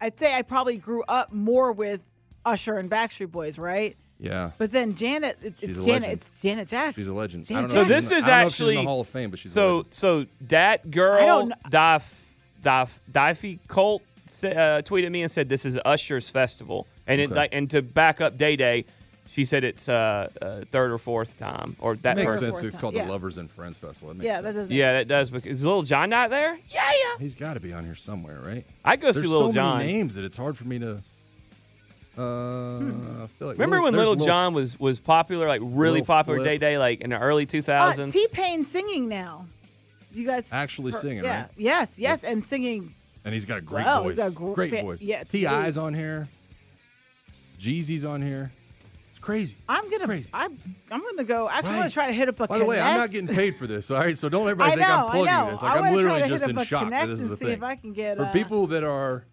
I'd 0.00 0.16
say 0.20 0.34
I 0.36 0.42
probably 0.42 0.76
grew 0.76 1.02
up 1.08 1.32
more 1.32 1.72
with 1.72 2.00
Usher 2.46 2.76
and 2.78 2.88
Backstreet 2.88 3.32
Boys, 3.32 3.58
right? 3.58 3.96
Yeah. 4.20 4.52
But 4.56 4.70
then 4.70 4.94
Janet, 4.94 5.36
it, 5.42 5.54
She's 5.58 5.70
it's 5.70 5.78
Janet. 5.84 6.02
legend. 6.02 6.12
It's 6.12 6.40
Janet 6.42 6.68
Jackson. 6.68 7.02
She's 7.02 7.08
a 7.08 7.12
legend. 7.12 7.44
Janet 7.46 7.72
I 7.72 7.74
don't 7.74 7.74
know. 7.74 7.74
So 7.74 7.80
if 7.82 7.88
Jackson. 7.88 8.00
she's 8.02 8.08
this 8.10 8.18
is 8.18 8.24
the- 8.24 8.30
I 8.32 8.34
don't 8.36 8.42
know 8.42 8.46
if 8.46 8.52
she's 8.54 8.60
in 8.60 8.66
actually 8.68 8.76
the 8.76 8.82
Hall 8.88 9.00
of 9.00 9.08
Fame, 9.08 9.30
but 9.30 9.38
she's 9.40 9.50
a 9.50 9.54
so 9.54 9.76
legend. 9.78 9.94
so 9.94 10.26
that 10.42 10.90
girl 10.92 11.14
I 11.20 11.24
don't 11.26 11.48
kn- 11.48 11.60
Daf 11.72 12.02
Daf 12.62 12.88
Diffie 13.10 13.58
Colt 13.66 14.02
sa- 14.02 14.11
uh, 14.44 14.82
tweeted 14.82 15.10
me 15.10 15.22
and 15.22 15.30
said 15.30 15.48
this 15.48 15.64
is 15.64 15.78
Usher's 15.84 16.28
festival, 16.30 16.86
and 17.06 17.20
it 17.20 17.26
Okay. 17.26 17.34
like 17.34 17.50
and 17.52 17.70
to 17.70 17.82
back 17.82 18.20
up 18.20 18.36
Day 18.38 18.56
Day, 18.56 18.84
she 19.28 19.44
said 19.44 19.64
it's 19.64 19.88
uh, 19.88 20.28
uh, 20.42 20.62
third 20.70 20.90
or 20.92 20.98
fourth 20.98 21.38
time 21.38 21.76
or 21.78 21.96
that 21.96 22.16
Makes 22.16 22.26
first. 22.26 22.40
sense. 22.40 22.62
It's 22.62 22.76
time. 22.76 22.80
called 22.80 22.94
Yeah. 22.94 23.04
the 23.06 23.10
Lovers 23.12 23.38
and 23.38 23.50
Friends 23.50 23.78
Festival. 23.78 24.08
That 24.08 24.14
makes 24.16 24.26
Yeah, 24.26 24.32
sense. 24.40 24.44
that 24.44 24.52
does. 24.54 24.68
Yeah, 24.70 24.92
that 24.92 25.08
does. 25.08 25.30
Because 25.30 25.50
is 25.58 25.64
Lil 25.64 25.82
Jon 25.82 26.10
not 26.10 26.30
there? 26.30 26.58
Yeah, 26.68 26.82
yeah. 26.90 27.18
He's 27.18 27.34
got 27.34 27.54
to 27.54 27.60
be 27.60 27.72
on 27.72 27.84
here 27.84 27.94
somewhere, 27.94 28.40
right? 28.44 28.66
I 28.84 28.96
go 28.96 29.12
There's 29.12 29.24
see 29.24 29.30
Little 29.30 29.48
so 29.48 29.54
John. 29.54 29.78
many 29.78 29.92
names 29.92 30.14
that 30.16 30.24
it's 30.24 30.36
hard 30.36 30.56
for 30.58 30.64
me 30.64 30.78
to. 30.80 31.02
Uh, 32.18 32.76
I 33.24 33.26
feel 33.38 33.48
like 33.48 33.56
Remember 33.56 33.80
when 33.80 33.94
Lil 33.94 34.16
Jon 34.16 34.52
was 34.52 34.78
was 34.78 34.98
popular, 34.98 35.48
like 35.48 35.62
really 35.64 36.02
popular 36.02 36.38
Flip. 36.40 36.46
Day 36.46 36.58
Day, 36.58 36.76
like 36.78 37.00
in 37.00 37.08
the 37.10 37.18
early 37.18 37.46
two 37.46 37.62
thousands. 37.62 38.10
Uh, 38.10 38.12
thousands? 38.12 38.12
T 38.12 38.28
Pain 38.32 38.64
singing 38.66 39.08
now. 39.08 39.46
You 40.12 40.26
guys 40.26 40.52
Actually 40.52 40.92
heard- 40.92 41.00
singing, 41.00 41.24
yeah. 41.24 41.40
right? 41.42 41.50
Yes, 41.56 41.98
yes, 41.98 42.22
and 42.22 42.44
singing. 42.44 42.94
And 43.24 43.32
he's 43.34 43.44
got 43.44 43.58
a 43.58 43.60
great 43.60 43.84
Well, 43.84 44.02
voice. 44.04 44.16
he's 44.16 44.26
a 44.26 44.30
gr- 44.30 44.52
great 44.52 44.70
fa- 44.70 44.82
voice. 44.82 45.00
yeah, 45.02 45.22
T.I.'s 45.24 45.76
on 45.76 45.94
here. 45.94 46.28
Jeezy's 47.58 48.04
on 48.04 48.22
here. 48.22 48.52
It's 49.10 49.18
crazy. 49.18 49.56
I'm 49.68 49.88
gonna. 49.90 50.06
Crazy. 50.06 50.30
I'm. 50.34 50.58
I'm 50.90 51.00
gonna 51.00 51.22
go. 51.24 51.48
Actually, 51.48 51.68
I'm 51.70 51.74
Right. 51.76 51.80
gonna 51.82 51.90
try 51.90 52.06
to 52.08 52.12
hit 52.12 52.28
up 52.28 52.40
a. 52.40 52.46
By 52.48 52.58
the 52.58 52.64
way, 52.64 52.80
I'm 52.80 52.96
not 52.96 53.10
getting 53.10 53.28
paid 53.28 53.56
for 53.56 53.66
this, 53.68 53.90
all 53.90 53.98
right? 54.00 54.18
So 54.18 54.28
don't 54.28 54.42
everybody 54.48 54.72
I 54.72 54.76
think 54.76 54.88
know, 54.88 54.94
I'm 55.06 55.10
plugging 55.10 55.28
I 55.32 55.44
know. 55.44 55.50
this. 55.52 55.62
Like 55.62 55.72
I'm 55.72 55.78
wanna 55.80 55.90
try 55.92 55.96
literally 55.96 56.22
to 56.22 56.28
just 56.28 56.44
hit 56.44 56.50
in 56.50 56.58
a 56.58 56.64
shock 56.64 56.90
that 56.90 57.06
this 57.06 57.20
is 57.20 57.24
and 57.30 57.32
a 57.34 57.36
see 57.36 57.44
thing. 57.44 57.54
if 57.54 57.62
I 57.62 57.76
can 57.76 57.92
get, 57.92 58.16
for 58.16 58.24
uh, 58.24 58.32
people 58.32 58.66
that 58.68 58.82
are 58.82 59.24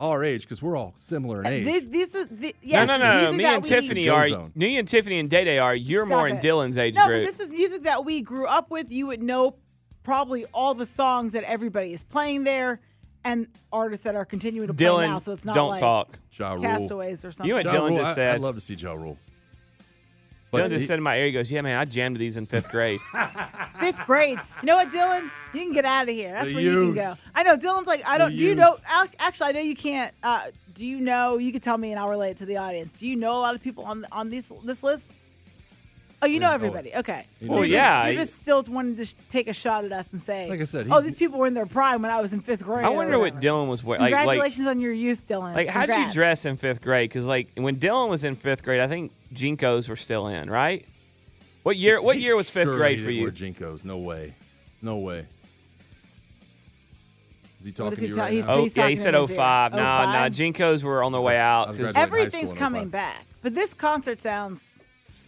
our 0.00 0.24
age, 0.24 0.42
because 0.42 0.60
we're 0.60 0.76
all 0.76 0.94
similar 0.96 1.40
in 1.42 1.46
age. 1.46 1.64
These, 1.64 1.90
these 1.90 2.14
are 2.16 2.24
the, 2.24 2.46
no, 2.48 2.52
yes, 2.62 2.88
no, 2.88 2.98
no, 2.98 3.10
no. 3.10 3.20
music 3.32 3.36
Me 3.38 3.44
and 3.44 3.64
Tiffany 3.64 4.08
are. 4.08 4.28
zone. 4.28 4.52
Me 4.56 4.76
and 4.76 4.88
Tiffany 4.88 5.18
and 5.20 5.30
Day 5.30 5.44
Day 5.44 5.58
are. 5.58 5.74
You're 5.76 6.06
more 6.06 6.26
in 6.26 6.38
it. 6.38 6.42
Dylan's 6.42 6.76
age 6.76 6.96
No, 6.96 7.06
group. 7.06 7.24
but 7.26 7.30
this 7.30 7.38
is 7.46 7.52
music 7.52 7.84
that 7.84 8.04
we 8.04 8.20
grew 8.20 8.46
up 8.48 8.70
with. 8.72 8.90
You 8.90 9.06
would 9.06 9.22
know 9.22 9.54
probably 10.02 10.44
all 10.46 10.74
the 10.74 10.86
songs 10.86 11.32
that 11.34 11.44
everybody 11.44 11.92
is 11.92 12.02
playing 12.02 12.42
there, 12.42 12.80
and 13.24 13.46
artists 13.72 14.04
that 14.04 14.14
are 14.14 14.24
continuing 14.24 14.68
to 14.68 14.74
play 14.74 15.06
now. 15.06 15.18
So 15.18 15.32
it's 15.32 15.44
not 15.44 15.54
don't 15.54 15.70
like 15.70 15.80
talk. 15.80 16.18
Ja 16.38 16.52
Rule. 16.52 16.62
Castaways 16.62 17.24
or 17.24 17.32
something. 17.32 17.48
You 17.48 17.56
and 17.56 17.64
Ja 17.64 17.72
Dylan 17.74 17.88
Rule, 17.90 17.98
just 17.98 18.10
I, 18.12 18.14
said. 18.14 18.34
I'd 18.36 18.40
love 18.40 18.54
to 18.54 18.60
see 18.60 18.74
Ja 18.74 18.92
Rule. 18.92 19.18
Dylan 20.52 20.68
just 20.70 20.82
he- 20.82 20.86
said 20.86 20.98
in 20.98 21.02
my 21.02 21.18
ear, 21.18 21.26
he 21.26 21.32
goes, 21.32 21.50
"Yeah, 21.50 21.62
man, 21.62 21.76
I 21.76 21.84
jammed 21.84 22.16
these 22.16 22.36
in 22.36 22.46
fifth 22.46 22.68
grade." 22.70 23.00
Fifth 23.80 24.06
grade. 24.06 24.38
You 24.62 24.66
know 24.66 24.76
what, 24.76 24.90
Dylan? 24.92 25.30
You 25.52 25.60
can 25.62 25.72
get 25.72 25.84
out 25.84 26.08
of 26.08 26.14
here. 26.14 26.30
That's 26.32 26.48
The 26.50 26.54
where 26.54 26.62
you 26.62 26.70
can 26.70 26.84
youth. 26.86 26.94
go. 26.94 27.14
I 27.34 27.42
know 27.42 27.56
Dylan's 27.56 27.88
like, 27.88 28.02
I 28.06 28.18
don't. 28.18 28.30
Do 28.30 28.36
you 28.36 28.54
know? 28.54 28.70
youth. 28.70 28.82
ac- 29.02 29.14
Actually, 29.18 29.48
I 29.48 29.52
know 29.52 29.60
you 29.60 29.74
can't. 29.74 30.14
Uh, 30.22 30.42
do 30.74 30.86
you 30.86 31.00
know? 31.00 31.38
You 31.38 31.50
could 31.52 31.62
tell 31.62 31.76
me, 31.76 31.90
and 31.90 31.98
I'll 31.98 32.08
relate 32.08 32.30
it 32.32 32.36
to 32.38 32.46
the 32.46 32.56
audience. 32.56 32.92
Do 32.94 33.06
you 33.08 33.16
know 33.16 33.32
a 33.32 33.40
lot 33.42 33.54
of 33.56 33.62
people 33.62 33.84
on 33.84 34.06
on 34.12 34.30
this 34.30 34.52
this 34.64 34.82
list? 34.84 35.10
Oh, 36.24 36.26
you 36.26 36.40
know 36.40 36.46
Yeah, 36.46 36.52
oh, 36.52 36.54
everybody. 36.54 36.94
Okay. 36.94 37.26
he 37.38 37.46
Well, 37.46 37.58
You're 37.58 37.60
knows. 37.60 37.68
just- 37.68 37.72
yeah, 37.76 38.08
You're 38.08 38.22
just 38.22 38.34
still 38.38 38.62
wanted 38.62 38.96
to 38.96 39.04
sh- 39.04 39.14
take 39.28 39.46
a 39.46 39.52
shot 39.52 39.84
at 39.84 39.92
us 39.92 40.10
and 40.14 40.22
say, 40.22 40.48
Like 40.48 40.58
I 40.60 40.64
said, 40.64 40.86
oh, 40.88 40.92
he's- 40.92 41.04
these 41.04 41.16
people 41.16 41.38
were 41.38 41.46
in 41.46 41.52
their 41.52 41.66
prime 41.66 42.00
when 42.00 42.10
I 42.10 42.18
was 42.22 42.32
in 42.32 42.40
fifth 42.40 42.62
grade. 42.64 42.86
I 42.86 42.88
or 42.90 42.96
wonder 42.96 43.18
what 43.18 43.34
whatever." 43.34 43.40
Dylan 43.58 43.68
was 43.68 43.84
wearing. 43.84 44.00
Like, 44.00 44.12
like, 44.12 44.20
Congratulations 44.24 44.66
on 44.66 44.80
your 44.80 44.92
youth, 44.94 45.26
Dylan. 45.28 45.54
like 45.54 45.68
how'd 45.68 45.88
you 45.88 45.94
Congrats. 45.94 46.14
dress 46.14 46.44
in 46.46 46.56
fifth 46.56 46.80
grade? 46.80 47.10
Because 47.10 47.26
like 47.26 47.48
when 47.56 47.76
Dylan 47.76 48.08
was 48.08 48.24
in 48.24 48.36
fifth 48.36 48.62
grade, 48.62 48.80
I 48.80 48.86
think 48.86 49.12
JNCOs 49.34 49.86
were 49.88 49.96
still 49.96 50.28
in, 50.28 50.48
right? 50.48 50.86
What 51.62 51.76
year? 51.76 52.00
What 52.00 52.18
year 52.18 52.34
was 52.36 52.48
fifth 52.48 52.64
Surely 52.68 52.78
grade 52.78 52.98
he 53.00 53.04
for 53.04 53.10
didn't 53.10 53.60
you? 53.60 53.64
Wear 53.66 53.72
JNCOs. 53.72 53.84
No 53.84 53.98
way. 53.98 54.34
No 54.80 54.96
way. 54.96 55.26
Is 57.60 57.66
he 57.66 57.72
talking 57.72 57.90
does 57.90 57.98
to 57.98 58.02
he 58.04 58.08
you 58.08 58.14
tell- 58.14 58.24
right 58.24 58.32
he's- 58.32 58.46
now? 58.46 58.54
Oh, 58.54 58.62
he's 58.62 58.76
yeah, 58.76 58.88
he 58.88 58.94
talking 58.96 59.02
said 59.02 59.14
in 59.14 59.20
his 59.22 59.30
ear. 59.30 59.36
05. 59.36 59.72
No, 59.72 59.78
no, 59.78 59.82
05? 60.12 60.32
JNCOs 60.32 60.82
were 60.82 61.02
on 61.02 61.12
their 61.12 61.20
way 61.20 61.38
out. 61.38 61.68
I 61.68 61.70
was 61.70 61.76
'cause- 61.78 61.92
graduating 61.92 61.94
high 61.96 62.02
Everything's 62.18 62.50
school 62.50 62.50
in 62.52 62.56
oh 62.56 62.58
coming 62.58 62.82
05. 62.82 62.90
back, 62.90 63.26
but 63.42 63.54
this 63.54 63.74
concert 63.74 64.20
sounds. 64.20 64.80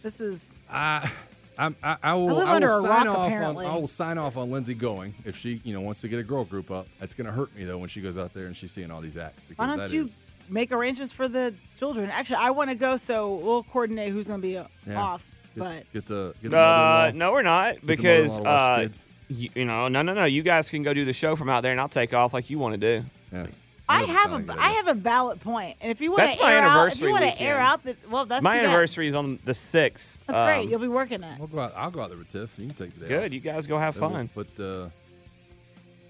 This 0.03 0.19
is. 0.21 0.59
I, 0.69 1.11
I'm- 1.57 1.75
I, 1.83 1.97
I 2.03 2.13
will. 2.13 2.27
live 2.35 2.47
I 2.47 2.55
under 2.55 2.67
will 2.67 2.79
a 2.85 2.87
sign 2.87 3.07
rock, 3.07 3.17
off 3.17 3.27
apparently. 3.27 3.65
on. 3.65 3.71
I 3.71 3.75
will 3.79 3.87
sign 3.87 4.17
off 4.17 4.37
on 4.37 4.51
Lindsay 4.51 4.73
going 4.75 5.15
if 5.25 5.35
she, 5.35 5.59
you 5.63 5.73
know, 5.73 5.81
wants 5.81 6.01
to 6.01 6.07
get 6.07 6.19
a 6.19 6.23
girl 6.23 6.45
group 6.45 6.69
up. 6.69 6.87
It's 7.01 7.13
going 7.15 7.25
to 7.25 7.33
hurt 7.33 7.55
me 7.55 7.63
though 7.63 7.77
when 7.79 7.89
she 7.89 7.99
goes 8.01 8.17
out 8.17 8.33
there 8.33 8.45
and 8.45 8.55
she's 8.55 8.71
seeing 8.71 8.91
all 8.91 9.01
these 9.01 9.17
acts 9.17 9.43
because 9.43 9.57
Why 9.57 9.67
don't 9.67 9.77
that 9.77 9.91
you 9.91 10.01
is- 10.03 10.43
make 10.49 10.71
arrangements 10.71 11.11
for 11.11 11.27
the 11.27 11.53
children? 11.77 12.09
Actually, 12.11 12.37
I 12.37 12.51
want 12.51 12.69
to 12.69 12.75
go, 12.75 12.95
so 12.97 13.35
we'll 13.35 13.63
coordinate 13.63 14.11
who's 14.13 14.27
going 14.27 14.41
to 14.41 14.47
be 14.47 14.57
uh, 14.57 14.65
yeah. 14.85 15.01
off. 15.01 15.25
But 15.55 15.83
get 15.91 16.05
the 16.05 16.35
get 16.43 16.51
the 16.51 16.57
Uh, 16.59 17.11
no, 17.15 17.31
we're 17.31 17.41
not 17.41 17.83
because 17.83 18.27
mother-in-law 18.29 18.75
to 18.77 18.81
watch 18.83 18.91
uh, 18.91 19.03
you, 19.29 19.49
you 19.55 19.65
know, 19.65 19.87
no, 19.87 20.03
no, 20.03 20.13
no. 20.13 20.25
You 20.25 20.43
guys 20.43 20.69
can 20.69 20.83
go 20.83 20.93
do 20.93 21.03
the 21.05 21.13
show 21.13 21.35
from 21.35 21.49
out 21.49 21.63
there, 21.63 21.71
and 21.71 21.81
I'll 21.81 21.89
take 21.89 22.13
off 22.13 22.31
like 22.33 22.51
you 22.51 22.59
want 22.59 22.79
to 22.79 22.99
do. 23.01 23.05
Yeah. 23.33 23.47
I 23.89 24.03
have 24.03 24.31
sound 24.31 24.47
like 24.47 24.57
a 24.57 24.59
good 24.59 24.59
have 24.75 24.87
a 24.89 24.93
valid 24.93 25.41
point, 25.41 25.77
and 25.81 25.91
if 25.91 26.01
you 26.01 26.11
want 26.11 26.29
to 26.31 26.43
air 26.45 26.59
out, 26.61 26.91
if 26.91 27.01
you 27.01 27.09
want 27.11 27.23
to 27.23 27.41
air 27.41 27.57
out 27.59 27.83
the 27.83 27.95
well, 28.09 28.25
that's 28.25 28.43
My 28.43 28.57
anniversary 28.57 29.07
is 29.07 29.15
on 29.15 29.39
the 29.45 29.53
sixth. 29.53 30.21
That's 30.27 30.39
great. 30.39 30.63
Um, 30.65 30.69
You'll 30.69 30.79
be 30.79 30.87
working 30.87 31.23
it. 31.23 31.39
We'll 31.39 31.47
go 31.47 31.59
out, 31.59 31.73
I'll 31.75 31.91
go 31.91 32.01
out 32.01 32.09
there 32.09 32.17
with 32.17 32.29
Tiff. 32.29 32.57
You 32.59 32.67
can 32.67 32.75
take 32.75 32.93
the 32.95 33.01
day 33.01 33.07
good. 33.07 33.25
off. 33.25 33.31
You 33.33 33.39
guys 33.39 33.65
go 33.67 33.77
have 33.79 33.93
Then 33.95 34.01
we'll 34.01 34.11
fun. 34.11 34.29
Put, 34.29 34.59
uh, 34.59 34.89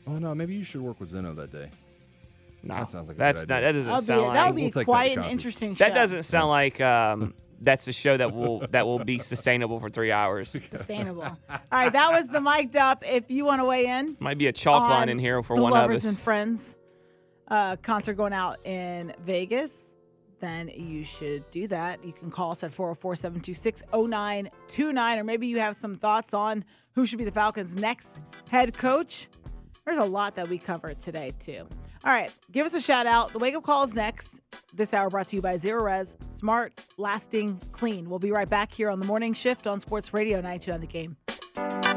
oh 0.08 0.18
no, 0.20 0.34
maybe 0.34 0.56
you 0.56 0.64
should 0.64 0.82
work 0.82 1.00
with 1.00 1.10
Zeno 1.10 1.34
that 1.36 1.52
day. 1.52 1.70
No, 2.64 2.76
That 2.76 2.90
sounds 2.90 3.08
like 3.08 3.18
a 3.18 3.20
that's 3.20 3.42
good 3.42 3.50
not. 3.50 3.64
idea. 3.64 3.74
That 3.74 3.80
doesn't 3.90 4.08
That'll 4.08 4.22
be 4.22 4.24
sound 4.26 4.36
that 4.36 4.46
would 4.48 4.56
be 4.56 4.72
We'll 4.76 4.86
quite 4.86 5.18
an 5.18 5.24
interesting 5.26 5.76
show. 5.76 5.86
That 5.86 5.94
doesn't 5.94 6.24
sound 6.24 6.50
like 6.50 6.82
um, 6.82 7.34
that's 7.62 7.88
a 7.88 7.94
show 7.94 8.18
that 8.18 8.34
will 8.34 8.66
that 8.72 8.88
will 8.88 9.00
be 9.00 9.20
sustainable 9.20 9.80
for 9.80 9.90
three 9.92 10.12
hours. 10.12 10.50
sustainable. 10.70 11.24
All 11.24 11.38
right, 11.72 11.94
that 11.94 12.12
was 12.12 12.28
the 12.28 12.42
mic'd 12.42 12.76
up. 12.76 13.04
If 13.08 13.30
you 13.30 13.46
want 13.46 13.62
to 13.62 13.66
weigh 13.66 13.86
in, 13.86 14.18
Might 14.20 14.40
be 14.40 14.48
a 14.48 14.52
chalk 14.52 14.90
line 14.90 15.10
in 15.10 15.20
here 15.20 15.44
for 15.44 15.56
the 15.56 15.62
one 15.62 15.72
of 15.74 15.78
us. 15.78 15.82
lovers 15.84 15.98
us. 16.00 16.06
and 16.06 16.18
friends 16.18 16.76
uh, 17.50 17.76
concert 17.78 18.16
going 18.16 18.34
out 18.34 18.66
in 18.66 19.14
Vegas, 19.26 19.96
then 20.40 20.70
you 20.70 21.04
should 21.04 21.50
do 21.52 21.68
that. 21.68 22.04
You 22.04 22.14
can 22.14 22.30
call 22.30 22.52
us 22.52 22.64
at 22.64 22.74
404 22.74 23.16
726 23.16 23.84
0929, 23.92 25.20
or 25.20 25.24
maybe 25.24 25.48
you 25.48 25.60
have 25.60 25.76
some 25.76 25.96
thoughts 25.96 26.34
on 26.34 26.64
who 26.94 27.06
should 27.06 27.20
be 27.20 27.26
the 27.26 27.32
Falcons' 27.32 27.76
next 27.76 28.20
head 28.50 28.78
coach. 28.78 29.28
There's 29.86 29.98
a 29.98 30.06
lot 30.06 30.36
that 30.36 30.50
we 30.50 30.58
covered 30.58 31.00
today, 31.00 31.32
too. 31.40 31.68
All 32.04 32.12
right, 32.12 32.32
give 32.52 32.66
us 32.66 32.74
a 32.74 32.82
shout 32.82 33.08
out. 33.08 33.34
The 33.34 33.40
wake 33.40 33.56
up 33.56 33.64
call 33.64 33.84
is 33.84 33.96
next. 33.96 34.42
This 34.74 34.94
hour 34.94 35.10
brought 35.10 35.30
to 35.30 35.36
you 35.36 35.42
by 35.42 35.56
Zerorez, 35.56 36.16
smart, 36.32 36.80
lasting, 36.98 37.60
clean. 37.72 38.10
We'll 38.10 38.20
be 38.20 38.32
right 38.32 38.50
back 38.50 38.72
here 38.72 38.90
on 38.90 39.00
the 39.00 39.06
morning 39.06 39.34
shift 39.34 39.66
on 39.66 39.80
Sports 39.80 40.14
Radio 40.14 40.40
92 40.40 40.72
on 40.72 40.82
the 40.82 40.88
game. 40.88 41.97